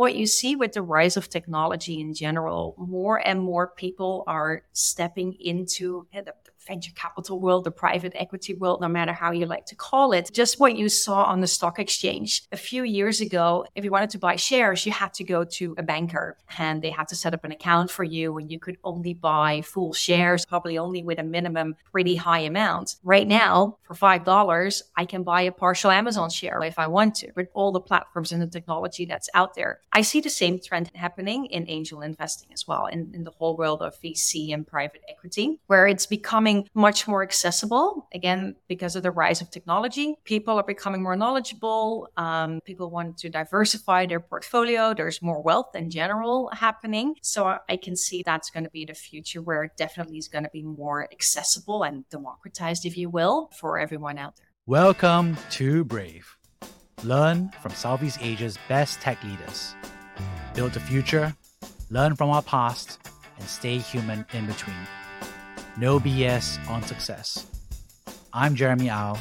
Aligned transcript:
what 0.00 0.14
you 0.14 0.26
see 0.26 0.56
with 0.56 0.72
the 0.72 0.80
rise 0.80 1.18
of 1.18 1.28
technology 1.28 2.00
in 2.00 2.14
general, 2.14 2.74
more 2.78 3.18
and 3.18 3.38
more 3.38 3.66
people 3.66 4.24
are 4.26 4.62
stepping 4.72 5.34
into 5.34 6.06
the 6.14 6.32
venture 6.70 6.92
capital 6.94 7.40
world, 7.40 7.64
the 7.64 7.70
private 7.72 8.12
equity 8.14 8.54
world, 8.54 8.80
no 8.80 8.86
matter 8.88 9.12
how 9.12 9.32
you 9.32 9.44
like 9.44 9.66
to 9.66 9.74
call 9.74 10.12
it. 10.12 10.30
Just 10.32 10.60
what 10.60 10.76
you 10.76 10.88
saw 10.88 11.24
on 11.24 11.40
the 11.40 11.48
stock 11.48 11.80
exchange. 11.80 12.44
A 12.52 12.56
few 12.56 12.84
years 12.84 13.20
ago, 13.20 13.66
if 13.74 13.84
you 13.84 13.90
wanted 13.90 14.10
to 14.10 14.18
buy 14.18 14.36
shares, 14.36 14.86
you 14.86 14.92
had 14.92 15.12
to 15.14 15.24
go 15.24 15.42
to 15.58 15.74
a 15.78 15.82
banker 15.82 16.36
and 16.58 16.80
they 16.80 16.90
had 16.90 17.08
to 17.08 17.16
set 17.16 17.34
up 17.34 17.42
an 17.44 17.50
account 17.50 17.90
for 17.90 18.04
you 18.04 18.38
and 18.38 18.52
you 18.52 18.60
could 18.60 18.78
only 18.84 19.14
buy 19.14 19.62
full 19.62 19.92
shares, 19.92 20.46
probably 20.46 20.78
only 20.78 21.02
with 21.02 21.18
a 21.18 21.24
minimum 21.24 21.74
pretty 21.90 22.14
high 22.14 22.44
amount. 22.52 22.96
Right 23.02 23.26
now, 23.26 23.78
for 23.82 23.94
$5, 23.94 24.82
I 24.96 25.04
can 25.06 25.24
buy 25.24 25.42
a 25.42 25.52
partial 25.52 25.90
Amazon 25.90 26.30
share 26.30 26.62
if 26.62 26.78
I 26.78 26.86
want 26.86 27.16
to, 27.16 27.32
with 27.34 27.48
all 27.52 27.72
the 27.72 27.80
platforms 27.80 28.30
and 28.30 28.40
the 28.40 28.46
technology 28.46 29.06
that's 29.06 29.28
out 29.34 29.54
there. 29.54 29.80
I 29.92 30.02
see 30.02 30.20
the 30.20 30.30
same 30.30 30.60
trend 30.60 30.92
happening 30.94 31.46
in 31.46 31.68
angel 31.68 32.02
investing 32.02 32.50
as 32.52 32.68
well, 32.68 32.86
in, 32.86 33.10
in 33.12 33.24
the 33.24 33.32
whole 33.32 33.56
world 33.56 33.82
of 33.82 34.00
VC 34.00 34.54
and 34.54 34.64
private 34.64 35.02
equity, 35.08 35.58
where 35.66 35.88
it's 35.88 36.06
becoming 36.06 36.59
much 36.74 37.06
more 37.06 37.22
accessible 37.22 38.08
again 38.14 38.56
because 38.68 38.96
of 38.96 39.02
the 39.02 39.10
rise 39.10 39.40
of 39.40 39.50
technology. 39.50 40.14
People 40.24 40.56
are 40.58 40.64
becoming 40.64 41.02
more 41.02 41.16
knowledgeable. 41.16 42.08
Um, 42.16 42.60
people 42.64 42.90
want 42.90 43.18
to 43.18 43.28
diversify 43.28 44.06
their 44.06 44.20
portfolio. 44.20 44.94
There's 44.94 45.22
more 45.22 45.42
wealth 45.42 45.74
in 45.74 45.90
general 45.90 46.50
happening. 46.52 47.14
So 47.22 47.58
I 47.68 47.76
can 47.76 47.96
see 47.96 48.22
that's 48.22 48.50
going 48.50 48.64
to 48.64 48.70
be 48.70 48.84
the 48.84 48.94
future 48.94 49.42
where 49.42 49.64
it 49.64 49.72
definitely 49.76 50.18
is 50.18 50.28
going 50.28 50.44
to 50.44 50.50
be 50.50 50.62
more 50.62 51.08
accessible 51.12 51.82
and 51.82 52.08
democratized, 52.08 52.86
if 52.86 52.96
you 52.96 53.10
will, 53.10 53.50
for 53.58 53.78
everyone 53.78 54.18
out 54.18 54.36
there. 54.36 54.46
Welcome 54.66 55.36
to 55.52 55.84
Brave. 55.84 56.36
Learn 57.02 57.50
from 57.62 57.72
Southeast 57.72 58.18
Asia's 58.20 58.58
best 58.68 59.00
tech 59.00 59.22
leaders. 59.24 59.74
Build 60.54 60.72
the 60.72 60.80
future, 60.80 61.34
learn 61.90 62.14
from 62.14 62.30
our 62.30 62.42
past, 62.42 62.98
and 63.38 63.48
stay 63.48 63.78
human 63.78 64.26
in 64.34 64.46
between. 64.46 64.76
No 65.80 65.98
BS 65.98 66.58
on 66.68 66.82
success. 66.82 67.46
I'm 68.34 68.54
Jeremy 68.54 68.90
Au, 68.90 69.16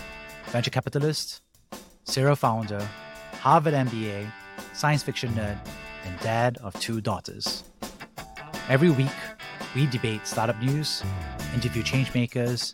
venture 0.47 0.69
capitalist, 0.69 1.39
serial 2.03 2.35
founder, 2.35 2.85
Harvard 3.39 3.73
MBA, 3.73 4.29
science 4.73 5.01
fiction 5.01 5.31
nerd, 5.35 5.57
and 6.03 6.19
dad 6.19 6.57
of 6.57 6.77
two 6.81 6.99
daughters. 6.99 7.63
Every 8.67 8.89
week, 8.89 9.07
we 9.73 9.85
debate 9.85 10.27
startup 10.27 10.61
news, 10.61 11.01
interview 11.53 11.81
changemakers, 11.81 12.73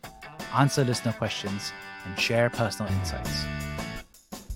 answer 0.56 0.84
listener 0.84 1.14
questions, 1.14 1.72
and 2.08 2.20
share 2.20 2.50
personal 2.50 2.92
insights. 2.92 3.46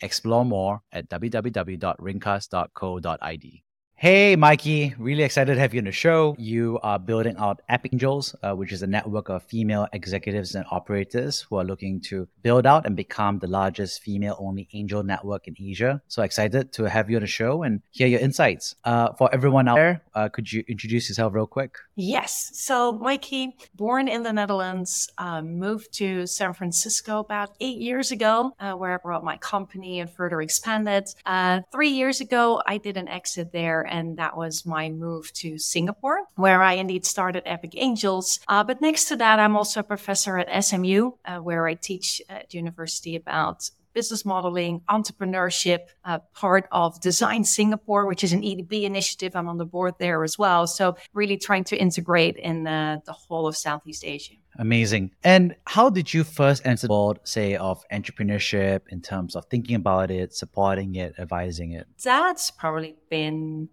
Explore 0.02 0.46
more 0.46 0.82
at 0.92 1.10
www.ringkas.co.id. 1.10 3.64
Hey, 4.02 4.38
Maaike, 4.38 4.96
really 4.98 5.24
excited 5.24 5.56
to 5.56 5.60
have 5.60 5.74
you 5.74 5.82
on 5.82 5.84
the 5.84 5.92
show. 5.92 6.34
You 6.40 6.80
are 6.84 6.98
building 6.98 7.36
out 7.38 7.62
Epic 7.68 7.92
Angels, 7.92 8.34
uh, 8.42 8.54
which 8.54 8.72
is 8.72 8.82
a 8.82 8.88
network 8.88 9.28
of 9.28 9.44
female 9.44 9.90
executives 9.92 10.56
and 10.56 10.64
operators 10.72 11.42
who 11.42 11.58
are 11.58 11.66
looking 11.66 12.00
to 12.04 12.26
build 12.42 12.66
out 12.66 12.86
and 12.86 12.96
become 12.96 13.40
the 13.40 13.48
largest 13.48 14.02
female 14.02 14.38
only 14.40 14.70
angel 14.72 15.04
network 15.04 15.50
in 15.50 15.56
Asia. 15.60 16.02
So 16.08 16.24
excited 16.24 16.72
to 16.72 16.86
have 16.86 17.10
you 17.10 17.18
on 17.18 17.24
the 17.24 17.28
show 17.28 17.64
and 17.64 17.82
hear 17.92 18.08
your 18.08 18.22
insights. 18.22 18.74
Uh, 18.86 19.12
for 19.18 19.30
everyone 19.34 19.68
out 19.68 19.76
there, 19.76 20.02
uh, 20.16 20.30
could 20.30 20.50
you 20.50 20.64
introduce 20.70 21.10
yourself 21.10 21.34
real 21.34 21.46
quick? 21.46 21.76
Yes. 21.98 22.52
So, 22.54 22.98
Maaike, 22.98 23.52
born 23.76 24.08
in 24.08 24.24
the 24.24 24.32
Netherlands, 24.32 25.10
uh, 25.18 25.42
moved 25.42 25.92
to 25.96 26.26
San 26.26 26.54
Francisco 26.54 27.20
about 27.20 27.50
eight 27.60 27.80
years 27.80 28.14
ago, 28.14 28.54
uh, 28.62 28.72
where 28.76 28.94
I 28.94 28.98
brought 28.98 29.26
my 29.26 29.36
company 29.36 30.00
and 30.00 30.10
further 30.10 30.42
expanded. 30.42 31.10
Uh, 31.26 31.60
three 31.74 31.90
years 31.90 32.22
ago, 32.22 32.62
I 32.66 32.78
did 32.78 32.96
an 32.96 33.10
exit 33.10 33.52
there 33.52 33.89
and 33.90 34.18
that 34.18 34.38
was 34.38 34.66
my 34.66 34.90
move 34.90 35.32
to 35.34 35.58
Singapore, 35.58 36.20
where 36.36 36.62
I 36.62 36.74
indeed 36.74 37.06
started 37.06 37.44
Epic 37.46 37.74
Angels. 37.76 38.40
Uh, 38.48 38.64
but 38.64 38.82
next 38.82 39.06
to 39.06 39.16
that, 39.18 39.40
I'm 39.40 39.56
also 39.56 39.82
a 39.82 39.84
professor 39.84 40.38
at 40.38 40.64
SMU, 40.64 41.12
uh, 41.26 41.38
where 41.38 41.68
I 41.68 41.74
teach 41.74 42.22
at 42.30 42.54
university 42.54 43.16
about 43.16 43.70
business 43.94 44.24
modeling, 44.26 44.82
entrepreneurship, 44.90 45.80
uh, 46.06 46.20
part 46.34 46.68
of 46.72 47.00
Design 47.02 47.44
Singapore, 47.44 48.06
which 48.06 48.24
is 48.24 48.34
an 48.34 48.42
EDB 48.42 48.84
initiative. 48.84 49.36
I'm 49.36 49.48
on 49.48 49.58
the 49.58 49.66
board 49.66 49.96
there 50.00 50.24
as 50.24 50.38
well. 50.38 50.68
So 50.68 50.96
really 51.14 51.38
trying 51.38 51.64
to 51.66 51.78
integrate 51.78 52.38
in 52.38 52.68
uh, 52.68 53.00
the 53.06 53.14
whole 53.14 53.48
of 53.48 53.58
Southeast 53.58 54.04
Asia. 54.06 54.36
Amazing. 54.58 55.12
And 55.24 55.56
how 55.66 55.90
did 55.90 56.14
you 56.14 56.24
first 56.24 56.66
enter 56.66 56.88
the 56.88 56.94
world, 56.94 57.20
say, 57.24 57.56
of 57.56 57.84
entrepreneurship 57.92 58.82
in 58.90 59.02
terms 59.02 59.36
of 59.36 59.46
thinking 59.46 59.76
about 59.76 60.12
it, 60.12 60.34
supporting 60.34 60.96
it, 60.96 61.16
advising 61.18 61.72
it? 61.72 61.88
That's 62.04 62.52
probably 62.52 62.96
been 63.10 63.70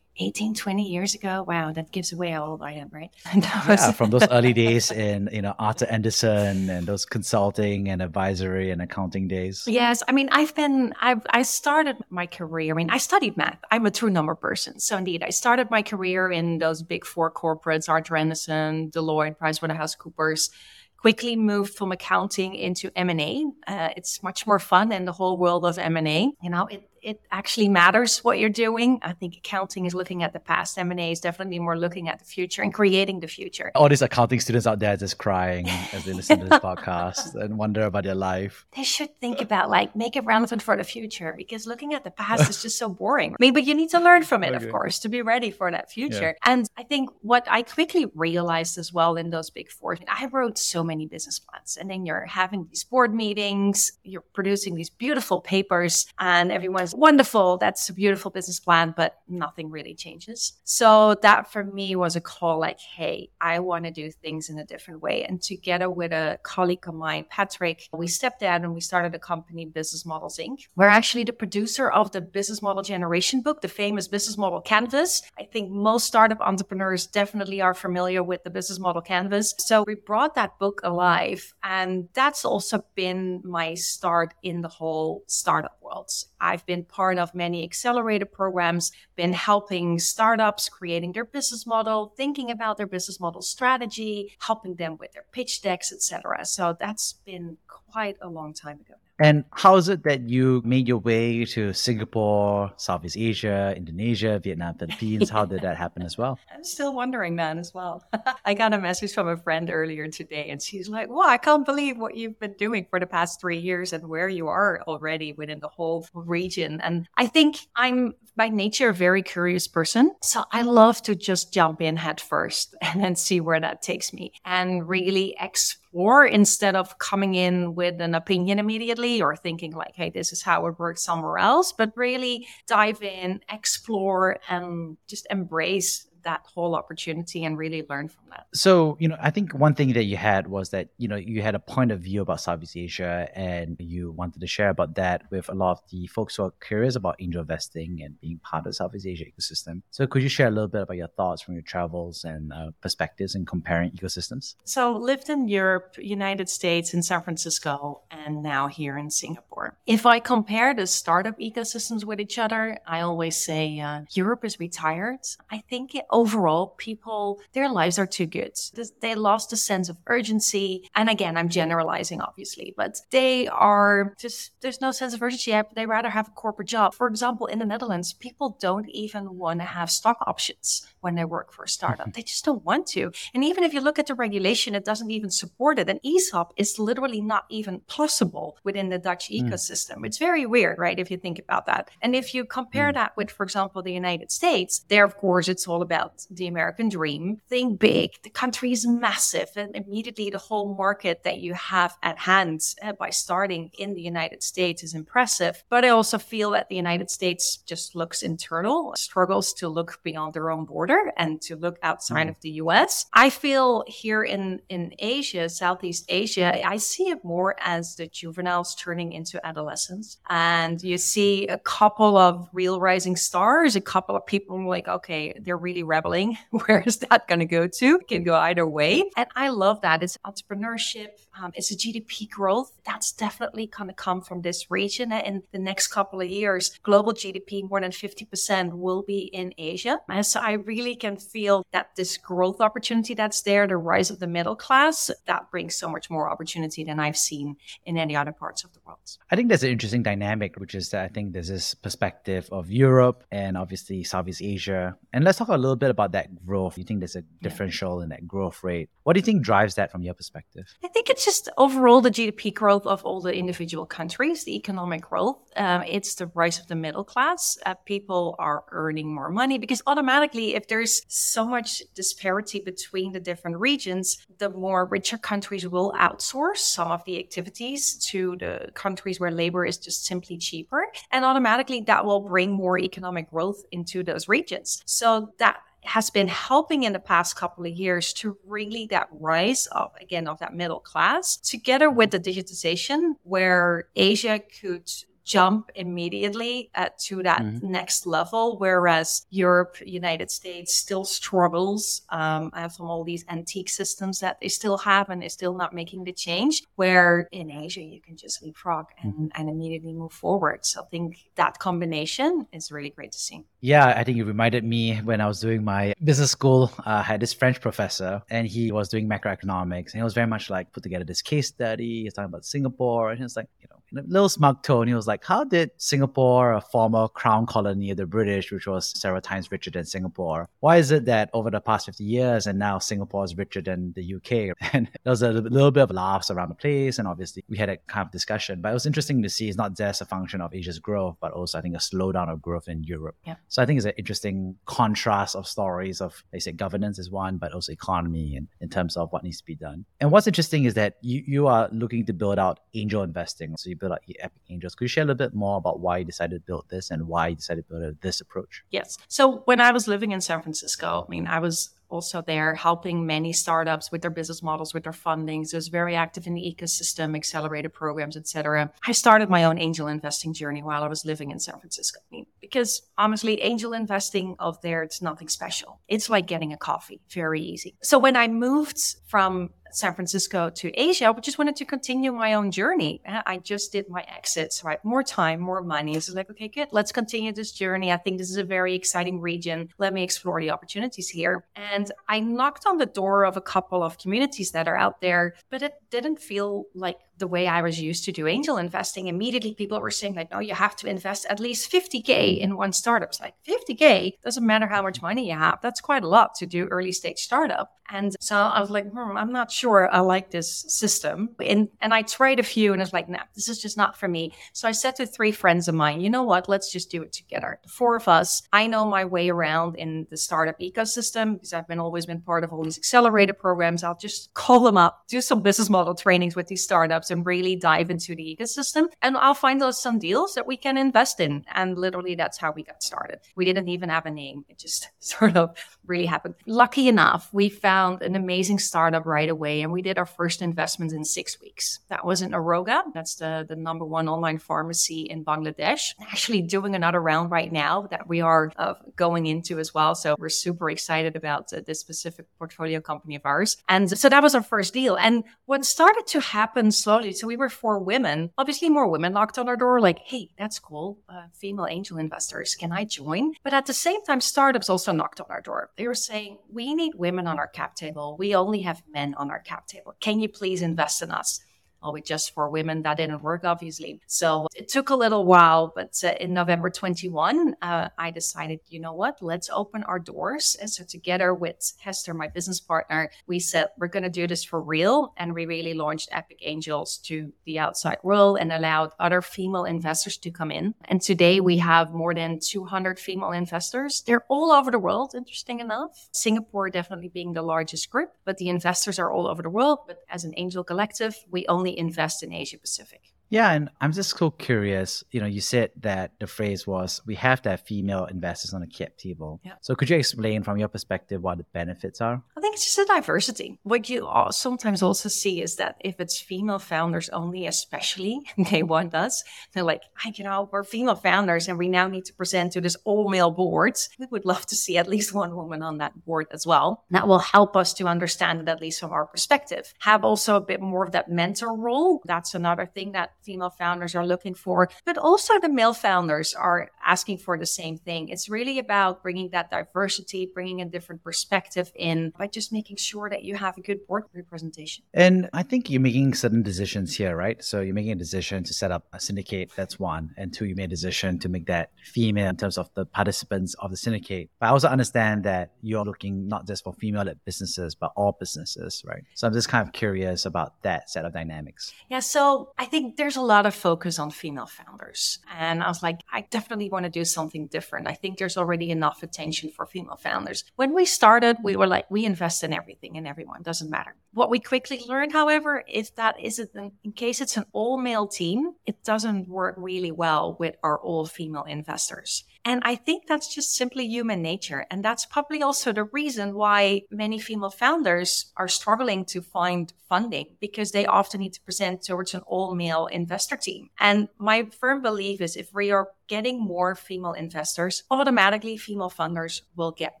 18, 0.18 0.54
20 0.54 0.82
years 0.82 1.14
ago. 1.14 1.44
Wow, 1.46 1.72
that 1.72 1.92
gives 1.92 2.12
away 2.12 2.30
how 2.30 2.46
old 2.46 2.62
I 2.62 2.72
am, 2.72 2.88
right? 2.90 3.10
yeah, 3.34 3.92
from 3.92 4.10
those 4.10 4.26
early 4.30 4.52
days 4.64 4.90
in, 4.90 5.28
you 5.32 5.42
know, 5.42 5.54
Arthur 5.58 5.86
Andersen 5.86 6.68
and 6.70 6.86
those 6.86 7.04
consulting 7.04 7.88
and 7.88 8.02
advisory 8.02 8.70
and 8.70 8.82
accounting 8.82 9.28
days. 9.28 9.64
Yes. 9.66 10.02
I 10.08 10.12
mean, 10.12 10.28
I've 10.32 10.54
been, 10.54 10.94
I've, 11.00 11.22
I 11.30 11.42
started 11.42 11.96
my 12.10 12.26
career. 12.26 12.74
I 12.74 12.76
mean, 12.76 12.90
I 12.90 12.98
studied 12.98 13.36
math. 13.36 13.58
I'm 13.70 13.86
a 13.86 13.90
true 13.90 14.10
number 14.10 14.34
person. 14.34 14.80
So 14.80 14.96
indeed, 14.96 15.22
I 15.22 15.30
started 15.30 15.70
my 15.70 15.82
career 15.82 16.30
in 16.30 16.58
those 16.58 16.82
big 16.82 17.04
four 17.04 17.30
corporates, 17.30 17.88
Arthur 17.88 18.16
Andersen, 18.16 18.90
Deloitte, 18.90 19.38
PricewaterhouseCoopers 19.38 20.50
quickly 20.98 21.36
moved 21.36 21.74
from 21.74 21.92
accounting 21.92 22.54
into 22.54 22.90
M&A. 22.96 23.44
Uh, 23.66 23.90
it's 23.96 24.22
much 24.22 24.46
more 24.46 24.58
fun 24.58 24.92
in 24.92 25.04
the 25.04 25.12
whole 25.12 25.38
world 25.38 25.64
of 25.64 25.78
M&A. 25.78 26.32
You 26.42 26.50
know, 26.50 26.66
it, 26.66 26.88
it 27.02 27.20
actually 27.30 27.68
matters 27.68 28.18
what 28.24 28.38
you're 28.38 28.48
doing. 28.48 28.98
I 29.02 29.12
think 29.12 29.36
accounting 29.36 29.86
is 29.86 29.94
looking 29.94 30.22
at 30.22 30.32
the 30.32 30.40
past. 30.40 30.78
M&A 30.78 31.12
is 31.12 31.20
definitely 31.20 31.58
more 31.58 31.76
looking 31.76 32.08
at 32.08 32.18
the 32.18 32.24
future 32.24 32.62
and 32.62 32.72
creating 32.72 33.20
the 33.20 33.28
future. 33.28 33.70
All 33.74 33.88
these 33.88 34.02
accounting 34.02 34.40
students 34.40 34.66
out 34.66 34.78
there 34.78 34.96
just 34.96 35.18
crying 35.18 35.68
as 35.92 36.04
they 36.04 36.12
listen 36.12 36.40
to 36.40 36.46
this 36.46 36.58
podcast 36.58 37.34
and 37.34 37.58
wonder 37.58 37.82
about 37.82 38.04
their 38.04 38.14
life. 38.14 38.66
They 38.76 38.84
should 38.84 39.18
think 39.20 39.40
about 39.40 39.70
like 39.70 39.94
make 39.94 40.16
it 40.16 40.24
relevant 40.24 40.62
for 40.62 40.76
the 40.76 40.84
future 40.84 41.34
because 41.36 41.66
looking 41.66 41.94
at 41.94 42.04
the 42.04 42.10
past 42.10 42.48
is 42.48 42.62
just 42.62 42.78
so 42.78 42.88
boring. 43.02 43.32
I 43.32 43.36
mean, 43.40 43.54
but 43.54 43.64
you 43.64 43.74
need 43.74 43.90
to 43.90 44.00
learn 44.00 44.22
from 44.22 44.44
it, 44.44 44.54
okay. 44.54 44.64
of 44.64 44.70
course, 44.70 44.98
to 45.00 45.08
be 45.08 45.22
ready 45.22 45.50
for 45.50 45.70
that 45.70 45.90
future. 45.90 46.36
Yeah. 46.36 46.52
And 46.52 46.68
I 46.76 46.82
think 46.82 47.10
what 47.22 47.46
I 47.48 47.62
quickly 47.62 48.06
realized 48.14 48.78
as 48.78 48.92
well 48.92 49.16
in 49.16 49.30
those 49.30 49.50
big 49.50 49.70
four, 49.70 49.96
I 50.08 50.26
wrote 50.26 50.58
so 50.58 50.84
many 50.84 51.06
business 51.06 51.38
plans 51.38 51.76
and 51.76 51.90
then 51.90 52.06
you're 52.06 52.26
having 52.26 52.66
these 52.68 52.84
board 52.84 53.14
meetings, 53.14 53.92
you're 54.04 54.24
producing 54.32 54.74
these 54.74 54.90
beautiful 54.90 55.40
papers 55.40 56.06
and 56.18 56.50
everyone's 56.52 56.87
wonderful. 56.94 57.58
That's 57.58 57.88
a 57.88 57.92
beautiful 57.92 58.30
business 58.30 58.60
plan, 58.60 58.94
but 58.96 59.20
nothing 59.28 59.70
really 59.70 59.94
changes. 59.94 60.54
So 60.64 61.16
that 61.22 61.52
for 61.52 61.64
me 61.64 61.96
was 61.96 62.16
a 62.16 62.20
call 62.20 62.58
like, 62.58 62.80
hey, 62.80 63.30
I 63.40 63.58
want 63.60 63.84
to 63.84 63.90
do 63.90 64.10
things 64.10 64.48
in 64.48 64.58
a 64.58 64.64
different 64.64 65.02
way. 65.02 65.24
And 65.24 65.40
together 65.40 65.90
with 65.90 66.12
a 66.12 66.38
colleague 66.42 66.86
of 66.86 66.94
mine, 66.94 67.26
Patrick, 67.30 67.88
we 67.92 68.06
stepped 68.06 68.42
out 68.42 68.62
and 68.62 68.74
we 68.74 68.80
started 68.80 69.14
a 69.14 69.18
company, 69.18 69.66
Business 69.66 70.04
Models 70.04 70.38
Inc. 70.38 70.68
We're 70.76 70.86
actually 70.86 71.24
the 71.24 71.32
producer 71.32 71.90
of 71.90 72.12
the 72.12 72.20
business 72.20 72.62
model 72.62 72.82
generation 72.82 73.40
book, 73.40 73.60
the 73.60 73.68
famous 73.68 74.08
business 74.08 74.36
model 74.36 74.60
canvas. 74.60 75.22
I 75.38 75.44
think 75.44 75.70
most 75.70 76.06
startup 76.06 76.40
entrepreneurs 76.40 77.06
definitely 77.06 77.60
are 77.60 77.74
familiar 77.74 78.22
with 78.22 78.44
the 78.44 78.50
business 78.50 78.78
model 78.78 79.02
canvas. 79.02 79.54
So 79.58 79.84
we 79.86 79.94
brought 79.94 80.34
that 80.34 80.58
book 80.58 80.80
alive. 80.84 81.54
And 81.62 82.08
that's 82.14 82.44
also 82.44 82.84
been 82.94 83.42
my 83.44 83.74
start 83.74 84.34
in 84.42 84.60
the 84.62 84.68
whole 84.68 85.24
startup 85.26 85.76
world. 85.80 86.10
I've 86.40 86.64
been 86.66 86.84
part 86.84 87.18
of 87.18 87.34
many 87.34 87.64
accelerator 87.64 88.26
programs, 88.26 88.92
been 89.16 89.32
helping 89.32 89.98
startups 89.98 90.68
creating 90.68 91.12
their 91.12 91.24
business 91.24 91.66
model, 91.66 92.12
thinking 92.16 92.50
about 92.50 92.76
their 92.76 92.86
business 92.86 93.20
model 93.20 93.42
strategy, 93.42 94.36
helping 94.40 94.74
them 94.76 94.96
with 94.98 95.12
their 95.12 95.24
pitch 95.32 95.62
decks, 95.62 95.92
etc. 95.92 96.44
So 96.44 96.76
that's 96.78 97.14
been 97.24 97.56
quite 97.66 98.16
a 98.20 98.28
long 98.28 98.52
time 98.54 98.80
ago. 98.80 98.94
And 99.18 99.44
how 99.52 99.76
is 99.76 99.88
it 99.88 100.04
that 100.04 100.28
you 100.28 100.62
made 100.64 100.86
your 100.86 100.98
way 100.98 101.44
to 101.46 101.72
Singapore, 101.72 102.72
Southeast 102.76 103.16
Asia, 103.16 103.74
Indonesia, 103.76 104.38
Vietnam, 104.38 104.74
Philippines? 104.78 105.28
How 105.28 105.44
did 105.44 105.62
that 105.62 105.76
happen 105.76 106.02
as 106.02 106.16
well? 106.16 106.38
I'm 106.54 106.64
still 106.64 106.94
wondering 106.94 107.36
that 107.36 107.58
as 107.58 107.74
well. 107.74 108.04
I 108.44 108.54
got 108.54 108.72
a 108.72 108.78
message 108.78 109.12
from 109.12 109.28
a 109.28 109.36
friend 109.36 109.70
earlier 109.72 110.08
today, 110.08 110.48
and 110.50 110.62
she's 110.62 110.88
like, 110.88 111.08
Wow, 111.08 111.28
I 111.28 111.38
can't 111.38 111.66
believe 111.66 111.98
what 111.98 112.16
you've 112.16 112.38
been 112.38 112.54
doing 112.54 112.86
for 112.88 113.00
the 113.00 113.06
past 113.06 113.40
three 113.40 113.58
years 113.58 113.92
and 113.92 114.08
where 114.08 114.28
you 114.28 114.48
are 114.48 114.82
already 114.86 115.32
within 115.32 115.60
the 115.60 115.68
whole 115.68 116.06
region. 116.14 116.80
And 116.80 117.08
I 117.16 117.26
think 117.26 117.66
I'm 117.74 118.14
by 118.36 118.48
nature 118.48 118.90
a 118.90 118.94
very 118.94 119.22
curious 119.22 119.66
person. 119.66 120.14
So 120.22 120.44
I 120.52 120.62
love 120.62 121.02
to 121.02 121.16
just 121.16 121.52
jump 121.52 121.82
in 121.82 121.96
head 121.96 122.20
first 122.20 122.74
and 122.82 123.02
then 123.02 123.16
see 123.16 123.40
where 123.40 123.60
that 123.60 123.82
takes 123.82 124.12
me 124.12 124.32
and 124.44 124.88
really 124.88 125.36
explore 125.40 125.87
instead 126.26 126.76
of 126.76 126.98
coming 126.98 127.34
in 127.34 127.74
with 127.74 128.00
an 128.00 128.14
opinion 128.14 128.58
immediately 128.58 129.22
or 129.22 129.36
thinking 129.36 129.72
like, 129.72 129.94
hey, 129.94 130.10
this 130.10 130.32
is 130.32 130.42
how 130.42 130.66
it 130.66 130.78
works 130.78 131.02
somewhere 131.02 131.38
else, 131.38 131.72
but 131.72 131.92
really 131.96 132.46
dive 132.66 133.02
in, 133.02 133.40
explore 133.50 134.38
and 134.48 134.96
just 135.06 135.26
embrace 135.30 136.06
that 136.22 136.42
whole 136.44 136.74
opportunity 136.74 137.44
and 137.44 137.56
really 137.58 137.84
learn 137.88 138.08
from 138.08 138.24
that. 138.30 138.46
So, 138.54 138.96
you 139.00 139.08
know, 139.08 139.16
I 139.20 139.30
think 139.30 139.54
one 139.54 139.74
thing 139.74 139.92
that 139.92 140.04
you 140.04 140.16
had 140.16 140.48
was 140.48 140.70
that, 140.70 140.88
you 140.98 141.08
know, 141.08 141.16
you 141.16 141.42
had 141.42 141.54
a 141.54 141.58
point 141.58 141.92
of 141.92 142.00
view 142.00 142.22
about 142.22 142.40
Southeast 142.40 142.76
Asia 142.76 143.28
and 143.34 143.76
you 143.78 144.12
wanted 144.12 144.40
to 144.40 144.46
share 144.46 144.70
about 144.70 144.94
that 144.96 145.22
with 145.30 145.48
a 145.48 145.54
lot 145.54 145.72
of 145.72 145.80
the 145.90 146.06
folks 146.06 146.36
who 146.36 146.44
are 146.44 146.52
curious 146.60 146.96
about 146.96 147.16
angel 147.20 147.40
investing 147.40 148.00
and 148.02 148.20
being 148.20 148.38
part 148.38 148.60
of 148.60 148.64
the 148.70 148.74
Southeast 148.74 149.06
Asia 149.06 149.24
ecosystem. 149.24 149.82
So, 149.90 150.06
could 150.06 150.22
you 150.22 150.28
share 150.28 150.48
a 150.48 150.50
little 150.50 150.68
bit 150.68 150.82
about 150.82 150.96
your 150.96 151.08
thoughts 151.08 151.42
from 151.42 151.54
your 151.54 151.62
travels 151.62 152.24
and 152.24 152.52
uh, 152.52 152.70
perspectives 152.80 153.34
in 153.34 153.46
comparing 153.46 153.90
ecosystems? 153.92 154.54
So, 154.64 154.96
lived 154.96 155.28
in 155.28 155.48
Europe, 155.48 155.96
United 155.98 156.48
States, 156.48 156.94
in 156.94 157.02
San 157.02 157.22
Francisco, 157.22 158.02
and 158.10 158.42
now 158.42 158.68
here 158.68 158.96
in 158.98 159.10
Singapore. 159.10 159.76
If 159.86 160.06
I 160.06 160.20
compare 160.20 160.74
the 160.74 160.86
startup 160.86 161.38
ecosystems 161.38 162.04
with 162.04 162.20
each 162.20 162.38
other, 162.38 162.78
I 162.86 163.00
always 163.00 163.36
say 163.36 163.80
uh, 163.80 164.02
Europe 164.12 164.44
is 164.44 164.60
retired. 164.60 165.20
I 165.50 165.58
think 165.68 165.94
it 165.94 166.04
overall, 166.18 166.74
people, 166.78 167.40
their 167.52 167.68
lives 167.68 167.96
are 167.98 168.06
too 168.06 168.26
good. 168.26 168.54
They 169.00 169.14
lost 169.14 169.52
a 169.52 169.56
sense 169.56 169.88
of 169.88 169.96
urgency. 170.06 170.88
And 170.94 171.08
again, 171.08 171.36
I'm 171.36 171.48
generalizing, 171.48 172.20
obviously, 172.20 172.74
but 172.76 173.00
they 173.10 173.46
are 173.48 174.14
just, 174.18 174.52
there's 174.60 174.80
no 174.80 174.90
sense 174.90 175.14
of 175.14 175.22
urgency. 175.22 175.54
They 175.74 175.86
rather 175.86 176.10
have 176.10 176.28
a 176.28 176.32
corporate 176.32 176.68
job. 176.68 176.94
For 176.94 177.06
example, 177.06 177.46
in 177.46 177.58
the 177.60 177.70
Netherlands, 177.72 178.12
people 178.12 178.56
don't 178.60 178.88
even 178.88 179.38
want 179.42 179.60
to 179.60 179.66
have 179.66 179.90
stock 179.90 180.18
options 180.26 180.88
when 181.00 181.14
they 181.14 181.24
work 181.24 181.52
for 181.52 181.64
a 181.64 181.68
startup. 181.68 182.08
They 182.18 182.22
just 182.22 182.44
don't 182.44 182.64
want 182.64 182.86
to. 182.88 183.12
And 183.32 183.44
even 183.44 183.62
if 183.62 183.72
you 183.72 183.80
look 183.80 183.98
at 183.98 184.08
the 184.08 184.14
regulation, 184.14 184.74
it 184.74 184.84
doesn't 184.84 185.10
even 185.10 185.30
support 185.30 185.78
it. 185.78 185.88
An 185.88 186.00
ESOP 186.04 186.52
is 186.56 186.78
literally 186.78 187.20
not 187.20 187.44
even 187.48 187.80
possible 187.80 188.56
within 188.64 188.88
the 188.88 188.98
Dutch 188.98 189.28
mm. 189.28 189.40
ecosystem. 189.40 190.04
It's 190.04 190.18
very 190.18 190.46
weird, 190.46 190.78
right? 190.78 190.98
If 190.98 191.10
you 191.12 191.16
think 191.16 191.38
about 191.38 191.66
that. 191.66 191.90
And 192.02 192.16
if 192.16 192.34
you 192.34 192.44
compare 192.44 192.90
mm. 192.90 192.94
that 192.94 193.16
with, 193.16 193.30
for 193.30 193.44
example, 193.44 193.82
the 193.82 193.92
United 193.92 194.32
States, 194.32 194.84
there, 194.88 195.04
of 195.04 195.16
course, 195.16 195.46
it's 195.48 195.68
all 195.68 195.82
about 195.82 195.97
the 196.30 196.46
American 196.46 196.88
dream. 196.88 197.40
Think 197.48 197.78
big. 197.78 198.10
The 198.22 198.30
country 198.30 198.72
is 198.72 198.86
massive. 198.86 199.50
And 199.56 199.74
immediately 199.76 200.30
the 200.30 200.38
whole 200.38 200.74
market 200.74 201.22
that 201.24 201.38
you 201.38 201.54
have 201.54 201.96
at 202.02 202.18
hand 202.18 202.60
uh, 202.82 202.92
by 202.92 203.10
starting 203.10 203.70
in 203.78 203.94
the 203.94 204.02
United 204.02 204.42
States 204.42 204.82
is 204.82 204.94
impressive. 204.94 205.62
But 205.68 205.84
I 205.84 205.90
also 205.90 206.18
feel 206.18 206.50
that 206.52 206.68
the 206.68 206.76
United 206.76 207.10
States 207.10 207.58
just 207.58 207.94
looks 207.94 208.22
internal, 208.22 208.94
struggles 208.96 209.52
to 209.54 209.68
look 209.68 210.00
beyond 210.02 210.34
their 210.34 210.50
own 210.50 210.64
border 210.64 210.88
border 210.88 211.12
and 211.16 211.40
to 211.42 211.56
look 211.56 211.78
outside 211.82 212.26
mm. 212.26 212.30
of 212.30 212.40
the 212.40 212.50
US. 212.62 213.06
I 213.12 213.30
feel 213.30 213.84
here 213.86 214.22
in, 214.22 214.60
in 214.68 214.94
Asia, 214.98 215.48
Southeast 215.48 216.04
Asia, 216.08 216.66
I 216.66 216.76
see 216.76 217.08
it 217.08 217.24
more 217.24 217.56
as 217.60 217.96
the 217.96 218.06
juveniles 218.06 218.74
turning 218.74 219.12
into 219.12 219.44
adolescents. 219.44 220.18
And 220.28 220.82
you 220.82 220.98
see 220.98 221.46
a 221.48 221.58
couple 221.58 222.16
of 222.16 222.48
real 222.52 222.80
rising 222.80 223.16
stars, 223.16 223.76
a 223.76 223.80
couple 223.80 224.16
of 224.16 224.24
people 224.26 224.68
like, 224.68 224.88
okay, 224.88 225.34
they're 225.40 225.56
really 225.56 225.82
rebelling. 225.88 226.38
Where 226.50 226.80
is 226.86 226.98
that 226.98 227.26
going 227.28 227.40
to 227.40 227.46
go 227.46 227.66
to? 227.66 227.96
It 227.96 228.08
can 228.08 228.24
go 228.24 228.34
either 228.34 228.66
way. 228.66 229.10
And 229.16 229.26
I 229.34 229.48
love 229.48 229.80
that. 229.80 230.02
It's 230.02 230.18
entrepreneurship. 230.18 231.08
Um, 231.40 231.52
it's 231.54 231.70
a 231.70 231.76
GDP 231.76 232.28
growth. 232.28 232.72
That's 232.84 233.12
definitely 233.12 233.66
going 233.66 233.88
to 233.88 233.94
come 233.94 234.20
from 234.22 234.42
this 234.42 234.70
region. 234.70 235.12
In 235.12 235.42
the 235.52 235.58
next 235.58 235.88
couple 235.88 236.20
of 236.20 236.28
years, 236.28 236.78
global 236.82 237.12
GDP, 237.12 237.68
more 237.68 237.80
than 237.80 237.90
50% 237.90 238.72
will 238.72 239.02
be 239.02 239.30
in 239.32 239.52
Asia. 239.58 240.00
And 240.08 240.24
so 240.24 240.40
I 240.40 240.52
really 240.52 240.78
really 240.78 240.96
can 240.96 241.16
feel 241.16 241.64
that 241.72 241.90
this 241.96 242.16
growth 242.16 242.60
opportunity 242.60 243.14
that's 243.14 243.42
there, 243.42 243.66
the 243.66 243.76
rise 243.76 244.10
of 244.10 244.18
the 244.18 244.26
middle 244.26 244.56
class, 244.56 245.10
that 245.26 245.50
brings 245.50 245.74
so 245.74 245.88
much 245.88 246.08
more 246.10 246.30
opportunity 246.30 246.84
than 246.84 247.00
I've 247.00 247.16
seen 247.16 247.56
in 247.84 247.98
any 247.98 248.16
other 248.16 248.32
parts 248.32 248.64
of 248.64 248.72
the 248.72 248.80
world. 248.86 248.98
I 249.30 249.36
think 249.36 249.48
there's 249.48 249.64
an 249.64 249.70
interesting 249.70 250.02
dynamic, 250.02 250.56
which 250.56 250.74
is 250.74 250.90
that 250.90 251.04
I 251.04 251.08
think 251.08 251.32
there's 251.32 251.48
this 251.48 251.74
perspective 251.74 252.48
of 252.52 252.70
Europe 252.70 253.24
and 253.30 253.56
obviously 253.56 254.04
Southeast 254.04 254.42
Asia. 254.42 254.96
And 255.12 255.24
let's 255.24 255.38
talk 255.38 255.48
a 255.48 255.56
little 255.56 255.76
bit 255.76 255.90
about 255.90 256.12
that 256.12 256.34
growth. 256.46 256.78
You 256.78 256.84
think 256.84 257.00
there's 257.00 257.16
a 257.16 257.24
differential 257.42 257.98
yeah. 257.98 258.04
in 258.04 258.08
that 258.10 258.26
growth 258.26 258.62
rate. 258.62 258.88
What 259.02 259.14
do 259.14 259.18
you 259.20 259.24
think 259.24 259.42
drives 259.42 259.74
that 259.74 259.90
from 259.90 260.02
your 260.02 260.14
perspective? 260.14 260.66
I 260.84 260.88
think 260.88 261.10
it's 261.10 261.24
just 261.28 261.50
overall 261.58 262.00
the 262.00 262.10
GDP 262.10 262.54
growth 262.54 262.86
of 262.86 263.04
all 263.04 263.20
the 263.20 263.34
individual 263.34 263.84
countries, 263.84 264.44
the 264.44 264.56
economic 264.56 265.02
growth. 265.02 265.36
Um, 265.56 265.82
it's 265.82 266.14
the 266.14 266.28
rise 266.28 266.58
of 266.58 266.68
the 266.68 266.74
middle 266.74 267.04
class. 267.04 267.58
Uh, 267.66 267.74
people 267.74 268.34
are 268.38 268.64
earning 268.70 269.14
more 269.14 269.28
money 269.28 269.58
because 269.58 269.82
automatically, 269.86 270.54
if 270.54 270.68
there's 270.68 271.02
so 271.08 271.44
much 271.44 271.82
disparity 271.94 272.60
between 272.60 273.12
the 273.12 273.20
different 273.20 273.58
regions, 273.58 274.16
the 274.38 274.48
more 274.48 274.86
richer 274.86 275.18
countries 275.18 275.68
will 275.68 275.92
outsource 275.98 276.62
some 276.76 276.90
of 276.90 277.04
the 277.04 277.18
activities 277.18 277.82
to 278.10 278.36
the 278.40 278.70
countries 278.72 279.20
where 279.20 279.30
labor 279.30 279.66
is 279.66 279.76
just 279.76 280.06
simply 280.06 280.38
cheaper. 280.38 280.86
And 281.10 281.26
automatically 281.26 281.82
that 281.82 282.06
will 282.06 282.20
bring 282.20 282.52
more 282.52 282.78
economic 282.78 283.28
growth 283.28 283.64
into 283.70 284.02
those 284.02 284.28
regions. 284.28 284.82
So 284.86 285.34
that 285.38 285.58
has 285.84 286.10
been 286.10 286.28
helping 286.28 286.82
in 286.82 286.92
the 286.92 286.98
past 286.98 287.36
couple 287.36 287.64
of 287.64 287.72
years 287.72 288.12
to 288.12 288.36
really 288.44 288.86
that 288.86 289.08
rise 289.12 289.66
of 289.68 289.92
again 290.00 290.26
of 290.26 290.38
that 290.38 290.54
middle 290.54 290.80
class 290.80 291.36
together 291.36 291.90
with 291.90 292.10
the 292.10 292.20
digitization 292.20 293.14
where 293.22 293.88
asia 293.94 294.40
could 294.60 294.90
jump 295.28 295.70
immediately 295.74 296.70
uh, 296.74 296.88
to 296.98 297.22
that 297.22 297.42
mm-hmm. 297.42 297.70
next 297.70 298.06
level, 298.06 298.56
whereas 298.58 299.26
Europe, 299.28 299.76
United 299.84 300.30
States 300.30 300.74
still 300.74 301.04
struggles 301.04 302.02
um, 302.08 302.50
from 302.74 302.86
all 302.90 303.04
these 303.04 303.24
antique 303.28 303.68
systems 303.68 304.20
that 304.20 304.40
they 304.40 304.48
still 304.48 304.78
have 304.78 305.10
and 305.10 305.20
they're 305.20 305.28
still 305.40 305.54
not 305.54 305.74
making 305.74 306.04
the 306.04 306.12
change. 306.12 306.62
Where 306.76 307.28
in 307.30 307.50
Asia, 307.50 307.82
you 307.82 308.00
can 308.00 308.16
just 308.16 308.42
leapfrog 308.42 308.86
and, 309.02 309.12
mm-hmm. 309.12 309.26
and 309.34 309.50
immediately 309.50 309.92
move 309.92 310.12
forward. 310.12 310.64
So 310.64 310.80
I 310.80 310.86
think 310.86 311.30
that 311.34 311.58
combination 311.58 312.46
is 312.52 312.72
really 312.72 312.90
great 312.90 313.12
to 313.12 313.18
see. 313.18 313.44
Yeah, 313.60 313.86
I 313.86 314.04
think 314.04 314.16
it 314.18 314.24
reminded 314.24 314.64
me 314.64 314.96
when 314.96 315.20
I 315.20 315.26
was 315.26 315.40
doing 315.40 315.62
my 315.62 315.92
business 316.02 316.30
school. 316.30 316.72
Uh, 316.78 317.02
I 317.02 317.02
had 317.02 317.20
this 317.20 317.34
French 317.34 317.60
professor, 317.60 318.22
and 318.30 318.46
he 318.46 318.72
was 318.72 318.88
doing 318.88 319.08
macroeconomics, 319.08 319.92
and 319.92 319.96
he 320.00 320.02
was 320.02 320.14
very 320.14 320.26
much 320.26 320.48
like 320.48 320.72
put 320.72 320.82
together 320.82 321.04
this 321.04 321.20
case 321.20 321.48
study. 321.48 322.04
He's 322.04 322.14
talking 322.14 322.30
about 322.30 322.44
Singapore, 322.44 323.10
and 323.10 323.20
he's 323.20 323.36
like, 323.36 323.48
you 323.60 323.66
know, 323.70 323.77
little 323.92 324.28
smug 324.28 324.62
tone, 324.62 324.88
he 324.88 324.94
was 324.94 325.06
like, 325.06 325.24
How 325.24 325.44
did 325.44 325.70
Singapore, 325.76 326.52
a 326.52 326.60
former 326.60 327.08
crown 327.08 327.46
colony 327.46 327.90
of 327.90 327.96
the 327.96 328.06
British, 328.06 328.52
which 328.52 328.66
was 328.66 328.92
several 328.98 329.20
times 329.20 329.50
richer 329.50 329.70
than 329.70 329.84
Singapore, 329.84 330.48
why 330.60 330.76
is 330.76 330.90
it 330.90 331.04
that 331.06 331.30
over 331.32 331.50
the 331.50 331.60
past 331.60 331.86
50 331.86 332.04
years 332.04 332.46
and 332.46 332.58
now 332.58 332.78
Singapore 332.78 333.24
is 333.24 333.36
richer 333.36 333.60
than 333.60 333.92
the 333.94 334.14
UK? 334.14 334.56
And 334.72 334.88
there 335.02 335.10
was 335.10 335.22
a 335.22 335.32
little 335.32 335.70
bit 335.70 335.84
of 335.84 335.90
laughs 335.90 336.30
around 336.30 336.50
the 336.50 336.54
place. 336.54 336.98
And 336.98 337.08
obviously, 337.08 337.44
we 337.48 337.56
had 337.56 337.70
a 337.70 337.76
kind 337.76 338.06
of 338.06 338.12
discussion. 338.12 338.60
But 338.60 338.70
it 338.70 338.74
was 338.74 338.86
interesting 338.86 339.22
to 339.22 339.28
see 339.28 339.48
it's 339.48 339.56
not 339.56 339.76
just 339.76 340.02
a 340.02 340.04
function 340.04 340.40
of 340.40 340.54
Asia's 340.54 340.78
growth, 340.78 341.16
but 341.20 341.32
also, 341.32 341.58
I 341.58 341.62
think, 341.62 341.74
a 341.74 341.78
slowdown 341.78 342.28
of 342.28 342.42
growth 342.42 342.68
in 342.68 342.84
Europe. 342.84 343.16
Yeah. 343.24 343.36
So 343.48 343.62
I 343.62 343.66
think 343.66 343.78
it's 343.78 343.86
an 343.86 343.94
interesting 343.96 344.56
contrast 344.66 345.34
of 345.34 345.46
stories 345.46 346.00
of, 346.00 346.22
they 346.32 346.38
say, 346.38 346.52
governance 346.52 346.98
is 346.98 347.10
one, 347.10 347.38
but 347.38 347.52
also 347.52 347.72
economy 347.72 348.36
and 348.36 348.48
in 348.60 348.68
terms 348.68 348.96
of 348.96 349.10
what 349.12 349.24
needs 349.24 349.38
to 349.38 349.44
be 349.44 349.54
done. 349.54 349.84
And 350.00 350.10
what's 350.10 350.26
interesting 350.26 350.64
is 350.64 350.74
that 350.74 350.98
you, 351.00 351.22
you 351.26 351.46
are 351.46 351.68
looking 351.72 352.04
to 352.06 352.12
build 352.12 352.38
out 352.38 352.60
angel 352.74 353.02
investing. 353.02 353.56
So 353.56 353.70
you 353.70 353.76
build 353.78 353.92
out 353.92 354.02
Epic 354.18 354.40
Angels. 354.50 354.74
Could 354.74 354.84
you 354.84 354.88
share 354.88 355.04
a 355.04 355.06
little 355.06 355.16
bit 355.16 355.34
more 355.34 355.58
about 355.58 355.80
why 355.80 355.98
you 355.98 356.04
decided 356.04 356.36
to 356.36 356.46
build 356.46 356.66
this 356.68 356.90
and 356.90 357.06
why 357.06 357.28
you 357.28 357.36
decided 357.36 357.68
to 357.68 357.74
build 357.74 358.00
this 358.00 358.20
approach? 358.20 358.64
Yes. 358.70 358.98
So 359.08 359.42
when 359.44 359.60
I 359.60 359.72
was 359.72 359.88
living 359.88 360.12
in 360.12 360.20
San 360.20 360.42
Francisco, 360.42 361.04
I 361.06 361.10
mean, 361.10 361.26
I 361.26 361.38
was 361.38 361.70
also 361.90 362.22
there 362.22 362.54
helping 362.54 363.06
many 363.06 363.32
startups 363.32 363.90
with 363.90 364.02
their 364.02 364.10
business 364.10 364.42
models, 364.42 364.74
with 364.74 364.84
their 364.84 364.92
fundings. 364.92 365.54
I 365.54 365.56
was 365.56 365.68
very 365.68 365.94
active 365.94 366.26
in 366.26 366.34
the 366.34 366.42
ecosystem, 366.42 367.16
accelerated 367.16 367.72
programs, 367.72 368.16
etc. 368.16 368.70
I 368.86 368.92
started 368.92 369.30
my 369.30 369.44
own 369.44 369.58
angel 369.58 369.88
investing 369.88 370.32
journey 370.34 370.62
while 370.62 370.84
I 370.84 370.88
was 370.88 371.04
living 371.04 371.30
in 371.30 371.38
San 371.38 371.58
Francisco. 371.58 372.00
I 372.00 372.14
mean, 372.14 372.26
because 372.40 372.82
honestly, 372.96 373.40
angel 373.40 373.72
investing 373.72 374.36
out 374.40 374.62
there, 374.62 374.82
it's 374.82 375.02
nothing 375.02 375.28
special. 375.28 375.80
It's 375.88 376.10
like 376.10 376.26
getting 376.26 376.52
a 376.52 376.58
coffee, 376.58 377.00
very 377.10 377.40
easy. 377.40 377.76
So 377.82 377.98
when 377.98 378.16
I 378.16 378.28
moved 378.28 378.78
from 379.06 379.50
San 379.72 379.94
Francisco 379.94 380.50
to 380.50 380.70
Asia, 380.78 381.06
I 381.06 381.20
just 381.20 381.38
wanted 381.38 381.56
to 381.56 381.64
continue 381.64 382.12
my 382.12 382.34
own 382.34 382.50
journey. 382.50 383.00
Uh, 383.06 383.22
I 383.26 383.38
just 383.38 383.72
did 383.72 383.88
my 383.88 384.04
exits, 384.08 384.64
right? 384.64 384.82
More 384.84 385.02
time, 385.02 385.40
more 385.40 385.62
money. 385.62 385.98
So 386.00 386.14
like, 386.14 386.30
okay, 386.30 386.48
good. 386.48 386.68
Let's 386.72 386.92
continue 386.92 387.32
this 387.32 387.52
journey. 387.52 387.92
I 387.92 387.96
think 387.96 388.18
this 388.18 388.30
is 388.30 388.36
a 388.36 388.44
very 388.44 388.74
exciting 388.74 389.20
region. 389.20 389.68
Let 389.78 389.92
me 389.92 390.02
explore 390.02 390.40
the 390.40 390.50
opportunities 390.50 391.08
here. 391.08 391.44
And 391.56 391.90
I 392.08 392.20
knocked 392.20 392.66
on 392.66 392.78
the 392.78 392.86
door 392.86 393.24
of 393.24 393.36
a 393.36 393.40
couple 393.40 393.82
of 393.82 393.98
communities 393.98 394.52
that 394.52 394.68
are 394.68 394.76
out 394.76 395.00
there, 395.00 395.34
but 395.50 395.62
it 395.62 395.74
didn't 395.90 396.20
feel 396.20 396.64
like 396.74 396.98
the 397.18 397.26
way 397.26 397.46
I 397.46 397.62
was 397.62 397.80
used 397.80 398.04
to 398.04 398.12
do 398.12 398.26
angel 398.26 398.56
investing, 398.56 399.08
immediately 399.08 399.54
people 399.54 399.80
were 399.80 399.90
saying 399.90 400.14
like, 400.14 400.30
no, 400.30 400.38
you 400.38 400.54
have 400.54 400.76
to 400.76 400.86
invest 400.86 401.26
at 401.28 401.40
least 401.40 401.70
50K 401.70 402.38
in 402.38 402.56
one 402.56 402.72
startup. 402.72 403.10
It's 403.10 403.20
like 403.20 403.34
50K 403.46 404.14
doesn't 404.24 404.46
matter 404.46 404.66
how 404.66 404.82
much 404.82 405.02
money 405.02 405.28
you 405.28 405.36
have. 405.36 405.58
That's 405.60 405.80
quite 405.80 406.04
a 406.04 406.08
lot 406.08 406.34
to 406.36 406.46
do 406.46 406.66
early 406.66 406.92
stage 406.92 407.18
startup. 407.18 407.72
And 407.90 408.14
so 408.20 408.36
I 408.36 408.60
was 408.60 408.70
like, 408.70 408.90
hmm, 408.90 409.16
I'm 409.16 409.32
not 409.32 409.50
sure 409.50 409.88
I 409.92 410.00
like 410.00 410.30
this 410.30 410.64
system. 410.68 411.30
And, 411.44 411.68
and 411.80 411.94
I 411.94 412.02
tried 412.02 412.38
a 412.38 412.42
few 412.42 412.72
and 412.72 412.82
I 412.82 412.84
was 412.84 412.92
like, 412.92 413.08
nah, 413.08 413.22
this 413.34 413.48
is 413.48 413.60
just 413.60 413.76
not 413.76 413.96
for 413.96 414.08
me. 414.08 414.32
So 414.52 414.68
I 414.68 414.72
said 414.72 414.96
to 414.96 415.06
three 415.06 415.32
friends 415.32 415.68
of 415.68 415.74
mine, 415.74 416.00
you 416.00 416.10
know 416.10 416.22
what? 416.22 416.48
Let's 416.48 416.70
just 416.70 416.90
do 416.90 417.02
it 417.02 417.12
together. 417.12 417.58
The 417.62 417.68
four 417.68 417.96
of 417.96 418.06
us, 418.06 418.42
I 418.52 418.66
know 418.66 418.84
my 418.84 419.04
way 419.04 419.30
around 419.30 419.76
in 419.76 420.06
the 420.10 420.16
startup 420.16 420.58
ecosystem 420.60 421.34
because 421.34 421.52
I've 421.52 421.68
been 421.68 421.80
always 421.80 422.06
been 422.06 422.20
part 422.20 422.44
of 422.44 422.52
all 422.52 422.62
these 422.62 422.78
accelerator 422.78 423.32
programs. 423.32 423.82
I'll 423.82 423.96
just 423.96 424.34
call 424.34 424.60
them 424.60 424.76
up, 424.76 425.04
do 425.08 425.20
some 425.20 425.42
business 425.42 425.70
model 425.70 425.94
trainings 425.94 426.36
with 426.36 426.48
these 426.48 426.62
startups 426.62 427.10
and 427.10 427.24
really 427.24 427.56
dive 427.56 427.90
into 427.90 428.14
the 428.14 428.36
ecosystem. 428.38 428.88
And 429.00 429.16
I'll 429.16 429.34
find 429.34 429.60
those 429.60 429.80
some 429.80 429.98
deals 429.98 430.34
that 430.34 430.46
we 430.46 430.56
can 430.56 430.76
invest 430.76 431.20
in. 431.20 431.44
And 431.52 431.78
literally 431.78 432.14
that's 432.14 432.36
how 432.36 432.52
we 432.52 432.62
got 432.62 432.82
started. 432.82 433.20
We 433.34 433.46
didn't 433.46 433.68
even 433.68 433.88
have 433.88 434.04
a 434.06 434.10
name. 434.10 434.44
It 434.48 434.58
just 434.58 434.88
sort 434.98 435.36
of 435.36 435.56
really 435.86 436.06
happened. 436.06 436.34
Lucky 436.46 436.88
enough, 436.88 437.30
we 437.32 437.48
found 437.48 437.77
an 437.86 438.16
amazing 438.16 438.58
startup 438.58 439.06
right 439.06 439.28
away 439.28 439.62
and 439.62 439.72
we 439.72 439.82
did 439.82 439.98
our 439.98 440.06
first 440.06 440.42
investment 440.42 440.92
in 440.92 441.04
six 441.04 441.40
weeks. 441.40 441.80
That 441.88 442.04
was 442.04 442.22
in 442.22 442.32
Arogga. 442.32 442.82
That's 442.94 443.16
the, 443.16 443.46
the 443.48 443.56
number 443.56 443.84
one 443.84 444.08
online 444.08 444.38
pharmacy 444.38 445.02
in 445.02 445.24
Bangladesh. 445.24 445.94
Actually 446.00 446.42
doing 446.42 446.74
another 446.74 447.00
round 447.00 447.30
right 447.30 447.52
now 447.52 447.82
that 447.90 448.08
we 448.08 448.20
are 448.20 448.52
uh, 448.56 448.74
going 448.96 449.26
into 449.26 449.58
as 449.58 449.72
well. 449.74 449.94
So 449.94 450.16
we're 450.18 450.28
super 450.28 450.70
excited 450.70 451.16
about 451.16 451.52
uh, 451.52 451.60
this 451.66 451.80
specific 451.80 452.26
portfolio 452.38 452.80
company 452.80 453.14
of 453.16 453.22
ours. 453.24 453.56
And 453.68 453.98
so 453.98 454.08
that 454.08 454.22
was 454.22 454.34
our 454.34 454.42
first 454.42 454.74
deal. 454.74 454.96
And 454.96 455.24
what 455.46 455.64
started 455.64 456.06
to 456.08 456.20
happen 456.20 456.70
slowly, 456.72 457.12
so 457.12 457.26
we 457.26 457.36
were 457.36 457.48
four 457.48 457.78
women, 457.78 458.30
obviously 458.38 458.68
more 458.68 458.88
women 458.88 459.12
knocked 459.12 459.38
on 459.38 459.48
our 459.48 459.56
door 459.56 459.80
like, 459.80 459.98
hey, 460.00 460.30
that's 460.38 460.58
cool. 460.58 460.98
Uh, 461.08 461.26
female 461.32 461.66
angel 461.66 461.98
investors, 461.98 462.54
can 462.54 462.72
I 462.72 462.84
join? 462.84 463.32
But 463.42 463.54
at 463.54 463.66
the 463.66 463.74
same 463.74 464.02
time, 464.04 464.20
startups 464.20 464.70
also 464.70 464.92
knocked 464.92 465.20
on 465.20 465.26
our 465.30 465.40
door. 465.40 465.70
They 465.76 465.86
were 465.86 465.94
saying, 465.94 466.38
we 466.52 466.74
need 466.74 466.94
women 466.94 467.26
on 467.26 467.38
our 467.38 467.48
cap 467.68 467.76
table. 467.76 468.16
We 468.18 468.34
only 468.34 468.62
have 468.62 468.82
men 468.92 469.14
on 469.14 469.30
our 469.30 469.40
cap 469.40 469.66
table. 469.66 469.94
Can 470.00 470.20
you 470.20 470.28
please 470.28 470.62
invest 470.62 471.02
in 471.02 471.10
us? 471.10 471.40
Oh, 471.80 471.92
with 471.92 472.04
just 472.04 472.34
for 472.34 472.48
women. 472.48 472.82
That 472.82 472.96
didn't 472.96 473.22
work, 473.22 473.44
obviously. 473.44 474.00
So 474.06 474.48
it 474.56 474.68
took 474.68 474.90
a 474.90 474.96
little 474.96 475.24
while, 475.24 475.72
but 475.74 476.00
uh, 476.02 476.14
in 476.20 476.34
November 476.34 476.70
21, 476.70 477.54
uh, 477.62 477.88
I 477.96 478.10
decided, 478.10 478.60
you 478.68 478.80
know 478.80 478.92
what, 478.92 479.22
let's 479.22 479.48
open 479.48 479.84
our 479.84 480.00
doors. 480.00 480.56
And 480.60 480.68
so 480.68 480.82
together 480.82 481.32
with 481.32 481.74
Hester, 481.78 482.14
my 482.14 482.26
business 482.26 482.58
partner, 482.58 483.10
we 483.28 483.38
said, 483.38 483.68
we're 483.78 483.86
going 483.86 484.02
to 484.02 484.08
do 484.08 484.26
this 484.26 484.42
for 484.42 484.60
real. 484.60 485.12
And 485.16 485.34
we 485.34 485.46
really 485.46 485.74
launched 485.74 486.08
Epic 486.10 486.38
Angels 486.42 486.98
to 487.04 487.32
the 487.44 487.60
outside 487.60 487.98
world 488.02 488.38
and 488.40 488.50
allowed 488.50 488.90
other 488.98 489.22
female 489.22 489.64
investors 489.64 490.16
to 490.18 490.30
come 490.32 490.50
in. 490.50 490.74
And 490.86 491.00
today 491.00 491.38
we 491.38 491.58
have 491.58 491.92
more 491.92 492.12
than 492.12 492.40
200 492.40 492.98
female 492.98 493.30
investors. 493.30 494.02
They're 494.04 494.24
all 494.28 494.50
over 494.50 494.72
the 494.72 494.80
world, 494.80 495.14
interesting 495.14 495.60
enough. 495.60 496.08
Singapore 496.10 496.70
definitely 496.70 497.08
being 497.08 497.34
the 497.34 497.42
largest 497.42 497.88
group, 497.90 498.10
but 498.24 498.38
the 498.38 498.48
investors 498.48 498.98
are 498.98 499.12
all 499.12 499.28
over 499.28 499.42
the 499.42 499.50
world. 499.50 499.80
But 499.86 500.00
as 500.10 500.24
an 500.24 500.34
angel 500.36 500.64
collective, 500.64 501.14
we 501.30 501.46
only 501.46 501.67
only 501.68 501.78
invest 501.78 502.22
in 502.22 502.32
Asia 502.32 502.58
Pacific. 502.58 503.12
Yeah, 503.30 503.52
and 503.52 503.68
I'm 503.80 503.92
just 503.92 504.16
so 504.16 504.30
curious. 504.30 505.04
You 505.10 505.20
know, 505.20 505.26
you 505.26 505.40
said 505.40 505.70
that 505.80 506.12
the 506.18 506.26
phrase 506.26 506.66
was 506.66 507.02
we 507.06 507.14
have 507.16 507.42
to 507.42 507.50
have 507.50 507.60
female 507.60 508.06
investors 508.06 508.54
on 508.54 508.60
the 508.60 508.66
cap 508.66 508.96
table. 508.96 509.40
Yeah. 509.44 509.54
So 509.60 509.74
could 509.74 509.90
you 509.90 509.96
explain 509.96 510.42
from 510.42 510.56
your 510.58 510.68
perspective 510.68 511.22
what 511.22 511.38
the 511.38 511.44
benefits 511.52 512.00
are? 512.00 512.22
I 512.36 512.40
think 512.40 512.54
it's 512.54 512.64
just 512.64 512.78
a 512.78 512.84
diversity. 512.86 513.58
What 513.64 513.88
you 513.88 514.08
sometimes 514.30 514.82
also 514.82 515.08
see 515.08 515.42
is 515.42 515.56
that 515.56 515.76
if 515.80 516.00
it's 516.00 516.20
female 516.20 516.58
founders 516.58 517.08
only, 517.10 517.46
especially 517.46 518.20
they 518.50 518.62
want 518.62 518.94
us, 518.94 519.22
they're 519.52 519.62
like, 519.62 519.82
you 520.14 520.24
know, 520.24 520.48
we're 520.50 520.64
female 520.64 520.96
founders 520.96 521.48
and 521.48 521.58
we 521.58 521.68
now 521.68 521.86
need 521.86 522.06
to 522.06 522.14
present 522.14 522.52
to 522.52 522.60
this 522.60 522.76
all 522.84 523.08
male 523.08 523.30
board. 523.30 523.76
We 523.98 524.06
would 524.10 524.24
love 524.24 524.46
to 524.46 524.56
see 524.56 524.78
at 524.78 524.88
least 524.88 525.12
one 525.12 525.36
woman 525.36 525.62
on 525.62 525.78
that 525.78 526.04
board 526.06 526.28
as 526.30 526.46
well. 526.46 526.84
That 526.90 527.06
will 527.06 527.18
help 527.18 527.56
us 527.56 527.74
to 527.74 527.86
understand 527.86 528.40
it 528.40 528.48
at 528.48 528.60
least 528.60 528.80
from 528.80 528.92
our 528.92 529.06
perspective. 529.06 529.74
Have 529.80 530.04
also 530.04 530.36
a 530.36 530.40
bit 530.40 530.60
more 530.60 530.84
of 530.84 530.92
that 530.92 531.10
mentor 531.10 531.54
role. 531.54 532.00
That's 532.06 532.34
another 532.34 532.66
thing 532.66 532.92
that 532.92 533.10
female 533.22 533.50
founders 533.50 533.94
are 533.94 534.06
looking 534.06 534.34
for, 534.34 534.68
but 534.84 534.98
also 534.98 535.38
the 535.40 535.48
male 535.48 535.74
founders 535.74 536.34
are 536.34 536.70
asking 536.84 537.18
for 537.18 537.38
the 537.38 537.46
same 537.46 537.76
thing. 537.76 538.08
It's 538.08 538.28
really 538.28 538.58
about 538.58 539.02
bringing 539.02 539.30
that 539.30 539.50
diversity, 539.50 540.30
bringing 540.32 540.60
a 540.60 540.64
different 540.64 541.02
perspective 541.02 541.70
in 541.74 542.12
by 542.18 542.26
just 542.26 542.52
making 542.52 542.76
sure 542.76 543.10
that 543.10 543.24
you 543.24 543.34
have 543.36 543.58
a 543.58 543.60
good 543.60 543.86
board 543.86 544.04
representation. 544.14 544.84
And 544.94 545.28
I 545.32 545.42
think 545.42 545.68
you're 545.70 545.80
making 545.80 546.14
certain 546.14 546.42
decisions 546.42 546.96
here, 546.96 547.16
right? 547.16 547.42
So 547.42 547.60
you're 547.60 547.74
making 547.74 547.92
a 547.92 547.96
decision 547.96 548.44
to 548.44 548.54
set 548.54 548.70
up 548.70 548.86
a 548.92 549.00
syndicate. 549.00 549.50
That's 549.56 549.78
one. 549.78 550.14
And 550.16 550.32
two, 550.32 550.46
you 550.46 550.54
made 550.54 550.64
a 550.64 550.68
decision 550.68 551.18
to 551.20 551.28
make 551.28 551.46
that 551.46 551.70
female 551.84 552.28
in 552.28 552.36
terms 552.36 552.58
of 552.58 552.70
the 552.74 552.86
participants 552.86 553.54
of 553.58 553.70
the 553.70 553.76
syndicate. 553.76 554.30
But 554.40 554.46
I 554.46 554.50
also 554.50 554.68
understand 554.68 555.24
that 555.24 555.50
you're 555.62 555.84
looking 555.84 556.28
not 556.28 556.46
just 556.46 556.64
for 556.64 556.72
female 556.72 557.04
businesses, 557.24 557.74
but 557.74 557.92
all 557.96 558.16
businesses, 558.18 558.82
right? 558.86 559.04
So 559.14 559.26
I'm 559.26 559.32
just 559.32 559.48
kind 559.48 559.66
of 559.66 559.72
curious 559.72 560.24
about 560.24 560.62
that 560.62 560.90
set 560.90 561.04
of 561.04 561.12
dynamics. 561.12 561.72
Yeah. 561.90 562.00
So 562.00 562.52
I 562.58 562.64
think 562.64 562.96
there 562.96 563.07
there's 563.08 563.16
a 563.16 563.22
lot 563.22 563.46
of 563.46 563.54
focus 563.54 563.98
on 563.98 564.10
female 564.10 564.44
founders. 564.44 565.18
And 565.34 565.62
I 565.62 565.68
was 565.68 565.82
like, 565.82 566.02
I 566.12 566.26
definitely 566.28 566.68
want 566.68 566.84
to 566.84 566.90
do 566.90 567.06
something 567.06 567.46
different. 567.46 567.88
I 567.88 567.94
think 567.94 568.18
there's 568.18 568.36
already 568.36 568.70
enough 568.70 569.02
attention 569.02 569.48
for 569.48 569.64
female 569.64 569.96
founders. 569.96 570.44
When 570.56 570.74
we 570.74 570.84
started, 570.84 571.38
we 571.42 571.56
were 571.56 571.66
like, 571.66 571.90
we 571.90 572.04
invest 572.04 572.44
in 572.44 572.52
everything 572.52 572.98
and 572.98 573.08
everyone, 573.08 573.40
doesn't 573.40 573.70
matter. 573.70 573.96
What 574.12 574.28
we 574.28 574.40
quickly 574.40 574.82
learned, 574.86 575.12
however, 575.12 575.64
is 575.66 575.88
that 575.92 576.20
is 576.20 576.38
it 576.38 576.50
in 576.54 576.92
case 576.92 577.22
it's 577.22 577.38
an 577.38 577.46
all 577.52 577.78
male 577.78 578.06
team, 578.06 578.52
it 578.66 578.84
doesn't 578.84 579.26
work 579.26 579.54
really 579.56 579.90
well 579.90 580.36
with 580.38 580.56
our 580.62 580.78
all 580.78 581.06
female 581.06 581.44
investors. 581.44 582.24
And 582.48 582.62
I 582.64 582.76
think 582.76 583.06
that's 583.06 583.28
just 583.28 583.54
simply 583.54 583.84
human 583.86 584.22
nature. 584.22 584.64
And 584.70 584.82
that's 584.82 585.04
probably 585.04 585.42
also 585.42 585.70
the 585.70 585.84
reason 585.84 586.34
why 586.34 586.84
many 586.90 587.18
female 587.18 587.50
founders 587.50 588.32
are 588.38 588.48
struggling 588.48 589.04
to 589.12 589.20
find 589.20 589.70
funding 589.86 590.28
because 590.40 590.70
they 590.72 590.86
often 590.86 591.20
need 591.20 591.34
to 591.34 591.42
present 591.42 591.82
towards 591.82 592.14
an 592.14 592.22
all 592.22 592.54
male 592.54 592.86
investor 592.86 593.36
team. 593.36 593.68
And 593.78 594.08
my 594.16 594.48
firm 594.60 594.80
belief 594.80 595.20
is 595.20 595.36
if 595.36 595.52
we 595.52 595.70
are 595.70 595.88
getting 596.06 596.40
more 596.40 596.74
female 596.74 597.12
investors, 597.12 597.82
automatically 597.90 598.56
female 598.56 598.90
funders 598.90 599.42
will 599.54 599.72
get 599.72 600.00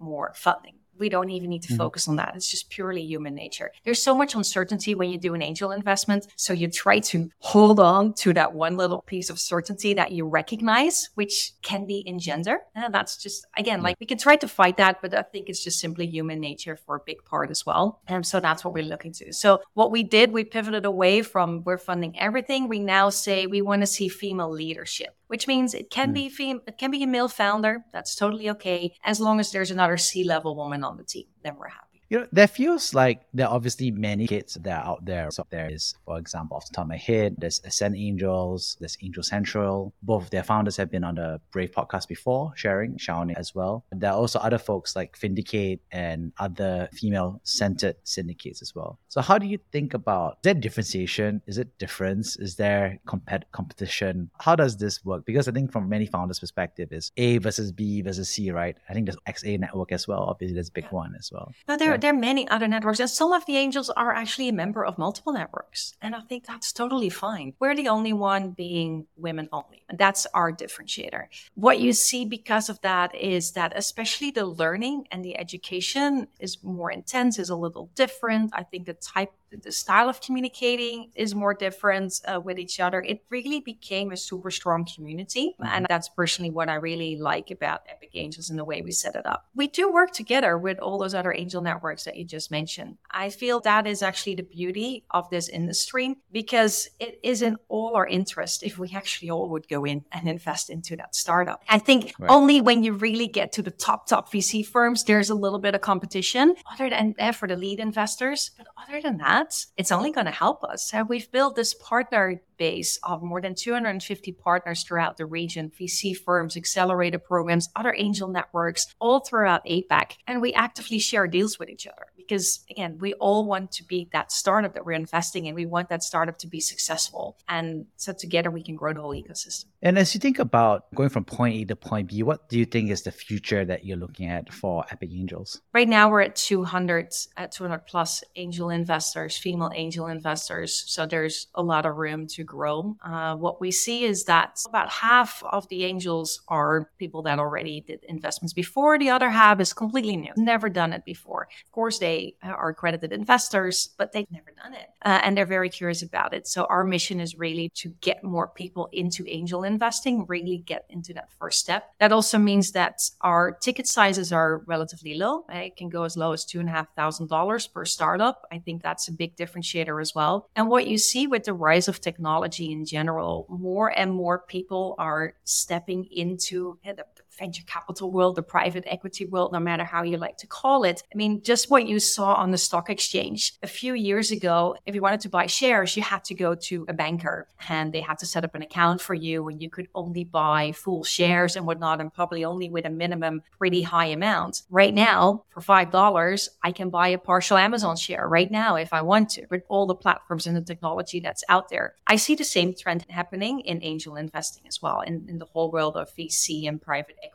more 0.00 0.32
funding 0.34 0.77
we 0.98 1.08
don't 1.08 1.30
even 1.30 1.50
need 1.50 1.62
to 1.62 1.68
mm-hmm. 1.68 1.78
focus 1.78 2.08
on 2.08 2.16
that. 2.16 2.32
It's 2.34 2.50
just 2.50 2.70
purely 2.70 3.02
human 3.02 3.34
nature. 3.34 3.70
There's 3.84 4.02
so 4.02 4.14
much 4.14 4.34
uncertainty 4.34 4.94
when 4.94 5.10
you 5.10 5.18
do 5.18 5.34
an 5.34 5.42
angel 5.42 5.72
investment. 5.72 6.26
So 6.36 6.52
you 6.52 6.68
try 6.68 7.00
to 7.00 7.30
hold 7.38 7.80
on 7.80 8.12
to 8.14 8.32
that 8.34 8.52
one 8.52 8.76
little 8.76 9.02
piece 9.02 9.30
of 9.30 9.38
certainty 9.38 9.94
that 9.94 10.12
you 10.12 10.26
recognize, 10.26 11.10
which 11.14 11.52
can 11.62 11.86
be 11.86 11.98
in 11.98 12.18
gender. 12.18 12.60
And 12.74 12.92
that's 12.92 13.16
just, 13.16 13.46
again, 13.56 13.82
like 13.82 13.96
we 14.00 14.06
can 14.06 14.18
try 14.18 14.36
to 14.36 14.48
fight 14.48 14.76
that, 14.78 15.00
but 15.02 15.14
I 15.14 15.22
think 15.22 15.48
it's 15.48 15.62
just 15.62 15.80
simply 15.80 16.06
human 16.06 16.40
nature 16.40 16.76
for 16.76 16.96
a 16.96 17.00
big 17.04 17.24
part 17.24 17.50
as 17.50 17.64
well. 17.66 18.00
And 18.06 18.26
so 18.26 18.40
that's 18.40 18.64
what 18.64 18.74
we're 18.74 18.84
looking 18.84 19.12
to. 19.14 19.32
So 19.32 19.60
what 19.74 19.90
we 19.90 20.02
did, 20.02 20.32
we 20.32 20.44
pivoted 20.44 20.84
away 20.84 21.22
from 21.22 21.62
we're 21.64 21.78
funding 21.78 22.18
everything. 22.18 22.68
We 22.68 22.78
now 22.78 23.10
say 23.10 23.46
we 23.46 23.62
want 23.62 23.82
to 23.82 23.86
see 23.86 24.08
female 24.08 24.50
leadership 24.50 25.17
which 25.28 25.46
means 25.46 25.72
it 25.72 25.90
can 25.90 26.10
mm. 26.10 26.14
be 26.14 26.28
fem- 26.28 26.62
it 26.66 26.76
can 26.76 26.90
be 26.90 27.02
a 27.02 27.06
male 27.06 27.28
founder. 27.28 27.84
That's 27.92 28.14
totally 28.14 28.50
okay 28.50 28.94
as 29.04 29.20
long 29.20 29.40
as 29.40 29.52
there's 29.52 29.70
another 29.70 29.96
C 29.96 30.24
level 30.24 30.56
woman 30.56 30.84
on 30.84 30.96
the 30.96 31.04
team. 31.04 31.26
Then 31.42 31.56
we're 31.56 31.68
happy. 31.68 31.87
You 32.10 32.20
know, 32.20 32.26
there 32.32 32.48
feels 32.48 32.94
like 32.94 33.20
there 33.34 33.46
are 33.46 33.54
obviously 33.54 33.90
many 33.90 34.26
kids 34.26 34.54
that 34.54 34.82
are 34.82 34.92
out 34.92 35.04
there. 35.04 35.30
So 35.30 35.44
there 35.50 35.70
is, 35.70 35.94
for 36.06 36.18
example, 36.18 36.56
off 36.56 36.66
the 36.66 36.72
top 36.72 36.84
of 36.84 36.88
my 36.88 36.96
head, 36.96 37.36
there's 37.36 37.60
Ascend 37.64 37.96
Angels, 37.96 38.78
there's 38.80 38.96
Angel 39.02 39.22
Central. 39.22 39.92
Both 40.02 40.30
their 40.30 40.42
founders 40.42 40.78
have 40.78 40.90
been 40.90 41.04
on 41.04 41.16
the 41.16 41.38
Brave 41.52 41.72
podcast 41.72 42.08
before, 42.08 42.52
sharing, 42.56 42.96
Shawnee 42.96 43.34
as 43.36 43.54
well. 43.54 43.84
There 43.92 44.10
are 44.10 44.16
also 44.16 44.38
other 44.38 44.56
folks 44.56 44.96
like 44.96 45.18
Vindicate 45.18 45.80
and 45.92 46.32
other 46.38 46.88
female-centered 46.94 47.96
syndicates 48.04 48.62
as 48.62 48.74
well. 48.74 48.98
So 49.08 49.20
how 49.20 49.36
do 49.36 49.46
you 49.46 49.58
think 49.70 49.92
about 49.92 50.38
is 50.38 50.38
there 50.44 50.54
differentiation? 50.54 51.42
Is 51.46 51.58
it 51.58 51.76
difference? 51.78 52.36
Is 52.36 52.56
there 52.56 52.98
compet- 53.06 53.44
competition? 53.52 54.30
How 54.40 54.56
does 54.56 54.78
this 54.78 55.04
work? 55.04 55.26
Because 55.26 55.46
I 55.46 55.52
think 55.52 55.72
from 55.72 55.90
many 55.90 56.06
founders' 56.06 56.40
perspective 56.40 56.90
is 56.90 57.12
A 57.18 57.36
versus 57.36 57.70
B 57.70 58.00
versus 58.00 58.30
C, 58.30 58.50
right? 58.50 58.78
I 58.88 58.94
think 58.94 59.04
there's 59.04 59.18
XA 59.28 59.60
network 59.60 59.92
as 59.92 60.08
well. 60.08 60.20
Obviously, 60.20 60.54
there's 60.54 60.70
a 60.70 60.72
big 60.72 60.86
one 60.86 61.14
as 61.18 61.30
well. 61.30 61.52
But 61.66 61.78
there 61.78 61.97
there 62.00 62.12
are 62.12 62.16
many 62.16 62.48
other 62.48 62.68
networks, 62.68 63.00
and 63.00 63.10
some 63.10 63.32
of 63.32 63.46
the 63.46 63.56
angels 63.56 63.90
are 63.90 64.12
actually 64.12 64.48
a 64.48 64.52
member 64.52 64.84
of 64.84 64.98
multiple 64.98 65.32
networks. 65.32 65.94
And 66.00 66.14
I 66.14 66.20
think 66.20 66.46
that's 66.46 66.72
totally 66.72 67.10
fine. 67.10 67.54
We're 67.58 67.76
the 67.76 67.88
only 67.88 68.12
one 68.12 68.50
being 68.50 69.06
women 69.16 69.48
only. 69.52 69.84
And 69.88 69.98
that's 69.98 70.26
our 70.34 70.52
differentiator. 70.52 71.26
What 71.54 71.80
you 71.80 71.92
see 71.92 72.24
because 72.24 72.68
of 72.68 72.80
that 72.82 73.14
is 73.14 73.52
that 73.52 73.72
especially 73.76 74.30
the 74.30 74.46
learning 74.46 75.06
and 75.10 75.24
the 75.24 75.38
education 75.38 76.28
is 76.38 76.62
more 76.62 76.90
intense, 76.90 77.38
is 77.38 77.50
a 77.50 77.56
little 77.56 77.90
different. 77.94 78.50
I 78.54 78.62
think 78.62 78.86
the 78.86 78.94
type 78.94 79.32
the 79.50 79.72
style 79.72 80.08
of 80.08 80.20
communicating 80.20 81.10
is 81.14 81.34
more 81.34 81.54
different 81.54 82.20
uh, 82.26 82.40
with 82.40 82.58
each 82.58 82.80
other. 82.80 83.02
It 83.02 83.22
really 83.30 83.60
became 83.60 84.12
a 84.12 84.16
super 84.16 84.50
strong 84.50 84.86
community. 84.86 85.54
Mm-hmm. 85.60 85.70
And 85.74 85.86
that's 85.88 86.08
personally 86.08 86.50
what 86.50 86.68
I 86.68 86.74
really 86.74 87.16
like 87.16 87.50
about 87.50 87.82
Epic 87.88 88.10
Angels 88.14 88.50
and 88.50 88.58
the 88.58 88.64
way 88.64 88.82
we 88.82 88.90
set 88.90 89.14
it 89.14 89.26
up. 89.26 89.46
We 89.54 89.66
do 89.68 89.92
work 89.92 90.12
together 90.12 90.58
with 90.58 90.78
all 90.78 90.98
those 90.98 91.14
other 91.14 91.32
angel 91.32 91.62
networks 91.62 92.04
that 92.04 92.16
you 92.16 92.24
just 92.24 92.50
mentioned. 92.50 92.98
I 93.10 93.30
feel 93.30 93.60
that 93.60 93.86
is 93.86 94.02
actually 94.02 94.36
the 94.36 94.42
beauty 94.42 95.04
of 95.10 95.28
this 95.30 95.48
industry 95.48 96.16
because 96.32 96.88
it 97.00 97.18
is 97.22 97.42
in 97.42 97.56
all 97.68 97.94
our 97.96 98.06
interest 98.06 98.62
if 98.62 98.78
we 98.78 98.90
actually 98.94 99.30
all 99.30 99.48
would 99.50 99.68
go 99.68 99.84
in 99.84 100.04
and 100.12 100.28
invest 100.28 100.70
into 100.70 100.96
that 100.96 101.14
startup. 101.14 101.62
I 101.68 101.78
think 101.78 102.14
right. 102.18 102.30
only 102.30 102.60
when 102.60 102.82
you 102.82 102.92
really 102.92 103.28
get 103.28 103.52
to 103.52 103.62
the 103.62 103.70
top, 103.70 104.06
top 104.06 104.30
VC 104.32 104.66
firms, 104.66 105.04
there's 105.04 105.30
a 105.30 105.34
little 105.34 105.58
bit 105.58 105.74
of 105.74 105.80
competition 105.80 106.54
other 106.72 106.90
than 106.90 107.14
uh, 107.18 107.32
for 107.32 107.48
the 107.48 107.56
lead 107.56 107.80
investors. 107.80 108.50
But 108.56 108.66
other 108.76 109.00
than 109.00 109.18
that, 109.18 109.37
it's 109.76 109.92
only 109.92 110.10
going 110.12 110.26
to 110.26 110.32
help 110.32 110.64
us. 110.64 110.88
So 110.88 111.02
we've 111.04 111.30
built 111.30 111.56
this 111.56 111.74
partner 111.74 112.40
base 112.56 112.98
of 113.02 113.22
more 113.22 113.40
than 113.40 113.54
250 113.54 114.32
partners 114.32 114.82
throughout 114.82 115.16
the 115.16 115.26
region, 115.26 115.70
VC 115.78 116.16
firms, 116.16 116.56
accelerator 116.56 117.18
programs, 117.18 117.68
other 117.76 117.94
angel 117.96 118.28
networks, 118.28 118.94
all 118.98 119.20
throughout 119.20 119.64
APAC. 119.66 120.12
And 120.26 120.40
we 120.40 120.52
actively 120.54 120.98
share 120.98 121.26
deals 121.26 121.58
with 121.58 121.68
each 121.68 121.86
other 121.86 122.06
because, 122.28 122.60
again, 122.70 122.98
we 122.98 123.14
all 123.14 123.46
want 123.46 123.72
to 123.72 123.84
be 123.84 124.08
that 124.12 124.30
startup 124.30 124.74
that 124.74 124.84
we're 124.84 124.92
investing 124.92 125.46
in. 125.46 125.54
We 125.54 125.66
want 125.66 125.88
that 125.88 126.02
startup 126.02 126.38
to 126.38 126.46
be 126.46 126.60
successful. 126.60 127.38
And 127.48 127.86
so 127.96 128.12
together 128.12 128.50
we 128.50 128.62
can 128.62 128.76
grow 128.76 128.92
the 128.92 129.00
whole 129.00 129.14
ecosystem. 129.14 129.66
And 129.80 129.98
as 129.98 130.14
you 130.14 130.20
think 130.20 130.38
about 130.38 130.92
going 130.94 131.08
from 131.08 131.24
point 131.24 131.56
A 131.56 131.64
to 131.66 131.76
point 131.76 132.08
B, 132.08 132.22
what 132.22 132.48
do 132.48 132.58
you 132.58 132.64
think 132.64 132.90
is 132.90 133.02
the 133.02 133.12
future 133.12 133.64
that 133.64 133.84
you're 133.84 133.96
looking 133.96 134.28
at 134.28 134.52
for 134.52 134.84
Epic 134.90 135.10
Angels? 135.12 135.60
Right 135.72 135.88
now, 135.88 136.10
we're 136.10 136.22
at 136.22 136.36
200, 136.36 137.14
at 137.36 137.52
200 137.52 137.86
plus 137.86 138.24
angel 138.36 138.70
investors, 138.70 139.36
female 139.38 139.70
angel 139.74 140.08
investors. 140.08 140.84
So 140.86 141.06
there's 141.06 141.46
a 141.54 141.62
lot 141.62 141.86
of 141.86 141.96
room 141.96 142.26
to 142.28 142.44
grow. 142.44 142.96
Uh, 143.04 143.36
what 143.36 143.60
we 143.60 143.70
see 143.70 144.04
is 144.04 144.24
that 144.24 144.60
about 144.66 144.90
half 144.90 145.42
of 145.44 145.68
the 145.68 145.84
angels 145.84 146.42
are 146.48 146.90
people 146.98 147.22
that 147.22 147.38
already 147.38 147.80
did 147.80 148.04
investments 148.04 148.52
before. 148.52 148.98
The 148.98 149.10
other 149.10 149.30
half 149.30 149.60
is 149.60 149.72
completely 149.72 150.16
new, 150.16 150.32
never 150.36 150.68
done 150.68 150.92
it 150.92 151.04
before. 151.04 151.48
Of 151.66 151.72
course, 151.72 151.98
they 151.98 152.17
are 152.42 152.70
accredited 152.70 153.12
investors, 153.12 153.90
but 153.98 154.12
they've 154.12 154.30
never 154.30 154.52
done 154.62 154.74
it. 154.74 154.88
Uh, 155.02 155.20
and 155.22 155.36
they're 155.36 155.46
very 155.58 155.70
curious 155.70 156.02
about 156.02 156.34
it. 156.34 156.46
So 156.46 156.64
our 156.64 156.84
mission 156.84 157.20
is 157.20 157.36
really 157.36 157.68
to 157.76 157.88
get 158.00 158.22
more 158.22 158.48
people 158.48 158.88
into 158.92 159.24
angel 159.26 159.64
investing, 159.64 160.26
really 160.26 160.58
get 160.58 160.84
into 160.88 161.12
that 161.14 161.30
first 161.38 161.58
step. 161.60 161.90
That 162.00 162.12
also 162.12 162.38
means 162.38 162.72
that 162.72 163.00
our 163.20 163.52
ticket 163.52 163.86
sizes 163.86 164.32
are 164.32 164.62
relatively 164.66 165.14
low. 165.14 165.44
It 165.48 165.76
can 165.76 165.88
go 165.88 166.04
as 166.04 166.16
low 166.16 166.32
as 166.32 166.44
two 166.44 166.60
and 166.60 166.68
a 166.68 166.72
half 166.72 166.94
thousand 166.94 167.28
dollars 167.28 167.66
per 167.66 167.84
startup. 167.84 168.46
I 168.52 168.58
think 168.58 168.82
that's 168.82 169.08
a 169.08 169.12
big 169.12 169.36
differentiator 169.36 170.00
as 170.00 170.14
well. 170.14 170.48
And 170.56 170.68
what 170.68 170.86
you 170.86 170.98
see 170.98 171.26
with 171.26 171.44
the 171.44 171.54
rise 171.54 171.88
of 171.88 172.00
technology 172.00 172.28
technology 172.28 172.72
in 172.72 172.84
general, 172.84 173.46
more 173.48 173.96
and 173.96 174.12
more 174.12 174.38
people 174.38 174.94
are 174.98 175.34
stepping 175.44 176.04
into 176.10 176.78
the 176.84 177.04
venture 177.38 177.62
capital 177.66 178.10
world, 178.10 178.36
the 178.36 178.42
private 178.42 178.84
equity 178.86 179.26
world, 179.26 179.52
no 179.52 179.60
matter 179.60 179.84
how 179.84 180.02
you 180.02 180.16
like 180.16 180.36
to 180.38 180.46
call 180.46 180.84
it. 180.84 181.02
I 181.12 181.16
mean, 181.16 181.42
just 181.42 181.70
what 181.70 181.86
you 181.86 182.00
saw 182.00 182.34
on 182.34 182.50
the 182.50 182.58
stock 182.58 182.90
exchange 182.90 183.54
a 183.62 183.66
few 183.66 183.94
years 183.94 184.30
ago, 184.30 184.76
if 184.86 184.94
you 184.94 185.02
wanted 185.02 185.20
to 185.20 185.28
buy 185.28 185.46
shares, 185.46 185.96
you 185.96 186.02
had 186.02 186.24
to 186.24 186.34
go 186.34 186.54
to 186.54 186.84
a 186.88 186.92
banker 186.92 187.48
and 187.68 187.92
they 187.92 188.00
had 188.00 188.18
to 188.18 188.26
set 188.26 188.44
up 188.44 188.54
an 188.54 188.62
account 188.62 189.00
for 189.00 189.14
you 189.14 189.48
and 189.48 189.62
you 189.62 189.70
could 189.70 189.88
only 189.94 190.24
buy 190.24 190.72
full 190.72 191.04
shares 191.04 191.56
and 191.56 191.66
whatnot 191.66 192.00
and 192.00 192.12
probably 192.12 192.44
only 192.44 192.68
with 192.68 192.84
a 192.84 192.90
minimum 192.90 193.42
pretty 193.56 193.82
high 193.82 194.06
amount. 194.06 194.62
Right 194.70 194.94
now, 194.94 195.44
for 195.50 195.60
$5, 195.60 196.48
I 196.62 196.72
can 196.72 196.90
buy 196.90 197.08
a 197.08 197.18
partial 197.18 197.56
Amazon 197.56 197.96
share 197.96 198.28
right 198.28 198.50
now 198.50 198.76
if 198.76 198.92
I 198.92 199.02
want 199.02 199.30
to 199.30 199.46
with 199.50 199.62
all 199.68 199.86
the 199.86 199.94
platforms 199.94 200.46
and 200.46 200.56
the 200.56 200.62
technology 200.62 201.20
that's 201.20 201.44
out 201.48 201.68
there. 201.68 201.94
I 202.06 202.16
see 202.16 202.34
the 202.34 202.44
same 202.44 202.74
trend 202.74 203.04
happening 203.08 203.60
in 203.60 203.82
angel 203.82 204.16
investing 204.16 204.64
as 204.66 204.80
well 204.82 205.00
in, 205.00 205.26
in 205.28 205.38
the 205.38 205.44
whole 205.46 205.70
world 205.70 205.96
of 205.96 206.14
VC 206.16 206.68
and 206.68 206.80
private 206.80 207.16
equity, 207.22 207.27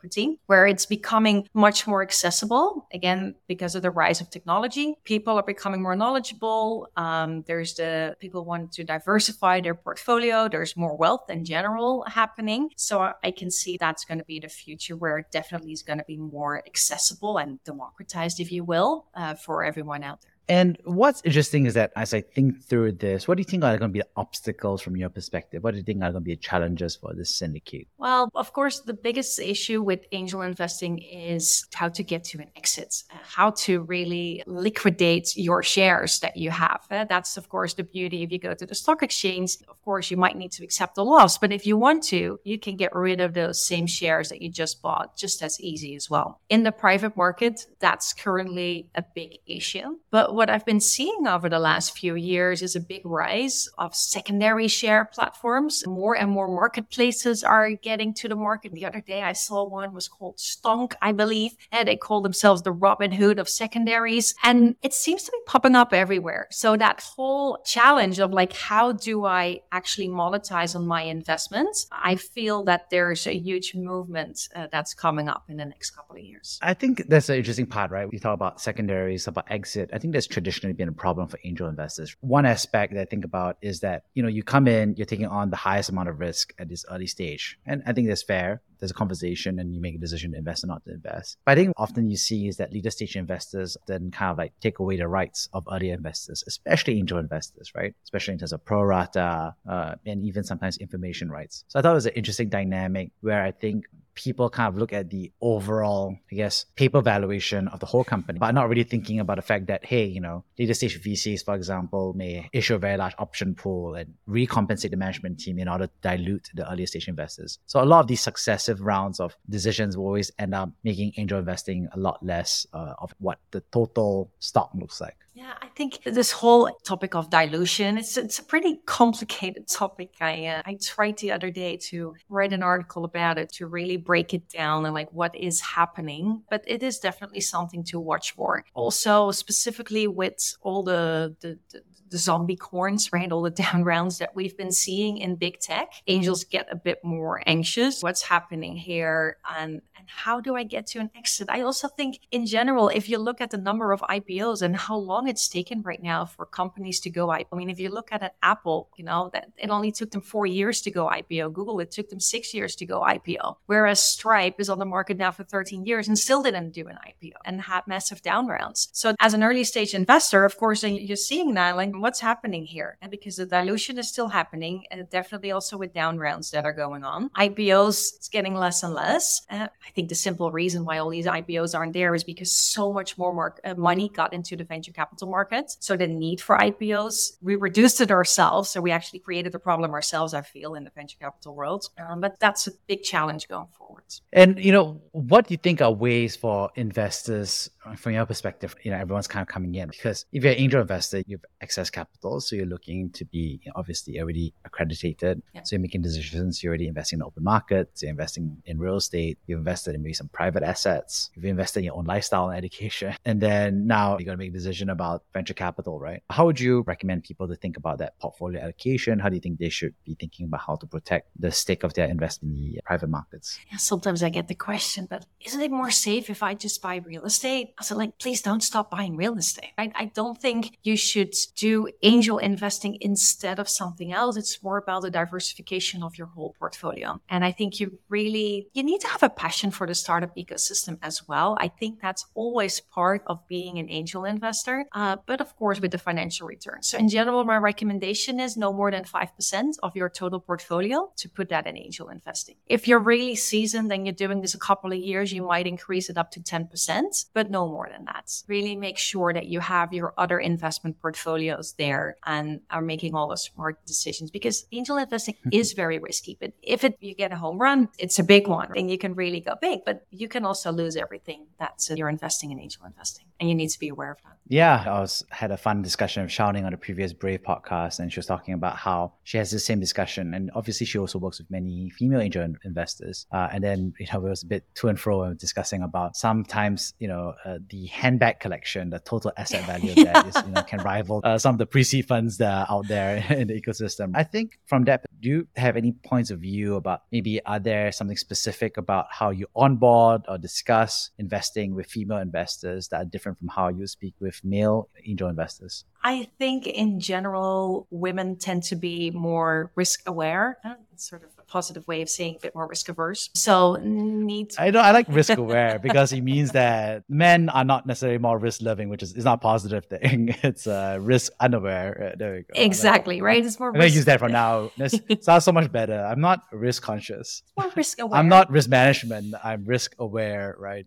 where 0.47 0.65
it's 0.67 0.85
becoming 0.85 1.47
much 1.53 1.87
more 1.87 2.01
accessible. 2.01 2.87
Again, 2.93 3.35
because 3.47 3.75
of 3.75 3.81
the 3.81 3.91
rise 3.91 4.21
of 4.21 4.29
technology, 4.29 4.95
people 5.03 5.37
are 5.37 5.43
becoming 5.43 5.81
more 5.81 5.95
knowledgeable. 5.95 6.87
Um, 6.97 7.43
there's 7.47 7.75
the 7.75 8.15
people 8.19 8.45
want 8.45 8.71
to 8.73 8.83
diversify 8.83 9.61
their 9.61 9.75
portfolio. 9.75 10.47
There's 10.47 10.75
more 10.75 10.95
wealth 10.95 11.29
in 11.29 11.45
general 11.45 12.03
happening. 12.07 12.69
So 12.75 13.13
I 13.23 13.31
can 13.31 13.51
see 13.51 13.77
that's 13.77 14.05
going 14.05 14.19
to 14.19 14.25
be 14.25 14.39
the 14.39 14.49
future 14.49 14.95
where 14.95 15.17
it 15.19 15.27
definitely 15.31 15.71
is 15.71 15.83
going 15.83 15.99
to 15.99 16.05
be 16.05 16.17
more 16.17 16.57
accessible 16.65 17.37
and 17.37 17.63
democratized, 17.63 18.39
if 18.39 18.51
you 18.51 18.63
will, 18.63 19.05
uh, 19.15 19.35
for 19.35 19.63
everyone 19.63 20.03
out 20.03 20.21
there. 20.21 20.32
And 20.49 20.77
what's 20.83 21.21
interesting 21.23 21.65
is 21.65 21.73
that 21.75 21.91
as 21.95 22.13
I 22.13 22.21
think 22.21 22.63
through 22.63 22.93
this, 22.93 23.27
what 23.27 23.37
do 23.37 23.41
you 23.41 23.45
think 23.45 23.63
are 23.63 23.77
going 23.77 23.91
to 23.91 23.93
be 23.93 23.99
the 23.99 24.07
obstacles 24.15 24.81
from 24.81 24.97
your 24.97 25.09
perspective? 25.09 25.63
What 25.63 25.71
do 25.71 25.77
you 25.77 25.83
think 25.83 25.99
are 25.99 26.11
going 26.11 26.15
to 26.15 26.19
be 26.21 26.35
the 26.35 26.41
challenges 26.41 26.95
for 26.95 27.13
this 27.13 27.33
syndicate? 27.33 27.87
Well, 27.97 28.29
of 28.35 28.51
course, 28.53 28.81
the 28.81 28.93
biggest 28.93 29.39
issue 29.39 29.81
with 29.81 30.01
angel 30.11 30.41
investing 30.41 30.97
is 30.99 31.65
how 31.73 31.89
to 31.89 32.03
get 32.03 32.23
to 32.25 32.39
an 32.39 32.49
exit, 32.55 33.03
how 33.09 33.51
to 33.51 33.81
really 33.83 34.43
liquidate 34.45 35.35
your 35.37 35.63
shares 35.63 36.19
that 36.19 36.35
you 36.35 36.51
have. 36.51 36.85
Uh, 36.91 37.05
that's, 37.05 37.37
of 37.37 37.47
course, 37.49 37.73
the 37.73 37.83
beauty. 37.83 38.23
If 38.23 38.31
you 38.31 38.39
go 38.39 38.53
to 38.53 38.65
the 38.65 38.75
stock 38.75 39.01
exchange, 39.01 39.57
of 39.67 39.81
course, 39.83 40.11
you 40.11 40.17
might 40.17 40.35
need 40.35 40.51
to 40.53 40.63
accept 40.63 40.97
a 40.97 41.03
loss. 41.03 41.37
But 41.37 41.53
if 41.53 41.65
you 41.65 41.77
want 41.77 42.03
to, 42.05 42.39
you 42.43 42.59
can 42.59 42.75
get 42.75 42.93
rid 42.93 43.21
of 43.21 43.33
those 43.33 43.65
same 43.65 43.87
shares 43.87 44.29
that 44.29 44.41
you 44.41 44.49
just 44.49 44.81
bought 44.81 45.15
just 45.15 45.41
as 45.41 45.59
easy 45.61 45.95
as 45.95 46.09
well. 46.09 46.41
In 46.49 46.63
the 46.63 46.71
private 46.71 47.15
market, 47.15 47.65
that's 47.79 48.13
currently 48.13 48.89
a 48.95 49.03
big 49.15 49.37
issue. 49.45 49.97
But 50.11 50.32
what 50.33 50.49
I've 50.49 50.65
been 50.65 50.79
seeing 50.79 51.27
over 51.27 51.49
the 51.49 51.59
last 51.59 51.97
few 51.97 52.15
years 52.15 52.61
is 52.61 52.75
a 52.75 52.79
big 52.79 53.05
rise 53.05 53.69
of 53.77 53.95
secondary 53.95 54.67
share 54.67 55.05
platforms. 55.05 55.85
More 55.87 56.15
and 56.15 56.29
more 56.29 56.47
marketplaces 56.47 57.43
are 57.43 57.69
getting 57.71 58.13
to 58.15 58.27
the 58.27 58.35
market. 58.35 58.73
The 58.73 58.85
other 58.85 59.01
day 59.01 59.21
I 59.21 59.33
saw 59.33 59.63
one 59.63 59.93
was 59.93 60.07
called 60.07 60.37
Stonk, 60.37 60.93
I 61.01 61.11
believe, 61.11 61.51
and 61.71 61.87
they 61.87 61.95
call 61.95 62.21
themselves 62.21 62.61
the 62.63 62.71
Robin 62.71 63.11
Hood 63.11 63.39
of 63.39 63.47
secondaries. 63.47 64.35
And 64.43 64.75
it 64.81 64.93
seems 64.93 65.23
to 65.23 65.31
be 65.31 65.37
popping 65.45 65.75
up 65.75 65.93
everywhere. 65.93 66.47
So 66.51 66.75
that 66.77 67.01
whole 67.01 67.59
challenge 67.65 68.19
of 68.19 68.31
like, 68.31 68.53
how 68.53 68.91
do 68.91 69.25
I 69.25 69.61
actually 69.71 70.09
monetize 70.09 70.75
on 70.75 70.87
my 70.87 71.03
investments? 71.03 71.87
I 71.91 72.15
feel 72.15 72.63
that 72.65 72.89
there's 72.89 73.27
a 73.27 73.37
huge 73.37 73.75
movement 73.75 74.47
uh, 74.55 74.67
that's 74.71 74.93
coming 74.93 75.29
up 75.29 75.43
in 75.49 75.57
the 75.57 75.65
next 75.65 75.91
couple 75.91 76.15
of 76.15 76.21
years. 76.21 76.59
I 76.61 76.73
think 76.73 77.03
that's 77.07 77.29
an 77.29 77.37
interesting 77.37 77.67
part, 77.67 77.91
right? 77.91 78.09
We 78.09 78.19
talk 78.19 78.33
about 78.33 78.61
secondaries, 78.61 79.27
about 79.27 79.45
exit. 79.49 79.89
I 79.93 79.99
think 79.99 80.11
there's 80.11 80.22
has 80.23 80.33
traditionally 80.33 80.73
been 80.73 80.89
a 80.89 80.93
problem 80.93 81.27
for 81.27 81.39
angel 81.43 81.67
investors. 81.67 82.15
One 82.21 82.45
aspect 82.45 82.93
that 82.93 83.01
I 83.01 83.05
think 83.05 83.25
about 83.25 83.57
is 83.61 83.81
that, 83.81 84.03
you 84.13 84.23
know, 84.23 84.29
you 84.29 84.43
come 84.43 84.67
in, 84.67 84.95
you're 84.95 85.05
taking 85.05 85.27
on 85.27 85.49
the 85.49 85.55
highest 85.55 85.89
amount 85.89 86.09
of 86.09 86.19
risk 86.19 86.53
at 86.57 86.69
this 86.69 86.85
early 86.89 87.07
stage. 87.07 87.59
And 87.65 87.83
I 87.85 87.93
think 87.93 88.07
that's 88.07 88.23
fair. 88.23 88.61
There's 88.79 88.91
a 88.91 88.95
conversation 88.95 89.59
and 89.59 89.73
you 89.73 89.79
make 89.79 89.95
a 89.95 89.97
decision 89.97 90.31
to 90.31 90.37
invest 90.37 90.63
or 90.63 90.67
not 90.67 90.83
to 90.85 90.91
invest. 90.91 91.37
But 91.45 91.53
I 91.53 91.55
think 91.55 91.73
often 91.77 92.09
you 92.09 92.17
see 92.17 92.47
is 92.47 92.57
that 92.57 92.73
leader 92.73 92.89
stage 92.89 93.15
investors 93.15 93.77
then 93.87 94.11
kind 94.11 94.31
of 94.31 94.37
like 94.37 94.53
take 94.59 94.79
away 94.79 94.97
the 94.97 95.07
rights 95.07 95.47
of 95.53 95.65
earlier 95.71 95.93
investors, 95.93 96.43
especially 96.47 96.97
angel 96.97 97.17
investors, 97.17 97.71
right? 97.75 97.93
Especially 98.03 98.33
in 98.33 98.39
terms 98.39 98.51
of 98.51 98.65
pro 98.65 98.81
rata 98.81 99.55
uh, 99.69 99.95
and 100.05 100.23
even 100.25 100.43
sometimes 100.43 100.77
information 100.77 101.29
rights. 101.29 101.63
So 101.69 101.79
I 101.79 101.81
thought 101.81 101.91
it 101.91 101.95
was 101.95 102.05
an 102.07 102.13
interesting 102.13 102.49
dynamic 102.49 103.11
where 103.21 103.41
I 103.41 103.51
think 103.51 103.85
people 104.15 104.49
kind 104.49 104.67
of 104.67 104.77
look 104.77 104.93
at 104.93 105.09
the 105.09 105.31
overall, 105.41 106.17
I 106.31 106.35
guess, 106.35 106.65
paper 106.75 107.01
valuation 107.01 107.67
of 107.67 107.79
the 107.79 107.85
whole 107.85 108.03
company, 108.03 108.39
but 108.39 108.51
not 108.51 108.69
really 108.69 108.83
thinking 108.83 109.19
about 109.19 109.37
the 109.37 109.41
fact 109.41 109.67
that, 109.67 109.85
hey, 109.85 110.05
you 110.05 110.21
know, 110.21 110.43
later 110.57 110.73
stage 110.73 111.01
VCs, 111.01 111.43
for 111.43 111.55
example, 111.55 112.13
may 112.13 112.49
issue 112.53 112.75
a 112.75 112.79
very 112.79 112.97
large 112.97 113.15
option 113.17 113.55
pool 113.55 113.95
and 113.95 114.13
recompensate 114.27 114.91
the 114.91 114.97
management 114.97 115.39
team 115.39 115.59
in 115.59 115.67
order 115.67 115.87
to 115.87 115.93
dilute 116.01 116.49
the 116.53 116.69
earlier 116.71 116.87
stage 116.87 117.07
investors. 117.07 117.59
So 117.65 117.81
a 117.81 117.85
lot 117.85 118.01
of 118.01 118.07
these 118.07 118.21
successive 118.21 118.81
rounds 118.81 119.19
of 119.19 119.35
decisions 119.49 119.97
will 119.97 120.05
always 120.05 120.31
end 120.39 120.53
up 120.53 120.69
making 120.83 121.13
angel 121.17 121.39
investing 121.39 121.87
a 121.93 121.99
lot 121.99 122.23
less 122.23 122.65
uh, 122.73 122.93
of 122.99 123.13
what 123.19 123.39
the 123.51 123.61
total 123.71 124.31
stock 124.39 124.71
looks 124.75 125.01
like. 125.01 125.17
Yeah, 125.43 125.55
I 125.61 125.67
think 125.75 126.03
this 126.05 126.31
whole 126.31 126.71
topic 126.85 127.15
of 127.15 127.29
dilution, 127.29 127.97
it's, 127.97 128.15
it's 128.15 128.39
a 128.39 128.43
pretty 128.43 128.79
complicated 128.85 129.67
topic. 129.81 130.11
I, 130.21 130.45
uh, 130.45 130.61
I 130.65 130.77
tried 130.81 131.17
the 131.17 131.33
other 131.33 131.51
day 131.51 131.75
to 131.89 132.15
write 132.29 132.53
an 132.53 132.63
article 132.63 133.03
about 133.03 133.37
it 133.37 133.51
to 133.55 133.67
really 133.67 133.97
break 133.97 134.33
it 134.33 134.47
down 134.47 134.85
and 134.85 134.93
like 134.93 135.11
what 135.11 135.35
is 135.35 135.59
happening, 135.59 136.43
but 136.49 136.63
it 136.65 136.81
is 136.81 136.97
definitely 136.97 137.41
something 137.41 137.83
to 137.85 137.99
watch 137.99 138.31
for. 138.31 138.63
Also, 138.73 139.31
specifically 139.31 140.07
with 140.07 140.55
all 140.61 140.81
the, 140.81 141.35
the, 141.41 141.59
the 141.71 141.81
the 142.13 142.19
zombie 142.19 142.55
corns, 142.55 143.11
right? 143.11 143.31
All 143.31 143.41
the 143.41 143.49
down 143.49 143.83
rounds 143.83 144.19
that 144.19 144.35
we've 144.35 144.55
been 144.55 144.71
seeing 144.71 145.17
in 145.17 145.35
big 145.35 145.59
tech. 145.59 145.91
Angels 146.07 146.45
get 146.45 146.67
a 146.71 146.75
bit 146.75 147.03
more 147.03 147.41
anxious. 147.45 148.01
What's 148.01 148.21
happening 148.21 148.77
here? 148.77 149.37
And 149.57 149.81
and 150.03 150.09
how 150.09 150.41
do 150.41 150.53
I 150.53 150.63
get 150.63 150.85
to 150.87 150.99
an 150.99 151.09
exit? 151.15 151.47
I 151.49 151.61
also 151.61 151.87
think 151.87 152.19
in 152.29 152.45
general, 152.45 152.89
if 152.89 153.07
you 153.07 153.17
look 153.17 153.39
at 153.39 153.51
the 153.51 153.57
number 153.57 153.93
of 153.93 154.01
IPOs 154.01 154.61
and 154.61 154.75
how 154.75 154.97
long 154.97 155.29
it's 155.29 155.47
taken 155.47 155.81
right 155.81 156.03
now 156.03 156.25
for 156.25 156.45
companies 156.45 156.99
to 157.01 157.09
go 157.09 157.27
IPO, 157.27 157.45
I 157.53 157.55
mean, 157.55 157.69
if 157.69 157.79
you 157.79 157.89
look 157.89 158.11
at 158.11 158.21
an 158.21 158.31
Apple, 158.41 158.89
you 158.97 159.05
know, 159.05 159.29
that 159.31 159.47
it 159.57 159.69
only 159.69 159.93
took 159.93 160.11
them 160.11 160.19
four 160.19 160.45
years 160.45 160.81
to 160.81 160.91
go 160.91 161.07
IPO. 161.07 161.53
Google, 161.53 161.79
it 161.79 161.89
took 161.89 162.09
them 162.09 162.19
six 162.19 162.53
years 162.53 162.75
to 162.77 162.85
go 162.85 162.99
IPO. 162.99 163.55
Whereas 163.65 164.03
Stripe 164.03 164.59
is 164.59 164.69
on 164.69 164.79
the 164.79 164.85
market 164.85 165.15
now 165.15 165.31
for 165.31 165.45
13 165.45 165.85
years 165.85 166.09
and 166.09 166.19
still 166.19 166.43
didn't 166.43 166.71
do 166.71 166.89
an 166.89 166.97
IPO 167.07 167.37
and 167.45 167.61
had 167.61 167.87
massive 167.87 168.21
down 168.21 168.47
rounds. 168.47 168.89
So 168.91 169.15
as 169.21 169.33
an 169.33 169.41
early 169.41 169.63
stage 169.63 169.93
investor, 169.93 170.43
of 170.43 170.57
course, 170.57 170.83
you're 170.83 171.15
seeing 171.15 171.53
that 171.53 171.77
like 171.77 171.93
what's 172.03 172.19
happening 172.19 172.65
here? 172.65 172.97
And 173.01 173.09
because 173.09 173.37
the 173.37 173.45
dilution 173.45 173.97
is 173.97 174.09
still 174.09 174.27
happening, 174.27 174.83
and 174.91 175.09
definitely 175.09 175.51
also 175.51 175.77
with 175.77 175.93
down 175.93 176.17
rounds 176.17 176.51
that 176.51 176.65
are 176.65 176.73
going 176.73 177.05
on, 177.05 177.29
IPOs 177.29 178.15
it's 178.17 178.27
getting 178.27 178.55
less 178.55 178.83
and 178.83 178.93
less. 178.93 179.41
Uh, 179.49 179.67
I 179.87 179.91
think 179.95 180.09
the 180.09 180.15
simple 180.15 180.51
reason 180.51 180.83
why 180.83 180.97
all 180.97 181.09
these 181.09 181.25
IPOs 181.25 181.73
aren't 181.73 181.93
there 181.93 182.13
is 182.13 182.25
because 182.25 182.51
so 182.51 182.91
much 182.91 183.17
more 183.17 183.55
uh, 183.63 183.73
money 183.75 184.09
got 184.09 184.33
into 184.33 184.57
the 184.57 184.65
venture 184.65 184.91
capital 184.91 185.29
market. 185.29 185.75
So 185.79 185.95
the 185.95 186.07
need 186.07 186.41
for 186.41 186.57
IPOs, 186.57 187.37
we 187.41 187.55
reduced 187.55 188.01
it 188.01 188.11
ourselves. 188.11 188.69
So 188.69 188.81
we 188.81 188.91
actually 188.91 189.19
created 189.19 189.53
the 189.53 189.59
problem 189.59 189.91
ourselves, 189.91 190.33
I 190.33 190.41
feel, 190.41 190.75
in 190.75 190.83
the 190.83 190.91
venture 190.91 191.17
capital 191.19 191.55
world. 191.55 191.89
Um, 191.97 192.19
but 192.19 192.37
that's 192.39 192.67
a 192.67 192.71
big 192.85 193.03
challenge 193.03 193.47
going 193.47 193.67
forward. 193.77 194.03
And, 194.33 194.59
you 194.59 194.73
know, 194.73 195.01
what 195.11 195.47
do 195.47 195.53
you 195.53 195.57
think 195.57 195.81
are 195.81 195.91
ways 195.91 196.35
for 196.35 196.69
investors, 196.75 197.69
from 197.97 198.13
your 198.13 198.25
perspective, 198.25 198.75
you 198.83 198.91
know, 198.91 198.97
everyone's 198.97 199.27
kind 199.27 199.41
of 199.41 199.47
coming 199.47 199.75
in? 199.75 199.89
Because 199.89 200.25
if 200.31 200.43
you're 200.43 200.53
an 200.53 200.59
angel 200.59 200.81
investor, 200.81 201.23
you 201.27 201.37
have 201.37 201.45
excess 201.61 201.89
capital. 201.89 202.39
So 202.41 202.55
you're 202.55 202.65
looking 202.65 203.09
to 203.11 203.25
be 203.25 203.59
you 203.63 203.69
know, 203.69 203.73
obviously 203.75 204.19
already 204.19 204.53
accredited. 204.65 205.41
Yeah. 205.53 205.61
So 205.63 205.75
you're 205.75 205.81
making 205.81 206.01
decisions. 206.01 206.63
You're 206.63 206.71
already 206.71 206.87
investing 206.87 207.17
in 207.17 207.19
the 207.21 207.25
open 207.25 207.43
markets. 207.43 208.01
You're 208.01 208.11
investing 208.11 208.57
in 208.65 208.79
real 208.79 208.97
estate. 208.97 209.37
You've 209.47 209.59
invested 209.59 209.95
in 209.95 210.03
maybe 210.03 210.13
some 210.13 210.29
private 210.29 210.63
assets. 210.63 211.29
You've 211.35 211.45
invested 211.45 211.79
in 211.79 211.85
your 211.85 211.95
own 211.95 212.05
lifestyle 212.05 212.49
and 212.49 212.57
education. 212.57 213.15
And 213.25 213.39
then 213.41 213.87
now 213.87 214.17
you're 214.17 214.25
going 214.25 214.37
to 214.37 214.43
make 214.43 214.49
a 214.49 214.53
decision 214.53 214.89
about 214.89 215.23
venture 215.33 215.53
capital, 215.53 215.99
right? 215.99 216.21
How 216.29 216.45
would 216.45 216.59
you 216.59 216.83
recommend 216.85 217.23
people 217.23 217.47
to 217.47 217.55
think 217.55 217.77
about 217.77 217.97
that 217.99 218.19
portfolio 218.19 218.61
allocation? 218.61 219.17
How 219.17 219.29
do 219.29 219.35
you 219.35 219.41
think 219.41 219.59
they 219.59 219.69
should 219.69 219.93
be 220.05 220.15
thinking 220.15 220.45
about 220.45 220.61
how 220.67 220.75
to 220.75 220.85
protect 220.85 221.29
the 221.39 221.51
stake 221.51 221.83
of 221.83 221.93
their 221.93 222.07
investment 222.07 222.57
in 222.57 222.73
the 222.73 222.81
private 222.83 223.09
markets? 223.09 223.57
Yeah, 223.71 223.77
sometimes 223.77 224.21
I 224.21 224.29
get 224.29 224.49
the 224.49 224.55
question, 224.55 225.07
but 225.09 225.25
isn't 225.39 225.61
it 225.61 225.71
more 225.71 225.89
safe 225.89 226.29
if 226.29 226.43
I 226.43 226.53
just 226.53 226.81
buy 226.81 226.97
real 226.97 227.23
estate? 227.23 227.72
I 227.77 227.83
said, 227.83 227.97
like, 227.97 228.17
please 228.19 228.41
don't 228.41 228.61
stop 228.61 228.91
buying 228.91 229.15
real 229.15 229.37
estate. 229.37 229.71
I, 229.77 229.91
I 229.95 230.05
don't 230.05 230.39
think 230.39 230.77
you 230.83 230.95
should 230.95 231.33
do 231.55 231.87
angel 232.01 232.37
investing 232.37 232.97
instead 233.01 233.59
of 233.59 233.67
something 233.69 234.13
else. 234.13 234.37
It's 234.37 234.61
more 234.63 234.77
about 234.77 235.01
the 235.01 235.11
diversification 235.11 236.03
of 236.03 236.17
your 236.17 236.27
whole 236.27 236.55
portfolio. 236.59 237.19
And 237.29 237.43
I 237.43 237.51
think 237.51 237.79
you 237.79 237.99
really, 238.09 238.67
you 238.73 238.83
need 238.83 239.01
to 239.01 239.07
have 239.07 239.23
a 239.23 239.29
passion 239.29 239.71
for 239.71 239.87
the 239.87 239.95
startup 239.95 240.35
ecosystem 240.35 240.97
as 241.01 241.27
well. 241.27 241.57
I 241.59 241.67
think 241.67 242.01
that's 242.01 242.25
always 242.35 242.79
part 242.79 243.23
of 243.27 243.47
being 243.47 243.79
an 243.79 243.89
angel 243.89 244.25
investor, 244.25 244.85
uh, 244.93 245.17
but 245.25 245.41
of 245.41 245.55
course 245.55 245.79
with 245.79 245.91
the 245.91 245.97
financial 245.97 246.47
return. 246.47 246.81
So 246.81 246.97
in 246.97 247.09
general, 247.09 247.43
my 247.43 247.57
recommendation 247.57 248.39
is 248.39 248.57
no 248.57 248.71
more 248.71 248.91
than 248.91 249.03
5% 249.03 249.73
of 249.81 249.95
your 249.95 250.09
total 250.09 250.39
portfolio 250.39 251.11
to 251.17 251.29
put 251.29 251.49
that 251.49 251.67
in 251.67 251.77
angel 251.77 252.09
investing. 252.09 252.55
If 252.67 252.87
you're 252.87 252.99
really 252.99 253.35
seasoned 253.35 253.91
and 253.91 254.05
you're 254.05 254.13
doing 254.13 254.41
this 254.41 254.53
a 254.53 254.59
couple 254.59 254.91
of 254.91 254.99
years, 254.99 255.33
you 255.33 255.43
might 255.43 255.67
increase 255.67 256.09
it 256.09 256.17
up 256.17 256.31
to 256.31 256.39
10%, 256.39 257.25
but 257.33 257.49
no 257.49 257.62
more 257.67 257.89
than 257.91 258.05
that. 258.05 258.31
Really 258.47 258.75
make 258.75 258.97
sure 258.97 259.33
that 259.33 259.47
you 259.47 259.59
have 259.59 259.93
your 259.93 260.13
other 260.17 260.39
investment 260.39 260.99
portfolios 261.01 261.73
there 261.77 262.17
and 262.25 262.61
are 262.69 262.81
making 262.81 263.15
all 263.15 263.27
the 263.27 263.37
smart 263.37 263.85
decisions 263.85 264.31
because 264.31 264.65
angel 264.71 264.97
investing 264.97 265.35
hmm. 265.43 265.49
is 265.51 265.73
very 265.73 265.99
risky. 265.99 266.37
But 266.39 266.53
if 266.61 266.83
it, 266.83 266.97
you 266.99 267.15
get 267.15 267.31
a 267.31 267.35
home 267.35 267.57
run, 267.57 267.89
it's 267.97 268.19
a 268.19 268.23
big 268.23 268.47
one 268.47 268.71
and 268.75 268.89
you 268.89 268.97
can 268.97 269.15
really 269.15 269.39
go 269.39 269.55
big, 269.59 269.79
but 269.85 270.05
you 270.11 270.27
can 270.27 270.45
also 270.45 270.71
lose 270.71 270.95
everything 270.95 271.47
that's 271.59 271.89
you're 271.89 272.09
investing 272.09 272.51
in 272.51 272.59
angel 272.59 272.85
investing 272.85 273.25
and 273.43 273.49
you 273.49 273.55
need 273.55 273.69
to 273.69 273.79
be 273.79 273.89
aware 273.89 274.11
of 274.11 274.17
that. 274.23 274.37
Yeah, 274.47 274.83
I 274.85 274.99
was 274.99 275.23
had 275.29 275.51
a 275.51 275.57
fun 275.57 275.81
discussion 275.81 276.23
of 276.23 276.31
shouting 276.31 276.65
on 276.65 276.71
the 276.71 276.77
previous 276.77 277.13
Brave 277.13 277.43
podcast, 277.43 277.99
and 277.99 278.11
she 278.11 278.19
was 278.19 278.25
talking 278.25 278.53
about 278.53 278.75
how 278.75 279.13
she 279.23 279.37
has 279.37 279.51
the 279.51 279.59
same 279.59 279.79
discussion, 279.79 280.33
and 280.33 280.51
obviously 280.53 280.85
she 280.85 280.97
also 280.97 281.17
works 281.17 281.39
with 281.39 281.49
many 281.49 281.89
female 281.91 282.19
angel 282.19 282.53
investors. 282.63 283.25
Uh, 283.31 283.49
and 283.51 283.63
then 283.63 283.93
you 283.99 284.07
know 284.11 284.25
it 284.25 284.29
was 284.29 284.43
a 284.43 284.45
bit 284.45 284.63
to 284.75 284.89
and 284.89 284.99
fro 284.99 285.23
and 285.23 285.37
discussing 285.37 285.81
about 285.81 286.15
sometimes 286.15 286.93
you 286.99 287.07
know 287.07 287.33
uh, 287.45 287.57
the 287.69 287.85
handbag 287.87 288.39
collection, 288.39 288.89
the 288.89 288.99
total 288.99 289.31
asset 289.37 289.65
value 289.65 289.91
of 289.91 289.95
that 289.97 290.27
is, 290.27 290.35
you 290.45 290.51
know 290.51 290.63
can 290.67 290.79
rival 290.81 291.21
uh, 291.23 291.37
some 291.37 291.55
of 291.55 291.59
the 291.59 291.65
pre-seed 291.65 292.05
funds 292.05 292.37
that 292.37 292.51
are 292.51 292.77
out 292.77 292.87
there 292.87 293.25
in 293.29 293.47
the 293.47 293.59
ecosystem. 293.59 294.11
I 294.13 294.23
think 294.23 294.59
from 294.65 294.83
that, 294.85 295.05
do 295.21 295.29
you 295.29 295.47
have 295.55 295.77
any 295.77 295.93
points 295.93 296.31
of 296.31 296.39
view 296.39 296.75
about 296.75 297.03
maybe 297.11 297.41
are 297.45 297.59
there 297.59 297.91
something 297.93 298.17
specific 298.17 298.75
about 298.75 299.07
how 299.09 299.29
you 299.29 299.47
onboard 299.55 300.23
or 300.27 300.37
discuss 300.37 301.11
investing 301.17 301.75
with 301.75 301.87
female 301.87 302.17
investors 302.17 302.89
that 302.89 302.97
are 302.97 303.05
different 303.05 303.32
from 303.35 303.47
how 303.49 303.69
you 303.69 303.87
speak 303.87 304.13
with 304.19 304.43
male 304.43 304.89
angel 305.05 305.29
investors? 305.29 305.85
I 306.03 306.27
think 306.37 306.67
in 306.67 306.99
general, 306.99 307.87
women 307.89 308.35
tend 308.35 308.63
to 308.63 308.75
be 308.75 309.09
more 309.11 309.71
risk 309.75 310.01
aware. 310.05 310.57
It's 310.91 311.09
sort 311.09 311.23
of 311.23 311.29
a 311.39 311.43
positive 311.43 311.87
way 311.87 312.01
of 312.01 312.09
saying 312.09 312.35
a 312.35 312.39
bit 312.39 312.55
more 312.55 312.67
risk 312.67 312.89
averse. 312.89 313.29
So 313.35 313.77
need. 313.81 314.53
I 314.59 314.69
know 314.71 314.81
I 314.81 314.91
like 314.91 315.07
risk 315.09 315.37
aware 315.37 315.79
because 315.87 316.11
it 316.11 316.21
means 316.21 316.51
that 316.51 317.03
men 317.07 317.47
are 317.49 317.63
not 317.63 317.85
necessarily 317.85 318.17
more 318.17 318.37
risk 318.37 318.61
loving, 318.61 318.89
which 318.89 319.01
is, 319.01 319.13
is 319.13 319.23
not 319.23 319.35
a 319.35 319.41
positive 319.41 319.85
thing. 319.85 320.35
It's 320.43 320.67
uh, 320.67 320.97
risk 320.99 321.31
unaware. 321.39 322.11
Uh, 322.11 322.15
there 322.17 322.33
we 322.33 322.41
go. 322.41 322.61
Exactly 322.61 323.15
like, 323.15 323.23
right. 323.23 323.45
It's 323.45 323.59
more. 323.59 323.69
I'm 323.69 323.75
gonna 323.75 323.85
use 323.87 324.05
that 324.05 324.19
for 324.19 324.29
now. 324.29 324.71
It 324.77 325.23
sounds 325.27 325.45
so 325.45 325.53
much 325.53 325.71
better. 325.71 325.99
I'm 326.03 326.19
not 326.19 326.41
risk 326.51 326.83
conscious. 326.83 327.43
More 327.57 327.71
risk 327.75 327.99
aware. 327.99 328.19
I'm 328.19 328.27
not 328.27 328.51
risk 328.51 328.69
management. 328.69 329.33
I'm 329.41 329.63
risk 329.63 329.95
aware. 329.99 330.55
Right. 330.59 330.85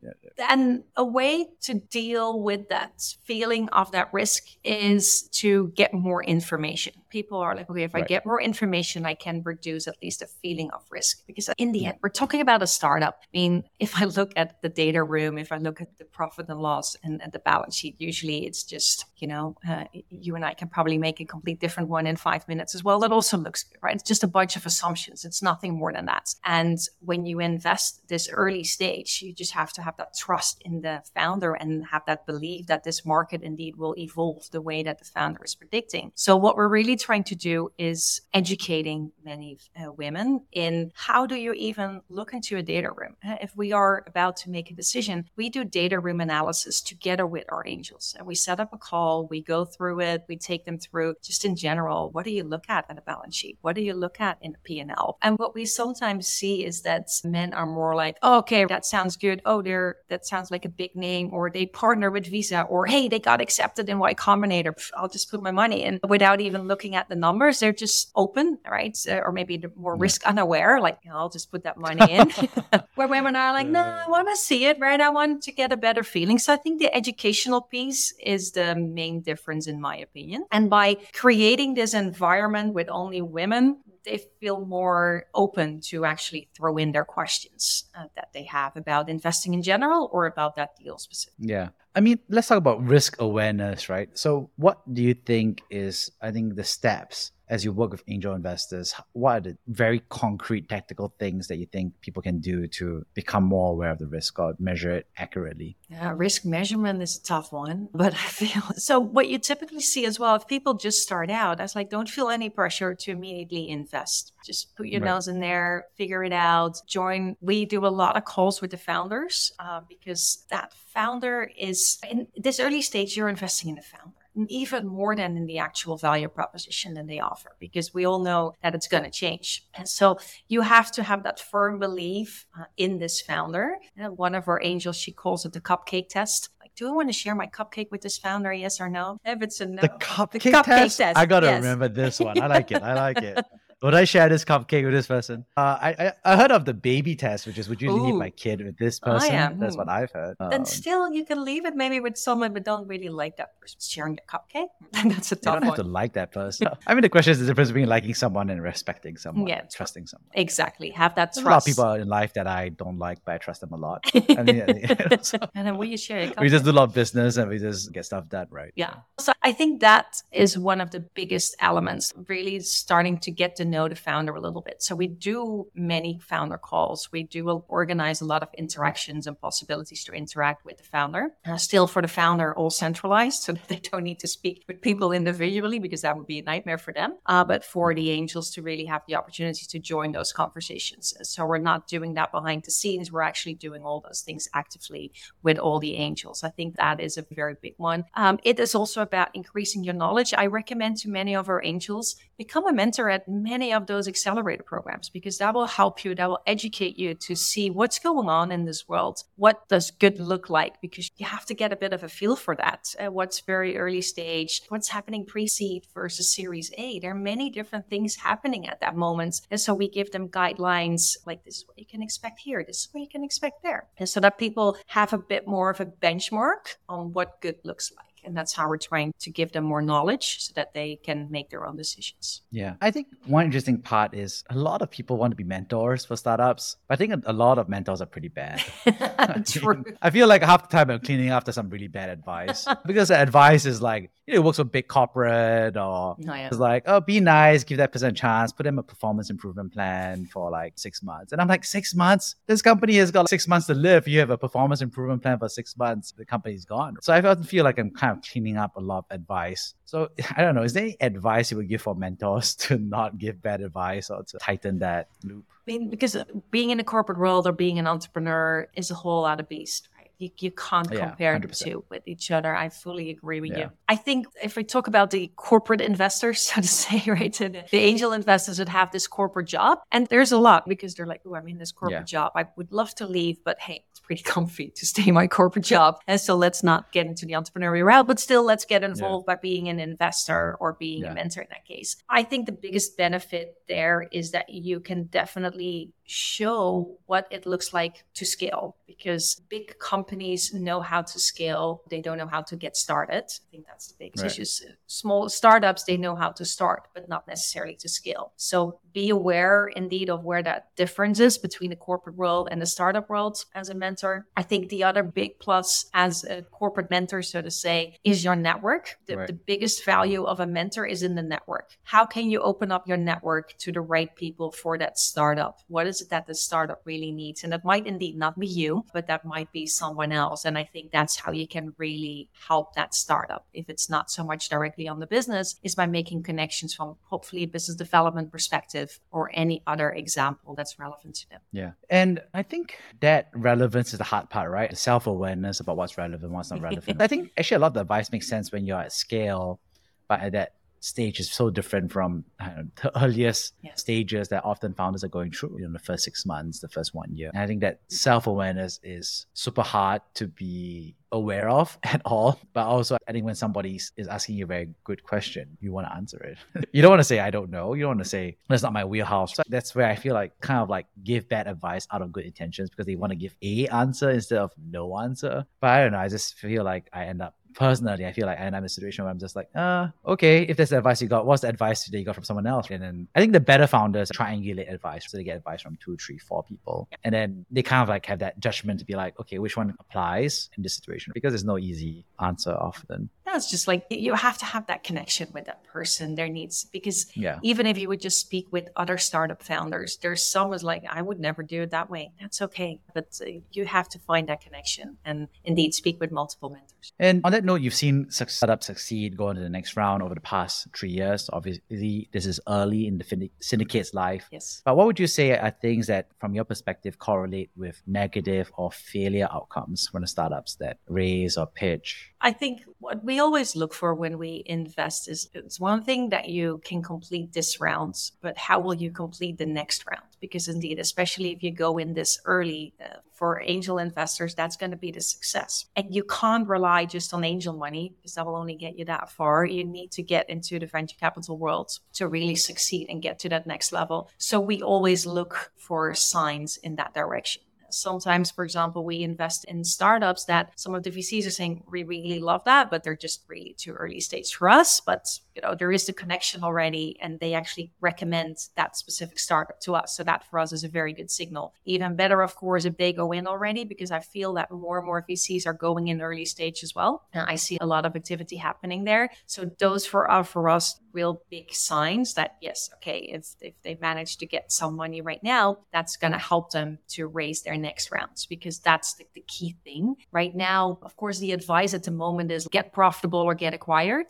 And 0.50 0.85
a 0.94 1.05
way 1.05 1.48
to 1.62 1.74
deal 1.74 2.40
with 2.40 2.68
that 2.68 2.92
feeling 3.24 3.68
of 3.70 3.92
that 3.92 4.12
risk 4.12 4.42
is 4.62 5.06
to 5.40 5.73
get 5.75 5.92
more 5.92 6.23
information. 6.23 6.95
People 7.09 7.38
are 7.38 7.55
like, 7.55 7.71
okay, 7.71 7.85
if 7.85 7.95
right. 7.95 8.05
I 8.05 8.07
get 8.07 8.27
more 8.27 8.40
information, 8.40 9.07
I 9.07 9.14
can 9.14 9.42
reduce 9.45 9.87
at 9.87 9.97
least 10.03 10.23
a 10.23 10.27
feeling 10.27 10.71
of 10.73 10.83
risk. 10.90 11.27
Because 11.27 11.51
in 11.59 11.73
the 11.73 11.87
end, 11.87 11.99
we're 12.03 12.09
talking 12.09 12.40
about 12.40 12.62
a 12.62 12.66
startup. 12.66 13.19
I 13.23 13.29
mean, 13.33 13.64
if 13.79 14.01
I 14.01 14.05
look 14.05 14.33
at 14.37 14.61
the 14.62 14.69
data 14.69 15.03
room, 15.03 15.38
if 15.38 15.53
I 15.53 15.59
look 15.59 15.81
at 15.81 15.99
the 15.99 16.05
profit 16.05 16.49
and 16.49 16.61
loss 16.61 16.97
and, 17.03 17.23
and 17.23 17.33
the 17.33 17.38
balance 17.38 17.77
sheet, 17.77 17.97
usually 17.99 18.47
it's 18.47 18.62
just, 18.62 19.07
you 19.16 19.29
know, 19.29 19.57
uh, 19.69 19.85
you 20.11 20.35
and 20.37 20.45
I 20.45 20.55
can 20.55 20.69
probably 20.69 20.99
make 20.99 21.21
a 21.21 21.25
complete 21.25 21.61
different 21.61 21.88
one 21.88 22.07
in 22.07 22.16
five 22.16 22.47
minutes 22.49 22.75
as 22.75 22.83
well. 22.85 23.01
That 23.01 23.12
also 23.12 23.37
looks 23.37 23.62
good, 23.62 23.79
right? 23.83 23.95
It's 23.95 24.03
just 24.03 24.25
a 24.25 24.29
bunch 24.29 24.57
of 24.57 24.66
assumptions. 24.66 25.25
It's 25.25 25.42
nothing 25.42 25.75
more 25.75 25.92
than 25.92 26.07
that. 26.07 26.35
And 26.45 26.79
when 27.01 27.27
you 27.27 27.40
invest 27.40 28.09
this 28.09 28.29
early 28.31 28.64
stage, 28.64 29.23
you 29.23 29.33
just 29.33 29.53
have 29.53 29.73
to 29.75 29.83
have 29.83 29.97
that 29.97 30.16
trust 30.16 30.62
in 30.64 30.81
the 30.81 31.03
founder 31.14 31.55
and 31.55 31.87
have 31.87 32.03
that 32.07 32.27
belief 32.27 32.66
that 32.66 32.85
this 32.85 33.05
market 33.05 33.42
indeed 33.42 33.77
will 33.77 33.95
evolve 33.99 34.51
the 34.51 34.61
way 34.61 34.83
that 34.83 34.95
the 34.98 35.04
founder 35.04 35.42
is 35.44 35.54
predicting. 35.54 36.12
So 36.14 36.37
what 36.37 36.56
we're 36.56 36.68
really 36.68 36.96
trying 36.96 37.24
to 37.24 37.35
do 37.35 37.70
is 37.78 38.20
educating 38.32 39.12
many 39.24 39.59
uh, 39.76 39.92
women 39.92 40.42
in 40.52 40.92
how 40.94 41.26
do 41.26 41.37
you 41.37 41.52
even 41.52 42.00
look 42.09 42.32
into 42.32 42.56
a 42.56 42.62
data 42.62 42.90
room? 42.90 43.16
Uh, 43.26 43.37
if 43.40 43.56
we 43.56 43.72
are 43.72 44.04
about 44.06 44.37
to 44.38 44.50
make 44.50 44.70
a 44.70 44.74
decision, 44.74 45.28
we 45.37 45.48
do 45.48 45.64
data 45.64 45.98
room 45.98 46.20
analysis 46.20 46.80
together 46.80 47.26
with 47.26 47.44
our 47.50 47.66
angels 47.66 48.14
and 48.18 48.26
we 48.26 48.35
set 48.35 48.61
up 48.61 48.72
a 48.72 48.78
call, 48.78 49.26
we 49.26 49.42
go 49.42 49.64
through 49.64 50.00
it, 50.00 50.24
we 50.28 50.37
take 50.37 50.64
them 50.64 50.78
through 50.78 51.14
just 51.22 51.44
in 51.44 51.56
general, 51.56 52.11
what 52.11 52.24
do 52.24 52.30
you 52.30 52.44
look 52.44 52.64
at 52.68 52.85
in 52.90 52.98
a 52.98 53.02
balance 53.02 53.37
sheet? 53.37 53.59
What 53.61 53.74
do 53.74 53.82
you 53.82 53.94
look 53.94 54.20
at 54.20 54.38
in 54.40 54.54
a 54.54 54.59
P&L? 54.64 55.18
And 55.22 55.38
what 55.38 55.54
we 55.54 55.64
sometimes 55.64 56.26
see 56.26 56.64
is 56.64 56.82
that 56.82 57.09
men 57.24 57.52
are 57.52 57.66
more 57.66 57.94
like, 57.94 58.16
oh, 58.22 58.38
okay, 58.38 58.64
that 58.64 58.85
sounds 58.85 59.16
good. 59.16 59.42
Oh, 59.44 59.62
they're, 59.62 59.96
that 60.09 60.26
sounds 60.26 60.50
like 60.50 60.64
a 60.64 60.68
big 60.68 60.94
name 60.94 61.30
or 61.32 61.50
they 61.50 61.66
partner 61.66 62.11
with 62.11 62.26
Visa 62.26 62.62
or 62.62 62.87
hey, 62.87 63.09
they 63.09 63.18
got 63.18 63.40
accepted 63.40 63.88
in 63.88 63.98
Y 63.98 64.14
Combinator. 64.14 64.72
I'll 64.96 65.09
just 65.09 65.31
put 65.31 65.42
my 65.42 65.51
money 65.51 65.83
in 65.83 66.01
without 66.09 66.40
even 66.40 66.68
looking 66.68 66.94
at 66.94 67.09
the 67.09 67.16
numbers. 67.16 67.61
They're 67.61 67.72
just 67.72 68.11
open, 68.14 68.59
right? 68.68 68.96
or 69.09 69.33
maybe 69.33 69.62
more 69.77 69.96
risk 69.96 70.25
unaware, 70.27 70.81
like, 70.81 70.99
you 71.05 71.11
know, 71.11 71.16
I'll 71.16 71.29
just 71.29 71.51
put 71.51 71.64
that 71.64 71.77
money 71.77 72.11
in. 72.16 72.31
Where 72.94 73.09
women 73.09 73.37
are 73.37 73.53
like, 73.53 73.68
no, 73.68 73.81
I 73.81 74.09
want 74.09 74.29
to 74.29 74.37
see 74.37 74.66
it, 74.66 74.79
right? 74.81 75.01
I 75.01 75.11
want 75.11 75.42
to 75.44 75.53
get 75.53 75.72
a 75.72 75.77
better 75.77 76.03
feeling. 76.03 76.38
So 76.38 76.53
I 76.53 76.57
think 76.57 76.81
the 76.81 76.94
educational 76.94 77.61
piece 77.61 78.12
is 78.25 78.53
the 78.53 78.75
main 78.75 79.20
difference, 79.20 79.66
in 79.66 79.81
my 79.81 79.96
opinion. 79.96 80.46
And 80.51 80.70
by 80.70 80.96
creating 81.12 81.75
this 81.75 81.94
environment 81.94 82.75
with 82.75 82.88
only 82.88 83.22
women, 83.22 83.79
they 84.07 84.18
feel 84.40 84.64
more 84.64 85.27
open 85.35 85.81
to 85.81 86.05
actually 86.05 86.49
throw 86.57 86.77
in 86.79 86.92
their 86.92 87.05
questions 87.05 87.85
uh, 87.94 88.05
that 88.14 88.29
they 88.33 88.44
have 88.44 88.77
about 88.77 89.09
investing 89.11 89.53
in 89.53 89.62
general 89.62 90.09
or 90.12 90.27
about 90.27 90.57
that 90.57 90.77
deal 90.77 90.96
specifically. 90.96 91.49
Yeah. 91.49 91.68
I 91.96 92.00
mean, 92.00 92.18
let's 92.28 92.48
talk 92.48 92.59
about 92.59 92.85
risk 92.85 93.20
awareness, 93.20 93.88
right? 93.88 94.11
So, 94.12 94.50
what 94.56 94.82
do 94.92 95.02
you 95.02 95.14
think 95.14 95.62
is, 95.70 96.11
I 96.20 96.30
think, 96.30 96.54
the 96.54 96.64
steps 96.64 97.32
as 97.48 97.64
you 97.64 97.72
work 97.72 97.92
with 97.92 98.02
angel 98.09 98.35
investors, 98.35 98.94
what 99.12 99.37
are 99.37 99.40
the 99.40 99.56
very 99.68 100.00
concrete 100.09 100.68
tactical 100.68 101.14
things 101.18 101.46
that 101.48 101.56
you 101.56 101.66
think 101.66 101.92
people 102.00 102.22
can 102.22 102.40
do 102.40 102.66
to 102.66 103.04
become 103.14 103.44
more 103.44 103.70
aware 103.70 103.90
of 103.90 103.98
the 103.98 104.06
risk 104.06 104.38
or 104.38 104.54
measure 104.59 104.90
it 104.90 105.06
accurately? 105.16 105.76
Yeah, 105.88 106.12
risk 106.16 106.44
measurement 106.44 107.02
is 107.02 107.16
a 107.16 107.22
tough 107.22 107.52
one, 107.52 107.88
but 107.94 108.12
I 108.12 108.16
feel 108.16 108.62
so. 108.76 108.98
What 108.98 109.28
you 109.28 109.38
typically 109.38 109.80
see 109.80 110.06
as 110.06 110.18
well, 110.18 110.35
if 110.35 110.46
people 110.46 110.74
just 110.74 111.02
start 111.02 111.30
out, 111.30 111.59
that's 111.59 111.76
like, 111.76 111.90
don't 111.90 112.09
feel 112.09 112.28
any 112.28 112.50
pressure 112.50 112.94
to 112.94 113.11
immediately 113.12 113.68
invest. 113.68 114.32
Just 114.44 114.74
put 114.76 114.88
your 114.88 115.00
right. 115.00 115.09
nose 115.09 115.28
in 115.28 115.40
there, 115.40 115.87
figure 115.96 116.24
it 116.24 116.32
out, 116.32 116.80
join. 116.87 117.37
We 117.40 117.64
do 117.64 117.87
a 117.87 117.88
lot 117.88 118.16
of 118.16 118.24
calls 118.24 118.61
with 118.61 118.72
the 118.72 118.76
founders 118.76 119.52
uh, 119.59 119.80
because 119.88 120.44
that 120.50 120.72
founder 120.96 121.50
is 121.59 121.98
in 122.11 122.26
this 122.37 122.59
early 122.59 122.82
stage, 122.82 123.16
you're 123.16 123.28
investing 123.28 123.68
in 123.68 123.76
the 123.76 123.82
founder 123.82 124.16
even 124.48 124.87
more 124.87 125.16
than 125.16 125.37
in 125.37 125.46
the 125.46 125.59
actual 125.59 125.96
value 125.96 126.28
proposition 126.28 126.94
that 126.94 127.06
they 127.06 127.20
offer, 127.20 127.50
because 127.59 127.94
we 127.94 128.04
all 128.04 128.18
know 128.18 128.54
that 128.62 128.74
it's 128.74 128.88
going 128.88 129.02
to 129.04 129.11
change. 129.11 129.66
And 129.74 129.88
so 129.88 130.18
you 130.48 130.61
have 130.61 130.92
to 130.92 131.02
have 131.02 131.22
that 131.22 131.40
firm 131.40 131.78
belief 131.78 132.46
uh, 132.59 132.64
in 132.76 132.98
this 132.98 133.20
founder. 133.20 133.76
And 133.96 134.16
one 134.18 134.35
of 134.35 134.48
our 134.48 134.61
angels, 134.62 134.96
she 134.96 135.12
calls 135.12 135.46
it 135.46 135.52
the 135.52 135.61
cupcake 135.61 136.09
test 136.09 136.50
Like, 136.61 136.74
do 136.74 136.88
I 136.88 136.92
want 136.92 137.09
to 137.09 137.12
share 137.12 137.35
my 137.35 137.46
cupcake 137.46 137.90
with 137.90 138.02
this 138.02 138.18
founder? 138.18 138.52
Yes 138.52 138.80
or 138.80 138.88
no? 138.88 139.18
If 139.24 139.42
it's 139.42 139.61
a 139.61 139.66
no, 139.66 139.80
the 139.80 139.88
cupcake, 139.88 140.42
the 140.42 140.50
cupcake 140.50 140.64
test? 140.64 140.98
test? 140.98 141.18
I 141.18 141.24
gotta 141.24 141.46
yes. 141.46 141.62
remember 141.62 141.88
this 141.88 142.20
one. 142.20 142.40
I 142.40 142.46
like 142.46 142.70
it. 142.70 142.82
I 142.82 142.94
like 142.94 143.22
it. 143.22 143.44
would 143.83 143.95
I 143.95 144.05
share 144.05 144.29
this 144.31 144.45
cupcake 144.45 144.85
with 144.85 144.95
this 144.95 145.07
person? 145.07 145.45
Uh, 145.55 145.77
I, 145.81 145.95
I, 145.99 146.12
I 146.33 146.37
heard 146.37 146.51
of 146.51 146.65
the 146.65 146.73
baby 146.73 147.15
test, 147.15 147.47
which 147.47 147.59
is 147.59 147.69
would 147.69 147.83
you 147.83 147.91
Ooh. 147.91 148.07
leave 148.07 148.15
my 148.15 148.31
kid 148.31 148.65
with 148.65 148.79
this 148.79 148.99
person? 148.99 149.59
That's 149.59 149.77
what 149.77 149.89
I've 149.89 150.11
heard. 150.11 150.37
Um, 150.41 150.65
still, 150.65 151.12
you 151.12 151.27
can 151.27 151.45
leave 151.45 151.67
it 151.67 151.77
maybe 151.77 152.01
with 152.01 152.17
someone, 152.17 152.55
but 152.55 152.65
don't 152.65 152.89
really 152.89 153.11
like 153.11 153.37
that 153.37 153.61
person 153.61 153.79
sharing 153.81 154.17
the 154.17 154.23
cupcake. 154.23 154.69
That's 154.93 155.33
a 155.33 155.37
tough 155.37 155.57
You 155.57 155.61
don't 155.61 155.69
one. 155.69 155.77
have 155.77 155.85
to 155.85 155.91
like 155.91 156.15
that 156.15 156.33
person. 156.33 156.69
I 156.87 156.95
mean, 156.95 157.03
the 157.03 157.11
question 157.11 157.33
is 157.33 157.39
the 157.39 157.47
difference 157.47 157.69
between 157.69 157.89
liking 157.89 158.15
someone 158.15 158.49
and 158.49 158.62
respecting 158.62 159.19
someone, 159.19 159.47
yeah, 159.47 159.61
trusting 159.71 160.07
someone. 160.07 160.31
Exactly, 160.33 160.91
have 160.91 161.15
that 161.17 161.35
There's 161.35 161.45
trust. 161.45 161.47
a 161.47 161.51
lot 161.51 161.91
of 161.91 161.97
people 161.97 162.03
in 162.03 162.09
life 162.09 162.33
that 162.33 162.47
I 162.47 162.71
don't 162.71 162.99
like, 162.99 163.19
but 163.27 163.35
I 163.35 163.39
trust 163.39 163.61
them 163.61 163.73
a 163.73 163.77
lot. 163.77 164.11
and, 164.15 164.49
yeah, 164.49 165.21
so, 165.21 165.39
and 165.55 165.67
then 165.67 165.77
we 165.77 165.99
share. 165.99 166.21
A 166.21 166.27
cupcake. 166.29 166.41
We 166.41 166.49
just 166.49 166.65
do 166.65 166.71
a 166.71 166.73
lot 166.73 166.85
of 166.85 166.95
business 166.95 167.37
and 167.37 167.51
we 167.51 167.59
just 167.59 167.93
get 167.93 168.07
stuff 168.07 168.27
done 168.31 168.47
right. 168.51 168.73
Yeah. 168.75 168.95
So 169.19 169.33
I 169.43 169.53
think 169.53 169.81
that 169.81 170.23
is 170.33 170.57
one 170.57 170.81
of 170.81 170.93
the 170.93 171.01
biggest 171.01 171.57
elements. 171.61 172.15
Really 172.27 172.61
starting 172.61 173.19
to 173.19 173.31
get 173.31 173.57
to 173.57 173.65
know 173.70 173.88
the 173.88 173.96
founder 173.96 174.35
a 174.35 174.40
little 174.40 174.62
bit. 174.62 174.83
So 174.83 174.94
we 174.94 175.07
do 175.07 175.66
many 175.74 176.18
founder 176.22 176.59
calls. 176.59 177.11
We 177.12 177.22
do 177.22 177.48
organize 177.68 178.20
a 178.20 178.24
lot 178.24 178.42
of 178.42 178.48
interactions 178.57 179.26
and 179.26 179.38
possibilities 179.38 180.05
to 180.05 180.12
interact 180.12 180.64
with 180.64 180.79
the 180.79 180.85
founder. 180.85 181.31
Uh, 181.44 181.57
still 181.57 181.87
for 181.87 182.02
the 182.02 182.09
founder, 182.09 182.55
all 182.55 182.70
centralized 182.70 183.42
so 183.42 183.52
that 183.52 183.68
they 183.68 183.81
don't 183.81 184.05
need 184.05 184.18
to 184.20 184.29
speak 184.29 184.64
with 184.68 184.81
people 184.81 185.12
individually 185.12 185.79
because 185.79 186.02
that 186.02 186.16
would 186.16 186.26
be 186.26 186.38
a 186.38 186.42
nightmare 186.42 186.79
for 186.79 186.92
them. 186.92 187.16
Uh, 187.26 187.44
but 187.44 187.64
for 187.64 187.94
the 187.94 188.11
angels 188.11 188.50
to 188.50 188.62
really 188.62 188.85
have 188.85 189.02
the 189.09 189.14
opportunity 189.14 189.66
to 189.66 189.79
join 189.79 190.12
those 190.12 190.33
conversations. 190.33 191.14
So 191.22 191.44
we're 191.46 191.59
not 191.59 191.88
doing 191.88 192.14
that 192.14 192.33
behind 192.33 192.64
the 192.64 192.70
scenes. 192.70 193.11
We're 193.11 193.22
actually 193.22 193.55
doing 193.55 193.83
all 193.83 194.00
those 194.00 194.20
things 194.20 194.48
actively 194.55 195.12
with 195.42 195.59
all 195.59 195.79
the 195.79 195.96
angels. 195.96 196.44
I 196.44 196.50
think 196.50 196.76
that 196.76 197.00
is 197.00 197.16
a 197.16 197.26
very 197.31 197.57
big 197.61 197.74
one. 197.76 198.05
Um, 198.14 198.38
it 198.44 198.61
is 198.61 198.74
also 198.74 199.02
about 199.02 199.29
increasing 199.35 199.85
your 199.85 199.94
knowledge. 199.94 200.35
I 200.37 200.46
recommend 200.46 200.98
to 200.98 201.09
many 201.09 201.35
of 201.35 201.48
our 201.48 201.62
angels 201.64 202.16
become 202.37 202.66
a 202.66 202.72
mentor 202.72 203.09
at 203.09 203.29
many 203.29 203.56
of 203.62 203.87
those 203.87 204.07
accelerator 204.09 204.37
accelerator 204.37 204.62
programs 204.62 205.09
because 205.09 205.38
that 205.38 205.55
will 205.55 205.66
help 205.66 206.05
you, 206.05 206.14
that 206.14 206.29
will 206.29 206.42
educate 206.47 206.99
you 206.99 207.14
to 207.14 207.35
see 207.35 207.71
what's 207.71 207.99
going 207.99 208.29
on 208.29 208.53
in 208.53 208.64
this 208.64 208.88
world. 208.88 209.23
What 209.37 209.69
does 209.69 209.90
good 209.90 210.19
look 210.19 210.51
like? 210.51 210.81
Because 210.81 211.11
you 211.16 211.27
have 211.27 211.47
to 211.47 211.55
get 211.55 211.73
a 211.73 211.77
bit 211.77 211.92
of 211.92 212.03
a 212.03 212.09
feel 212.09 212.37
for 212.37 212.55
that. 212.57 212.95
Uh, 212.99 213.11
what's 213.11 213.40
very 213.40 213.77
early 213.77 214.03
stage? 214.03 214.62
What's 214.69 214.88
happening 214.88 215.25
pre 215.25 215.47
seed 215.47 215.87
versus 215.95 216.35
series 216.35 216.71
A? 216.77 216.99
There 216.99 217.12
are 217.12 217.14
many 217.14 217.51
different 217.51 217.88
things 217.88 218.16
happening 218.16 218.66
at 218.66 218.81
that 218.81 218.97
moment. 218.97 219.40
And 219.51 219.61
so 219.61 219.75
we 219.75 219.88
give 219.88 220.11
them 220.11 220.29
guidelines 220.29 221.16
like 221.27 221.45
this 221.45 221.59
is 221.59 221.64
what 221.66 221.79
you 221.79 221.87
can 221.87 222.03
expect 222.03 222.40
here, 222.40 222.64
this 222.66 222.79
is 222.79 222.88
what 222.92 223.01
you 223.01 223.09
can 223.09 223.25
expect 223.25 223.62
there. 223.62 223.87
And 223.99 224.09
so 224.09 224.21
that 224.21 224.38
people 224.38 224.77
have 224.87 225.12
a 225.12 225.19
bit 225.19 225.47
more 225.47 225.71
of 225.71 225.81
a 225.81 225.87
benchmark 225.87 226.77
on 226.88 227.12
what 227.12 227.40
good 227.40 227.57
looks 227.64 227.92
like. 227.97 228.07
And 228.27 228.37
that's 228.37 228.53
how 228.53 228.69
we're 228.69 228.77
trying 228.77 229.15
to 229.21 229.31
give 229.31 229.53
them 229.53 229.65
more 229.65 229.81
knowledge 229.81 230.43
so 230.43 230.53
that 230.57 230.75
they 230.75 230.97
can 230.97 231.29
make 231.31 231.51
their 231.51 231.67
own 231.67 231.77
decisions. 231.77 232.43
Yeah. 232.51 232.75
I 232.81 232.91
think 232.91 233.09
one 233.25 233.45
interesting 233.45 233.81
part 233.81 234.15
is 234.15 234.45
a 234.51 234.57
lot 234.57 234.83
of 234.83 234.91
people 234.91 235.17
want 235.17 235.31
to 235.31 235.37
be 235.37 235.45
mentors 235.45 236.05
for 236.05 236.17
startups. 236.17 236.77
But 236.89 236.95
I 236.95 236.97
think 236.97 237.25
a 237.27 237.33
lot 237.33 237.59
of 237.59 237.69
mentors 237.69 238.01
are 238.01 238.07
pretty 238.07 238.29
bad. 238.29 238.62
True. 239.47 239.85
I 240.03 240.11
feel 240.11 240.27
like 240.27 240.43
half 240.43 240.69
the 240.69 240.77
time 240.77 240.91
I'm 240.91 241.01
cleaning 241.01 241.31
after 241.31 241.53
some 241.53 241.71
really 241.71 241.89
bad 241.89 242.11
advice 242.11 242.67
because 242.87 243.09
the 243.09 243.17
advice 243.17 243.65
is 243.65 243.81
like, 243.81 244.11
you 244.27 244.35
know, 244.35 244.41
it 244.41 244.45
works 244.45 244.57
for 244.57 244.65
big 244.65 244.89
corporate 244.89 245.77
or 245.77 245.81
oh, 245.81 246.17
yeah. 246.19 246.49
it's 246.49 246.59
like, 246.59 246.83
oh, 246.87 247.01
be 247.01 247.21
nice, 247.21 247.62
give 247.62 247.79
that 247.79 247.93
person 247.93 248.09
a 248.09 248.12
chance, 248.12 248.51
put 248.51 248.65
them 248.65 248.79
a 248.79 248.83
performance 248.83 249.31
improvement 249.31 249.73
plan 249.73 250.27
for 250.27 250.51
like 250.51 250.73
six 250.77 251.03
months. 251.03 251.33
And 251.33 251.41
I'm 251.41 251.47
like, 251.47 251.65
six 251.65 251.95
months? 251.95 252.35
This 252.47 252.61
company 252.61 252.97
has 252.97 253.12
got 253.12 253.29
six 253.29 253.47
months 253.47 253.69
to 253.69 253.75
live. 253.75 254.09
You 254.09 254.19
have 254.19 254.31
a 254.31 254.39
performance 254.39 254.83
improvement 254.83 255.23
plan 255.23 255.39
for 255.39 255.49
six 255.49 255.77
months. 255.77 256.12
The 256.12 256.25
company's 256.25 256.65
gone. 256.65 256.97
So 257.03 257.12
I 257.12 257.21
often 257.21 257.45
feel 257.45 257.65
like 257.65 257.79
I'm 257.79 257.91
kind 257.91 258.15
of 258.15 258.15
cleaning 258.22 258.57
up 258.57 258.76
a 258.76 258.81
lot 258.81 258.98
of 258.98 259.05
advice. 259.11 259.74
So 259.85 260.11
I 260.37 260.42
don't 260.42 260.55
know, 260.55 260.62
is 260.62 260.72
there 260.72 260.85
any 260.85 260.96
advice 261.00 261.50
you 261.50 261.57
would 261.57 261.68
give 261.68 261.83
for 261.83 261.94
mentors 261.94 262.55
to 262.66 262.79
not 262.79 263.18
give 263.18 263.42
bad 263.42 263.61
advice 263.61 264.11
or 264.11 264.22
to 264.24 264.38
tighten 264.38 264.79
that 264.81 265.09
loop? 265.24 265.44
I 265.48 265.72
mean, 265.72 265.90
because 265.90 266.16
being 266.50 266.70
in 266.70 266.79
a 266.79 266.85
corporate 266.85 267.18
world 267.18 267.46
or 267.46 267.52
being 267.52 267.79
an 267.79 267.87
entrepreneur 267.87 268.68
is 268.74 268.90
a 268.90 268.94
whole 268.94 269.24
other 269.24 269.42
beast. 269.42 269.88
You, 270.18 270.31
you 270.38 270.50
can't 270.50 270.90
compare 270.90 271.38
100%. 271.38 271.42
the 271.42 271.48
two 271.48 271.85
with 271.90 272.02
each 272.07 272.31
other. 272.31 272.55
I 272.57 272.70
fully 272.70 273.11
agree 273.11 273.42
with 273.42 273.50
yeah. 273.50 273.59
you. 273.59 273.70
I 273.87 273.96
think 273.96 274.26
if 274.42 274.57
we 274.57 274.64
talk 274.64 274.87
about 274.87 275.11
the 275.11 275.31
corporate 275.37 275.83
investors, 275.83 276.40
so 276.48 276.62
to 276.62 276.66
say, 276.66 277.02
right, 277.07 277.35
the, 277.35 277.64
the 277.70 277.79
angel 277.79 278.12
investors 278.12 278.57
that 278.57 278.68
have 278.68 278.92
this 278.92 279.07
corporate 279.07 279.46
job, 279.46 279.81
and 279.92 280.07
there's 280.07 280.33
a 280.33 280.38
lot 280.38 280.66
because 280.66 280.94
they're 280.94 281.07
like, 281.07 281.20
oh, 281.26 281.35
I'm 281.35 281.48
in 281.48 281.59
this 281.59 281.72
corporate 281.72 282.00
yeah. 282.00 282.05
job. 282.05 282.33
I 282.35 282.46
would 282.57 282.72
love 282.72 282.94
to 282.96 283.07
leave, 283.07 283.44
but 283.44 283.61
hey, 283.61 283.85
pretty 284.07 284.23
comfy 284.23 284.71
to 284.77 284.87
stay 284.87 285.09
in 285.09 285.14
my 285.14 285.27
corporate 285.27 285.64
job. 285.64 286.01
And 286.07 286.21
so 286.21 286.37
let's 286.37 286.62
not 286.62 286.92
get 286.92 287.07
into 287.07 287.27
the 287.27 287.33
entrepreneurial 287.33 287.85
route, 287.85 288.07
but 288.07 288.19
still 288.21 288.45
let's 288.45 288.64
get 288.64 288.85
involved 288.85 289.27
by 289.27 289.35
being 289.35 289.69
an 289.69 289.81
investor 289.81 290.57
or 290.61 290.75
being 290.75 291.05
a 291.05 291.12
mentor 291.12 291.42
in 291.42 291.49
that 291.51 291.64
case. 291.64 291.97
I 292.09 292.23
think 292.23 292.47
the 292.47 292.53
biggest 292.53 292.97
benefit 292.97 293.57
there 293.69 294.09
is 294.12 294.31
that 294.31 294.49
you 294.49 294.81
can 294.81 295.05
definitely 295.05 295.92
show 296.05 296.97
what 297.07 297.27
it 297.31 297.47
looks 297.47 297.75
like 297.75 298.05
to 298.14 298.25
scale 298.25 298.77
because 298.87 299.42
big 299.49 299.77
companies 299.79 300.55
know 300.55 300.81
how 300.81 301.03
to 301.03 301.19
scale 301.19 301.83
they 301.90 302.01
don't 302.01 302.16
know 302.16 302.29
how 302.29 302.40
to 302.40 302.55
get 302.55 302.77
started 302.77 303.25
i 303.25 303.51
think 303.51 303.66
that's 303.66 303.88
the 303.88 303.95
biggest 303.99 304.23
right. 304.23 304.38
issue 304.38 304.73
small 304.87 305.29
startups 305.29 305.85
they 305.85 305.96
know 305.96 306.14
how 306.14 306.31
to 306.31 306.44
start 306.44 306.88
but 306.94 307.09
not 307.09 307.27
necessarily 307.27 307.75
to 307.75 307.88
scale 307.88 308.33
so 308.37 308.79
be 308.92 309.11
aware 309.11 309.68
indeed 309.77 310.09
of 310.09 310.25
where 310.25 310.42
that 310.42 310.75
difference 310.77 311.20
is 311.20 311.38
between 311.38 311.70
the 311.70 311.77
corporate 311.77 312.16
world 312.16 312.49
and 312.51 312.61
the 312.62 312.66
startup 312.66 313.09
world 313.11 313.44
as 313.55 313.68
a 313.68 313.75
mentor 313.75 314.27
i 314.37 314.42
think 314.42 314.68
the 314.68 314.85
other 314.85 315.03
big 315.03 315.38
plus 315.38 315.87
as 315.94 316.25
a 316.25 316.42
corporate 316.42 316.90
mentor 316.90 317.22
so 317.22 317.42
to 317.42 317.51
say 317.51 317.96
is 318.05 318.25
your 318.25 318.37
network 318.37 318.96
the, 319.07 319.16
right. 319.16 319.27
the 319.27 319.33
biggest 319.33 319.85
value 319.85 320.25
of 320.25 320.40
a 320.40 320.46
mentor 320.46 320.87
is 320.87 321.03
in 321.03 321.14
the 321.14 321.22
network 321.22 321.77
how 321.85 322.05
can 322.05 322.31
you 322.31 322.40
open 322.40 322.72
up 322.72 322.87
your 322.87 322.96
network 322.96 323.57
to 323.59 323.72
the 323.72 323.81
right 323.81 324.14
people 324.16 324.51
for 324.51 324.79
that 324.79 324.99
startup 324.99 325.61
what 325.68 325.87
is 325.87 326.01
it 326.01 326.11
that 326.11 326.27
the 326.27 326.35
startup 326.35 326.81
really 326.85 327.12
needs? 327.12 327.42
And 327.42 327.53
that 327.53 327.64
might 327.64 327.87
indeed 327.87 328.16
not 328.16 328.38
be 328.38 328.46
you, 328.46 328.85
but 328.92 329.07
that 329.09 329.25
might 329.25 329.51
be 329.53 329.66
someone 329.66 330.12
else. 330.12 330.44
And 330.44 330.57
I 330.57 330.64
think 330.64 330.90
that's 330.90 331.16
how 331.16 331.33
you 331.33 331.46
can 331.46 331.75
really 331.79 332.29
help 332.49 332.75
that 332.75 332.94
startup. 332.94 333.46
If 333.53 333.68
it's 333.68 333.90
not 333.90 334.11
so 334.11 334.25
much 334.25 334.49
directly 334.77 334.89
on 334.89 335.01
the 335.01 335.07
business, 335.07 335.57
is 335.62 335.75
by 335.75 335.87
making 335.87 336.23
connections 336.23 336.75
from 336.75 336.97
hopefully 337.05 337.43
a 337.43 337.47
business 337.47 337.77
development 337.77 338.31
perspective 338.31 339.01
or 339.11 339.31
any 339.35 339.62
other 339.67 339.91
example 339.91 340.55
that's 340.55 340.79
relevant 340.79 341.15
to 341.15 341.31
them. 341.31 341.41
Yeah. 341.53 341.73
And 341.91 342.21
I 342.35 342.43
think 342.43 342.79
that 343.01 343.31
relevance 343.35 343.93
is 343.93 343.99
the 343.99 344.05
hard 344.05 344.31
part, 344.31 344.51
right? 344.51 344.71
The 344.71 344.77
self 344.77 345.07
awareness 345.07 345.61
about 345.61 345.77
what's 345.77 345.97
relevant, 345.99 346.33
what's 346.33 346.51
not 346.51 346.61
relevant. 346.61 347.01
I 347.01 347.07
think 347.07 347.33
actually 347.39 347.57
a 347.57 347.61
lot 347.61 347.69
of 347.69 347.75
the 347.75 347.81
advice 347.81 348.12
makes 348.12 348.29
sense 348.29 348.53
when 348.53 348.67
you're 348.67 348.81
at 348.81 348.93
scale, 348.93 349.61
but 350.09 350.21
at 350.21 350.33
that 350.33 350.53
stage 350.87 351.18
is 351.18 351.31
so 351.31 351.51
different 351.51 351.90
from 351.90 352.25
know, 352.40 352.64
the 352.83 353.03
earliest 353.03 353.55
stages 353.75 354.29
that 354.29 354.44
often 354.44 354.72
founders 354.72 355.03
are 355.03 355.09
going 355.09 355.33
through 355.33 355.59
in 355.59 355.72
the 355.72 355.79
first 355.79 356.05
six 356.05 356.25
months, 356.25 356.61
the 356.61 356.68
first 356.68 356.94
one 356.94 357.14
year. 357.14 357.31
And 357.35 357.42
I 357.42 357.46
think 357.46 357.61
that 357.61 357.77
mm-hmm. 357.77 357.94
self 357.94 358.27
awareness 358.27 358.79
is 358.83 359.27
super 359.35 359.62
hard 359.62 360.03
to 360.14 360.29
be 360.29 360.94
aware 361.12 361.49
of 361.49 361.77
at 361.83 362.03
all. 362.05 362.38
But 362.53 362.66
also, 362.66 362.96
I 363.09 363.12
think 363.12 363.25
when 363.25 363.35
somebody 363.35 363.81
is 363.96 364.09
asking 364.09 364.37
you 364.37 364.44
a 364.44 364.46
very 364.46 364.68
good 364.85 365.03
question, 365.03 365.57
you 365.61 365.72
want 365.72 365.88
to 365.88 365.94
answer 365.94 366.18
it. 366.22 366.68
you 366.72 366.83
don't 366.83 366.90
want 366.90 367.01
to 367.01 367.05
say, 367.05 367.18
I 367.18 367.31
don't 367.31 367.51
know. 367.51 367.75
You 367.75 367.83
don't 367.83 367.96
want 367.96 368.05
to 368.05 368.09
say, 368.09 368.37
that's 368.49 368.62
not 368.62 368.72
my 368.72 368.85
wheelhouse. 368.85 369.35
So 369.35 369.42
that's 369.49 369.75
where 369.75 369.87
I 369.87 369.96
feel 369.96 370.14
like 370.14 370.38
kind 370.40 370.61
of 370.61 370.68
like 370.68 370.87
give 371.03 371.29
bad 371.29 371.49
advice 371.49 371.87
out 371.90 372.03
of 372.03 372.12
good 372.12 372.25
intentions 372.25 372.70
because 372.70 372.87
they 372.87 372.96
want 372.96 373.11
to 373.11 373.16
give 373.16 373.35
a 373.42 373.66
answer 373.68 374.11
instead 374.11 374.38
of 374.38 374.53
no 374.70 374.99
answer. 374.99 375.44
But 375.61 375.70
I 375.70 375.83
don't 375.83 375.92
know. 375.92 375.99
I 375.99 376.09
just 376.09 376.35
feel 376.35 376.62
like 376.62 376.88
I 376.92 377.07
end 377.07 377.22
up 377.22 377.35
personally, 377.57 378.07
I 378.07 378.12
feel 378.12 378.27
like 378.27 378.38
I'm 378.38 378.55
in 378.55 378.64
a 378.64 378.69
situation 378.69 379.05
where 379.05 379.11
I'm 379.11 379.19
just 379.19 379.35
like, 379.35 379.49
uh, 379.55 379.88
okay, 380.07 380.42
if 380.42 380.57
there's 380.57 380.71
the 380.71 380.79
advice 380.79 381.03
you 381.03 381.09
got, 381.09 381.27
what's 381.27 381.42
the 381.42 381.49
advice 381.49 381.85
that 381.85 381.99
you 381.99 382.05
got 382.05 382.14
from 382.14 382.23
someone 382.23 382.47
else? 382.47 382.71
And 382.71 382.83
then 382.83 383.09
I 383.16 383.21
think 383.21 383.33
the 383.33 383.40
better 383.40 383.66
founders 383.66 384.11
triangulate 384.11 384.73
advice. 384.73 385.11
So 385.11 385.16
they 385.16 385.25
get 385.25 385.37
advice 385.37 385.62
from 385.62 385.77
two, 385.83 385.97
three, 385.97 386.19
four 386.19 386.45
people. 386.45 386.88
And 387.03 387.14
then 387.14 387.47
they 387.51 387.62
kind 387.62 387.83
of 387.83 387.88
like 387.88 388.07
have 388.07 388.21
that 388.21 388.38
judgment 388.38 388.79
to 388.81 388.85
be 388.85 388.95
like, 388.95 389.19
okay, 389.19 389.38
which 389.38 389.57
one 389.57 389.75
applies 389.81 390.51
in 390.57 390.62
this 390.62 390.75
situation? 390.75 391.12
Because 391.14 391.33
there's 391.33 391.45
no 391.45 391.59
easy 391.59 392.05
answer 392.21 392.53
often. 392.53 393.09
That's 393.25 393.51
just 393.51 393.66
like 393.66 393.87
you 393.90 394.14
have 394.14 394.38
to 394.38 394.45
have 394.45 394.66
that 394.69 394.85
connection 394.85 395.29
with 395.33 395.47
that 395.47 395.64
person. 395.64 396.14
their 396.14 396.29
needs 396.29 396.66
because 396.73 397.07
yeah. 397.14 397.38
even 397.42 397.66
if 397.66 397.79
you 397.79 397.88
would 397.88 398.01
just 398.01 398.21
speak 398.21 398.47
with 398.51 398.69
other 398.77 398.99
startup 398.99 399.42
founders, 399.42 399.97
there's 400.03 400.23
some 400.23 400.53
is 400.53 400.62
like, 400.62 400.85
I 400.88 401.03
would 401.03 401.19
never 401.19 401.42
do 401.42 401.62
it 401.62 401.71
that 401.71 401.90
way. 401.90 402.12
That's 402.21 402.42
okay. 402.42 402.81
But 402.95 403.19
uh, 403.21 403.31
you 403.53 403.64
have 403.64 403.88
to 403.90 403.99
find 403.99 404.29
that 404.29 404.42
connection 404.42 404.99
and 405.05 405.29
indeed 405.45 405.75
speak 405.75 405.99
with 406.01 406.11
multiple 406.11 406.51
mentors. 406.51 406.92
And 406.99 407.23
on 407.25 407.33
that 407.33 407.45
note, 407.46 407.61
you've 407.61 407.74
seen 407.74 408.11
startups 408.11 408.66
succeed, 408.66 409.16
go 409.16 409.30
into 409.30 409.42
the 409.42 409.48
next 409.48 409.76
round 409.76 410.02
over 410.02 410.14
the 410.14 410.20
past 410.20 410.68
three 410.76 410.90
years. 410.90 411.30
Obviously, 411.32 412.09
this 412.12 412.26
is 412.26 412.40
early 412.48 412.87
in 412.87 412.98
the 412.98 413.30
syndicate's 413.40 413.94
life. 413.94 414.28
Yes. 414.30 414.62
But 414.64 414.76
what 414.76 414.87
would 414.87 415.00
you 415.00 415.06
say 415.06 415.30
are 415.38 415.50
things 415.50 415.87
that, 415.87 416.09
from 416.20 416.35
your 416.35 416.44
perspective, 416.44 416.98
correlate 416.98 417.50
with 417.56 417.80
negative 417.87 418.50
or 418.56 418.70
failure 418.70 419.28
outcomes 419.32 419.88
when 419.92 420.02
the 420.02 420.06
startups 420.06 420.56
that 420.56 420.78
raise 420.88 421.37
or 421.37 421.46
pitch? 421.46 422.12
I 422.20 422.33
think 422.33 422.62
what 422.79 423.05
we 423.05 423.18
always 423.20 423.55
look 423.55 423.74
for 423.74 423.94
when 423.94 424.18
we 424.18 424.42
invest 424.46 425.09
is 425.09 425.29
it's 425.35 425.61
one 425.61 425.83
thing 425.83 426.09
that 426.11 426.29
you 426.29 426.61
can 426.64 426.83
complete 426.83 427.33
this 427.33 427.61
round, 427.61 427.94
but 428.20 428.38
how 428.38 428.59
will 428.59 428.74
you 428.74 428.90
complete 428.90 429.38
the 429.38 429.46
next 429.46 429.85
round? 429.90 430.07
because 430.20 430.48
indeed, 430.48 430.79
especially 430.79 431.33
if 431.33 431.42
you 431.42 431.50
go 431.50 431.79
in 431.79 431.94
this 431.94 432.20
early 432.24 432.74
uh, 432.85 432.98
for 433.12 433.42
angel 433.44 433.79
investors, 433.79 434.35
that's 434.35 434.57
going 434.57 434.70
to 434.70 434.76
be 434.76 434.90
the 434.90 435.00
success. 435.00 435.66
And 435.76 435.94
you 435.94 436.05
can't 436.05 436.48
rely 436.48 436.85
just 436.85 437.14
on 437.14 437.24
angel 437.24 437.55
money 437.55 437.94
because 437.96 438.14
that 438.14 438.26
will 438.26 438.37
only 438.37 438.55
get 438.55 438.79
you 438.79 438.85
that 438.87 439.11
far. 439.11 439.44
You 439.44 439.64
need 439.64 439.92
to 439.92 440.02
get 440.02 440.29
into 440.29 440.59
the 440.59 440.66
venture 440.66 440.96
capital 440.98 441.38
world 441.38 441.79
to 441.94 442.09
really 442.09 442.35
succeed 442.37 442.88
and 442.88 443.02
get 443.02 443.18
to 443.20 443.29
that 443.31 443.46
next 443.46 443.72
level. 443.72 444.11
So 444.18 444.40
we 444.40 444.62
always 444.62 445.07
look 445.07 445.52
for 445.57 445.94
signs 445.94 446.57
in 446.59 446.76
that 446.76 446.94
direction. 446.94 447.42
Sometimes, 447.70 448.31
for 448.31 448.44
example, 448.44 448.85
we 448.85 449.02
invest 449.02 449.44
in 449.44 449.64
startups 449.64 450.24
that 450.26 450.52
some 450.57 450.74
of 450.74 450.83
the 450.83 450.90
VCs 450.90 451.26
are 451.26 451.31
saying, 451.31 451.62
we 451.70 451.83
really 451.83 452.20
love 452.20 452.44
that, 452.44 452.70
but 452.70 452.83
they're 452.83 452.96
just 452.96 453.24
really 453.29 453.55
too 453.59 453.72
early 453.72 454.00
stage 454.00 454.35
for 454.35 454.48
us. 454.48 454.81
But, 454.81 455.07
you 455.37 455.42
know, 455.42 455.55
there 455.55 455.70
is 455.70 455.87
the 455.87 455.92
connection 455.92 456.42
already 456.42 456.96
and 457.03 457.20
they 457.20 457.35
actually 457.35 457.70
recommend 457.81 458.38
that 458.57 458.75
specific 458.77 459.18
startup 459.18 459.61
to 459.61 459.75
us. 459.75 459.94
So 459.94 460.03
that 460.05 460.25
for 460.29 460.38
us 460.38 460.53
is 460.53 460.64
a 460.64 460.68
very 460.68 460.94
good 460.94 461.11
signal. 461.11 461.55
Even 461.66 461.94
better, 461.94 462.22
of 462.22 462.35
course, 462.35 462.64
if 462.64 462.79
they 462.79 462.92
go 462.92 463.12
in 463.12 463.27
already, 463.27 463.64
because 463.64 463.90
I 463.90 464.01
feel 464.01 464.33
that 464.35 464.51
more 464.51 464.79
and 464.79 464.87
more 464.87 465.05
VCs 465.09 465.46
are 465.46 465.53
going 465.53 465.88
in 465.88 466.01
early 466.01 466.25
stage 466.25 466.62
as 466.62 466.75
well. 466.75 467.05
And 467.12 467.29
I 467.29 467.37
see 467.37 467.59
a 467.61 467.66
lot 467.66 467.85
of 467.85 467.94
activity 467.94 468.37
happening 468.37 468.85
there. 468.85 469.11
So 469.27 469.51
those 469.59 469.85
for, 469.85 470.11
are 470.11 470.25
for 470.25 470.49
us 470.49 470.81
real 470.96 471.22
big 471.31 471.53
signs 471.53 472.14
that 472.14 472.37
yes, 472.40 472.70
okay, 472.77 473.01
if, 473.12 473.37
if 473.42 473.53
they 473.62 473.77
manage 473.83 474.16
to 474.16 474.27
get 474.27 474.51
some 474.51 474.75
money 474.75 475.03
right 475.03 475.22
now, 475.22 475.59
that's 475.70 475.96
going 475.99 476.14
to 476.14 476.18
help 476.18 476.51
them 476.51 476.79
to 476.88 477.07
raise 477.07 477.42
their 477.42 477.59
next 477.59 477.92
rounds 477.92 478.25
because 478.25 478.59
that's 478.59 478.94
the, 478.94 479.05
the, 479.14 479.25
key 479.27 479.57
thing 479.64 479.96
right 480.12 480.35
now. 480.37 480.79
Of 480.83 480.96
course, 480.96 481.18
the 481.18 481.33
advice 481.33 481.75
at 481.75 481.83
the 481.83 481.90
moment 481.90 482.31
is 482.31 482.49
get 482.51 482.72
profitable 482.72 483.18
or 483.18 483.35
get 483.35 483.53
acquired. 483.53 484.07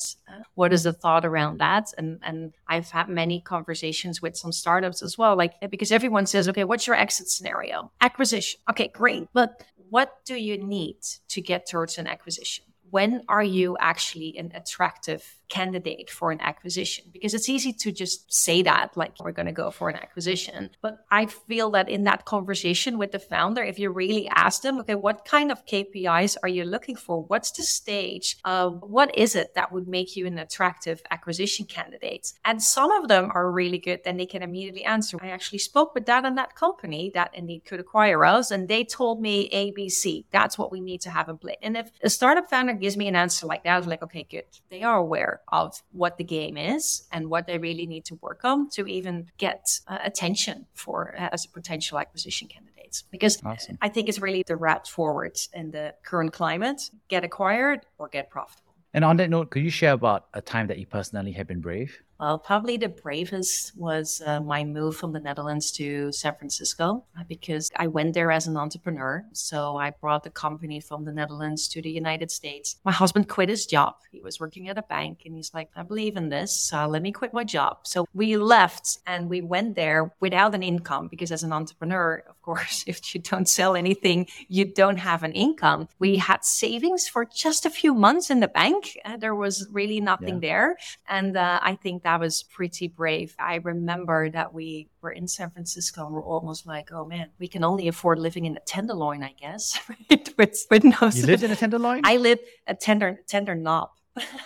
What 0.54 0.72
is 0.72 0.82
the 0.84 0.92
thought 0.92 1.15
around 1.24 1.58
that? 1.58 1.92
And 1.96 2.20
and 2.22 2.52
I've 2.68 2.90
had 2.90 3.08
many 3.08 3.40
conversations 3.40 4.20
with 4.20 4.36
some 4.36 4.52
startups 4.52 5.02
as 5.02 5.16
well, 5.16 5.36
like 5.36 5.54
because 5.70 5.92
everyone 5.92 6.26
says, 6.26 6.48
okay, 6.48 6.64
what's 6.64 6.86
your 6.86 6.96
exit 6.96 7.28
scenario? 7.28 7.90
Acquisition. 8.00 8.60
Okay, 8.70 8.88
great, 8.88 9.28
but 9.32 9.62
what 9.90 10.24
do 10.24 10.34
you 10.34 10.58
need 10.58 10.96
to 11.28 11.40
get 11.40 11.66
towards 11.66 11.98
an 11.98 12.06
acquisition? 12.06 12.64
When 12.90 13.22
are 13.28 13.42
you 13.42 13.76
actually 13.80 14.36
an 14.38 14.52
attractive 14.54 15.24
candidate 15.48 16.10
for 16.10 16.30
an 16.30 16.40
acquisition 16.40 17.04
because 17.12 17.34
it's 17.34 17.48
easy 17.48 17.72
to 17.72 17.92
just 17.92 18.32
say 18.32 18.62
that 18.62 18.96
like 18.96 19.12
we're 19.20 19.32
going 19.32 19.46
to 19.46 19.52
go 19.52 19.70
for 19.70 19.88
an 19.88 19.96
acquisition. 19.96 20.70
But 20.82 20.98
i 21.10 21.26
feel 21.26 21.70
that 21.70 21.88
in 21.88 22.04
that 22.04 22.24
conversation 22.24 22.98
with 22.98 23.12
the 23.12 23.18
founder 23.18 23.62
if 23.62 23.78
you 23.78 23.90
really 23.90 24.28
ask 24.28 24.62
them 24.62 24.78
okay 24.80 24.94
what 24.94 25.24
kind 25.24 25.52
of 25.52 25.64
kpis 25.66 26.36
are 26.42 26.48
you 26.48 26.64
looking 26.64 26.96
for? 26.96 27.22
What's 27.22 27.50
the 27.52 27.62
stage 27.62 28.36
uh, 28.44 28.68
what 28.68 29.16
is 29.16 29.34
it 29.34 29.54
that 29.54 29.72
would 29.72 29.88
make 29.88 30.16
you 30.16 30.26
an 30.26 30.38
attractive 30.38 31.02
acquisition 31.10 31.66
candidate 31.66 32.32
and 32.44 32.62
some 32.62 32.90
of 32.90 33.08
them 33.08 33.30
are 33.34 33.50
really 33.50 33.78
good 33.78 34.00
then 34.04 34.16
they 34.16 34.26
can 34.26 34.42
immediately 34.42 34.84
answer 34.84 35.18
i 35.22 35.28
actually 35.28 35.58
spoke 35.58 35.94
with 35.94 36.06
that 36.06 36.24
and 36.24 36.36
that 36.36 36.54
company 36.54 37.10
that 37.14 37.30
indeed 37.34 37.64
could 37.64 37.80
acquire 37.80 38.24
us 38.24 38.50
and 38.50 38.68
they 38.68 38.84
told 38.84 39.20
me 39.20 39.48
abc 39.50 40.24
that's 40.30 40.58
what 40.58 40.72
we 40.72 40.80
need 40.80 41.00
to 41.00 41.10
have 41.10 41.28
in 41.28 41.38
place 41.38 41.56
and 41.62 41.76
if 41.76 41.90
a 42.02 42.10
startup 42.10 42.48
founder 42.48 42.72
gives 42.72 42.96
me 42.96 43.08
an 43.08 43.16
answer 43.16 43.46
like 43.46 43.62
that 43.64 43.74
i 43.74 43.78
was 43.78 43.86
like 43.86 44.02
okay 44.02 44.26
good 44.28 44.44
they 44.70 44.82
are 44.82 44.96
aware 44.96 45.35
of 45.48 45.82
what 45.92 46.16
the 46.16 46.24
game 46.24 46.56
is 46.56 47.06
and 47.12 47.30
what 47.30 47.46
they 47.46 47.58
really 47.58 47.86
need 47.86 48.04
to 48.06 48.14
work 48.16 48.44
on 48.44 48.68
to 48.70 48.86
even 48.86 49.30
get 49.38 49.80
uh, 49.86 49.98
attention 50.02 50.66
for 50.74 51.14
uh, 51.18 51.28
as 51.32 51.44
a 51.44 51.48
potential 51.48 51.98
acquisition 51.98 52.48
candidate. 52.48 53.02
Because 53.10 53.42
awesome. 53.44 53.78
I 53.82 53.88
think 53.88 54.08
it's 54.08 54.18
really 54.18 54.42
the 54.46 54.56
route 54.56 54.86
forward 54.86 55.36
in 55.52 55.70
the 55.70 55.94
current 56.04 56.32
climate: 56.32 56.90
get 57.08 57.24
acquired 57.24 57.80
or 57.98 58.08
get 58.08 58.30
profitable. 58.30 58.74
And 58.94 59.04
on 59.04 59.18
that 59.18 59.28
note, 59.28 59.50
could 59.50 59.62
you 59.62 59.70
share 59.70 59.92
about 59.92 60.26
a 60.32 60.40
time 60.40 60.68
that 60.68 60.78
you 60.78 60.86
personally 60.86 61.32
have 61.32 61.46
been 61.46 61.60
brave? 61.60 62.02
Well, 62.18 62.38
probably 62.38 62.78
the 62.78 62.88
bravest 62.88 63.76
was 63.76 64.22
uh, 64.24 64.40
my 64.40 64.64
move 64.64 64.96
from 64.96 65.12
the 65.12 65.20
Netherlands 65.20 65.70
to 65.72 66.12
San 66.12 66.34
Francisco 66.34 67.04
uh, 67.18 67.24
because 67.28 67.70
I 67.76 67.88
went 67.88 68.14
there 68.14 68.32
as 68.32 68.46
an 68.46 68.56
entrepreneur. 68.56 69.24
So 69.32 69.76
I 69.76 69.90
brought 69.90 70.24
the 70.24 70.30
company 70.30 70.80
from 70.80 71.04
the 71.04 71.12
Netherlands 71.12 71.68
to 71.68 71.82
the 71.82 71.90
United 71.90 72.30
States. 72.30 72.76
My 72.84 72.92
husband 72.92 73.28
quit 73.28 73.50
his 73.50 73.66
job. 73.66 73.96
He 74.10 74.20
was 74.20 74.40
working 74.40 74.68
at 74.68 74.78
a 74.78 74.82
bank 74.82 75.22
and 75.26 75.36
he's 75.36 75.52
like, 75.52 75.68
I 75.76 75.82
believe 75.82 76.16
in 76.16 76.30
this. 76.30 76.58
So 76.58 76.86
let 76.86 77.02
me 77.02 77.12
quit 77.12 77.34
my 77.34 77.44
job. 77.44 77.80
So 77.82 78.06
we 78.14 78.38
left 78.38 78.98
and 79.06 79.28
we 79.28 79.42
went 79.42 79.76
there 79.76 80.12
without 80.20 80.54
an 80.54 80.62
income 80.62 81.08
because 81.08 81.30
as 81.30 81.42
an 81.42 81.52
entrepreneur, 81.52 82.22
of 82.28 82.40
course, 82.40 82.84
if 82.86 83.14
you 83.14 83.20
don't 83.20 83.48
sell 83.48 83.76
anything, 83.76 84.26
you 84.48 84.64
don't 84.64 84.96
have 84.96 85.22
an 85.22 85.32
income. 85.32 85.88
We 85.98 86.16
had 86.16 86.44
savings 86.44 87.08
for 87.08 87.26
just 87.26 87.66
a 87.66 87.70
few 87.70 87.92
months 87.92 88.30
in 88.30 88.40
the 88.40 88.48
bank. 88.48 88.98
Uh, 89.04 89.18
there 89.18 89.34
was 89.34 89.68
really 89.70 90.00
nothing 90.00 90.36
yeah. 90.36 90.48
there. 90.48 90.76
And 91.08 91.36
uh, 91.36 91.60
I 91.62 91.74
think 91.74 92.04
that 92.06 92.20
was 92.20 92.44
pretty 92.44 92.86
brave. 92.86 93.34
I 93.36 93.56
remember 93.56 94.30
that 94.30 94.54
we 94.54 94.88
were 95.00 95.10
in 95.10 95.26
San 95.26 95.50
Francisco 95.50 96.06
and 96.06 96.14
we're 96.14 96.22
almost 96.22 96.64
like, 96.64 96.92
oh 96.92 97.04
man, 97.04 97.30
we 97.40 97.48
can 97.48 97.64
only 97.64 97.88
afford 97.88 98.20
living 98.20 98.44
in 98.44 98.56
a 98.56 98.60
tenderloin, 98.60 99.24
I 99.24 99.32
guess. 99.32 99.76
with, 100.38 100.66
with 100.70 100.84
no 100.84 101.10
you 101.12 101.26
lived 101.26 101.42
in 101.42 101.50
a 101.50 101.56
tenderloin? 101.64 102.02
I 102.04 102.18
lived 102.18 102.42
a 102.68 102.76
tender 102.76 103.18
tender 103.26 103.56
knob. 103.56 103.90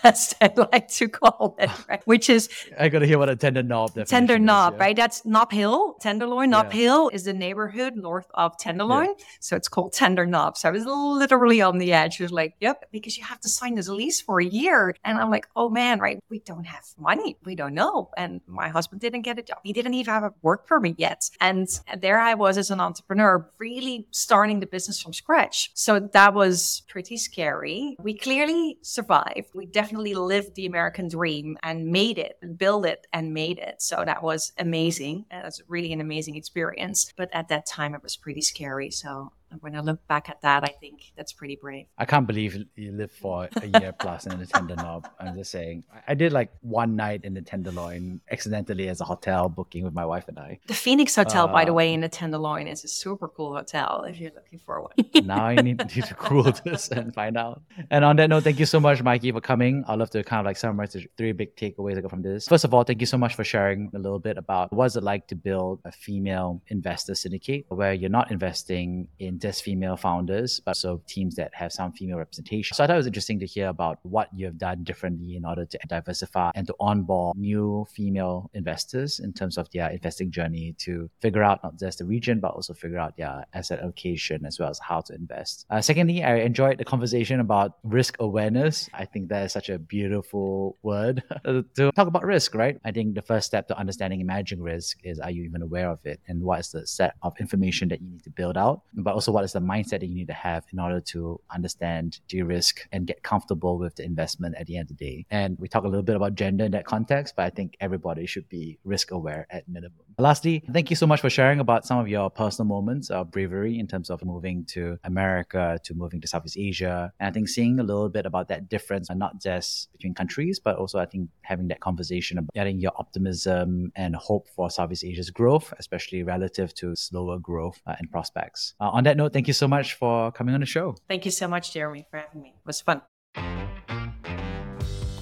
As 0.03 0.35
I 0.41 0.53
like 0.57 0.89
to 0.89 1.09
call 1.09 1.57
it, 1.59 1.71
right? 1.89 2.03
which 2.05 2.31
is 2.31 2.49
I 2.79 2.89
got 2.89 3.01
to 3.01 3.07
hear 3.07 3.19
what 3.19 3.29
a 3.29 3.37
tender 3.37 3.63
knob. 3.63 3.95
Tender 4.07 4.39
knob, 4.39 4.75
yeah. 4.75 4.81
right? 4.81 4.97
That's 4.97 5.25
Nob 5.25 5.53
Hill, 5.53 5.95
Tenderloin. 6.01 6.51
Nob 6.51 6.67
yeah. 6.67 6.81
Hill 6.81 7.09
is 7.11 7.25
the 7.25 7.33
neighborhood 7.33 7.97
north 7.97 8.27
of 8.35 8.57
Tenderloin, 8.59 9.15
yeah. 9.19 9.25
so 9.41 9.57
it's 9.57 9.69
called 9.69 9.93
Tender 9.93 10.27
Knob. 10.27 10.57
So 10.57 10.69
I 10.69 10.73
was 10.73 10.85
literally 10.87 11.61
on 11.61 11.79
the 11.79 11.93
edge. 11.93 12.21
It 12.21 12.25
was 12.25 12.33
like, 12.33 12.55
yep, 12.61 12.85
because 12.91 13.17
you 13.17 13.25
have 13.25 13.41
to 13.41 13.49
sign 13.49 13.75
this 13.75 13.89
lease 13.89 14.21
for 14.21 14.41
a 14.41 14.45
year, 14.45 14.95
and 15.05 15.19
I'm 15.19 15.31
like, 15.31 15.49
oh 15.57 15.69
man, 15.69 16.01
right? 16.01 16.23
We 16.29 16.41
don't 16.41 16.65
have 16.65 16.85
money. 16.99 17.37
We 17.45 17.55
don't 17.55 17.75
know. 17.75 18.11
And 18.17 18.41
my 18.47 18.69
husband 18.69 19.01
didn't 19.01 19.23
get 19.23 19.39
a 19.39 19.43
job. 19.43 19.59
He 19.63 19.73
didn't 19.73 19.95
even 19.95 20.13
have 20.13 20.25
a 20.25 20.35
work 20.43 20.67
permit 20.67 20.99
yet, 20.99 21.31
and 21.41 21.69
there 21.99 22.19
I 22.19 22.35
was 22.35 22.59
as 22.59 22.71
an 22.71 22.81
entrepreneur, 22.81 23.49
really 23.59 24.07
starting 24.11 24.61
the 24.61 24.67
business 24.67 25.01
from 25.01 25.13
scratch. 25.13 25.71
So 25.75 26.01
that 26.01 26.35
was 26.35 26.83
pretty 26.89 27.17
scary. 27.17 27.97
We 28.01 28.15
clearly 28.15 28.79
survived 28.83 29.51
we 29.61 29.67
definitely 29.67 30.15
lived 30.15 30.55
the 30.55 30.65
American 30.65 31.07
dream 31.07 31.59
and 31.63 31.93
made 31.93 32.17
it 32.17 32.39
and 32.41 32.57
built 32.57 32.87
it 32.87 33.07
and 33.13 33.35
made 33.35 33.59
it. 33.59 33.83
So 33.83 34.03
that 34.07 34.23
was 34.23 34.53
amazing. 34.57 35.27
It 35.31 35.45
was 35.45 35.61
really 35.69 35.93
an 35.93 36.01
amazing 36.01 36.35
experience. 36.37 37.13
But 37.15 37.29
at 37.35 37.49
that 37.49 37.67
time, 37.67 37.95
it 37.95 38.03
was 38.03 38.17
pretty 38.17 38.41
scary. 38.41 38.91
So 38.91 39.33
when 39.61 39.75
I 39.75 39.81
look 39.81 40.07
back 40.07 40.29
at 40.29 40.41
that, 40.43 40.65
I 40.65 40.73
think 40.81 41.13
that's 41.17 41.33
pretty 41.33 41.57
brave. 41.57 41.87
I 41.99 42.05
can't 42.05 42.27
believe 42.27 42.57
you 42.77 42.93
lived 42.93 43.13
for 43.13 43.49
a 43.57 43.67
year 43.67 43.93
plus 43.99 44.27
in 44.27 44.39
the 44.39 44.47
Tenderloin. 44.47 45.03
I'm 45.19 45.35
just 45.35 45.51
saying. 45.51 45.85
I 46.07 46.15
did 46.15 46.33
like 46.33 46.51
one 46.61 46.97
night 46.97 47.25
in 47.25 47.35
the 47.35 47.43
Tenderloin 47.43 48.21
accidentally 48.31 48.89
as 48.89 49.01
a 49.01 49.05
hotel 49.05 49.49
booking 49.49 49.85
with 49.85 49.95
my 49.95 50.05
wife 50.05 50.29
and 50.29 50.39
I. 50.39 50.59
The 50.67 50.75
Phoenix 50.75 51.17
Hotel, 51.17 51.45
uh, 51.45 51.53
by 51.53 51.65
the 51.65 51.73
uh, 51.73 51.75
way, 51.75 51.93
in 51.93 52.01
the 52.01 52.09
Tenderloin 52.09 52.67
is 52.67 52.85
a 52.85 52.89
super 52.89 53.29
cool 53.29 53.55
hotel 53.55 54.05
if 54.09 54.19
you're 54.19 54.33
looking 54.35 54.59
for 54.59 54.83
one. 54.83 54.93
now 55.27 55.47
I 55.47 55.57
need, 55.57 55.79
need 55.95 56.05
to 56.05 56.15
Google 56.15 56.53
this 56.65 56.89
and 56.91 57.13
find 57.15 57.37
out. 57.37 57.63
And 57.91 58.05
on 58.05 58.17
that 58.17 58.31
note, 58.31 58.45
thank 58.45 58.59
you 58.59 58.67
so 58.67 58.81
much, 58.81 59.03
Maaike, 59.03 59.33
for 59.33 59.41
coming. 59.41 59.85
I'd 59.89 59.99
love 59.99 60.11
to 60.11 60.23
kind 60.23 60.41
of 60.41 60.47
like 60.47 60.57
summarize 60.57 60.93
the 60.93 61.07
three 61.17 61.33
big 61.33 61.57
takeaways 61.57 61.99
I 61.99 62.01
got 62.01 62.11
from 62.11 62.23
this. 62.23 62.47
First 62.47 62.65
of 62.65 62.73
all, 62.73 62.85
thank 62.85 63.01
you 63.01 63.07
so 63.07 63.19
much 63.19 63.35
for 63.35 63.45
sharing 63.45 63.91
a 63.95 63.99
little 63.99 64.19
bit 64.19 64.39
about 64.39 64.73
what's 64.73 64.97
it 64.97 65.03
like 65.03 65.27
to 65.29 65.35
build 65.35 65.81
a 65.85 65.93
female 65.93 66.63
investor 66.69 67.15
syndicate 67.15 67.67
where 67.69 67.93
you're 67.93 68.11
not 68.11 68.31
investing 68.31 69.09
in 69.19 69.39
just 69.41 69.63
female 69.63 69.97
founders, 69.97 70.61
but 70.61 70.71
also 70.71 71.03
teams 71.07 71.35
that 71.37 71.55
have 71.55 71.73
some 71.73 71.93
female 71.93 72.19
representation. 72.19 72.75
So 72.75 72.85
I 72.85 72.87
thought 72.87 72.95
it 72.95 72.99
was 72.99 73.07
interesting 73.07 73.39
to 73.41 73.47
hear 73.47 73.69
about 73.69 73.99
what 74.03 74.29
you 74.35 74.47
have 74.47 74.59
done 74.59 74.85
differently 74.85 75.37
in 75.37 75.45
order 75.45 75.65
to 75.65 75.79
diversify 75.89 76.51
and 76.55 76.67
to 76.67 76.75
onboard 76.81 77.37
new 77.37 77.87
female 77.93 78.51
investors 78.55 79.19
in 79.19 79.33
terms 79.33 79.59
of 79.59 79.71
their 79.71 79.91
investing 79.91 80.31
journey 80.31 80.75
to 80.79 81.11
figure 81.21 81.43
out 81.43 81.63
not 81.63 81.79
just 81.79 81.99
the 81.99 82.05
region, 82.05 82.41
but 82.41 82.53
also 82.53 82.75
figure 82.75 82.99
out 82.99 83.17
their 83.17 83.45
asset 83.55 83.81
allocation 83.81 84.45
as 84.47 84.59
well 84.59 84.71
as 84.71 84.79
how 84.79 85.01
to 85.01 85.15
invest. 85.15 85.67
Uh, 85.71 85.81
secondly, 85.81 86.23
I 86.23 86.37
enjoyed 86.37 86.79
the 86.79 86.85
conversation 86.85 87.41
about 87.41 87.79
risk 87.83 88.17
awareness. 88.21 88.89
I 88.95 89.05
think 89.05 89.29
that 89.29 89.45
is 89.47 89.53
such 89.53 89.69
a 89.69 89.79
beautiful 89.79 90.77
word 90.83 91.23
to 91.45 91.93
talk 91.93 92.07
about 92.07 92.25
risk, 92.25 92.55
right? 92.55 92.81
I 92.85 92.93
think 92.93 93.15
the 93.15 93.23
first 93.23 93.47
step 93.47 93.69
to 93.69 93.79
understanding 93.79 94.21
and 94.21 94.27
managing 94.27 94.63
risk 94.63 94.99
is 95.05 95.19
are 95.19 95.31
you 95.31 95.45
even 95.45 95.63
aware 95.63 95.91
of 95.91 96.05
it 96.05 96.21
and 96.29 96.43
what 96.43 96.61
is 96.61 96.71
the 96.71 96.87
set 96.87 97.15
of 97.23 97.39
information 97.41 97.89
that 97.89 98.01
you 98.01 98.09
need 98.09 98.25
to 98.25 98.31
build 98.31 98.57
out, 98.57 98.83
but 98.95 99.15
also 99.15 99.30
what 99.33 99.45
is 99.45 99.53
the 99.53 99.61
mindset 99.61 100.01
that 100.01 100.07
you 100.07 100.15
need 100.15 100.29
to 100.29 100.33
have 100.35 100.65
in 100.73 100.79
order 100.79 101.01
to 101.01 101.41
understand, 101.51 102.21
de-risk, 102.29 102.87
and 102.93 103.07
get 103.07 103.23
comfortable 103.23 103.79
with 103.79 103.97
the 103.97 104.05
investment 104.05 104.55
at 104.57 104.67
the 104.67 104.77
end 104.77 104.91
of 104.91 104.97
the 104.97 105.05
day. 105.05 105.27
And 105.31 105.59
we 105.59 105.69
talk 105.69 105.85
a 105.85 105.89
little 105.89 106.03
bit 106.03 106.17
about 106.17 106.35
gender 106.35 106.65
in 106.65 106.73
that 106.73 106.85
context, 106.85 107.35
but 107.37 107.45
I 107.45 107.51
think 107.51 107.77
everybody 107.81 108.27
should 108.27 108.49
be 108.49 108.79
risk 108.85 109.11
aware 109.11 109.47
at 109.51 109.69
minimum. 109.69 109.93
Lastly, 110.21 110.63
thank 110.71 110.91
you 110.91 110.97
so 110.97 111.07
much 111.07 111.23
for 111.23 111.31
sharing 111.31 111.61
about 111.61 111.87
some 111.87 111.99
of 111.99 112.07
your 112.07 112.29
personal 112.29 112.69
moments 112.69 113.09
of 113.09 113.31
bravery 113.31 113.79
in 113.79 113.87
terms 113.87 114.11
of 114.11 114.23
moving 114.23 114.67
to 114.67 114.99
America, 115.05 115.79
to 115.83 115.95
moving 115.95 116.21
to 116.21 116.29
Southeast 116.29 116.59
Asia. 116.59 117.11
And 117.19 117.29
I 117.29 117.33
think 117.33 117.49
seeing 117.49 117.81
a 117.81 117.83
little 117.83 118.11
bit 118.11 118.27
about 118.27 118.49
that 118.49 118.69
difference, 118.69 119.09
and 119.09 119.19
not 119.19 119.41
just 119.41 119.91
between 119.93 120.15
countries, 120.15 120.59
but 120.59 120.77
also 120.77 120.99
I 120.99 121.07
think 121.07 121.31
having 121.41 121.69
that 121.69 121.81
conversation 121.81 122.37
about 122.37 122.53
getting 122.53 122.81
your 122.81 122.93
optimism 122.97 123.93
and 123.97 124.15
hope 124.15 124.49
for 124.55 124.69
Southeast 124.69 125.05
Asia's 125.05 125.31
growth, 125.31 125.73
especially 125.79 126.23
relative 126.23 126.75
to 126.75 126.95
slower 126.95 127.39
growth 127.39 127.81
uh, 127.87 127.95
and 127.99 128.11
prospects. 128.11 128.75
Uh, 128.79 128.91
on 128.91 129.05
that 129.05 129.17
note, 129.17 129.33
thank 129.33 129.47
you 129.47 129.55
so 129.55 129.67
much 129.67 129.95
for 129.95 130.31
coming 130.33 130.55
on 130.55 130.61
the 130.61 130.67
show. 130.67 130.97
Thank 131.09 131.25
you 131.25 131.31
so 131.31 131.49
much, 131.49 131.73
Jeremy, 131.73 132.07
for 132.11 132.19
having 132.19 132.43
me. 132.43 132.55
It 132.59 132.67
was 132.67 132.83
fun. 132.83 133.01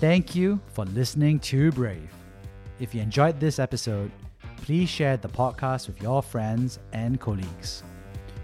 Thank 0.01 0.35
you 0.35 0.61
for 0.73 0.87
listening 0.87 1.39
to 1.41 1.71
Brave. 1.71 2.11
If 2.81 2.95
you 2.95 3.01
enjoyed 3.01 3.39
this 3.39 3.59
episode, 3.59 4.11
please 4.69 4.87
share 4.87 5.17
the 5.17 5.27
podcast 5.27 5.87
with 5.87 6.03
your 6.03 6.23
friends 6.23 6.79
and 6.93 7.19
colleagues. 7.19 7.83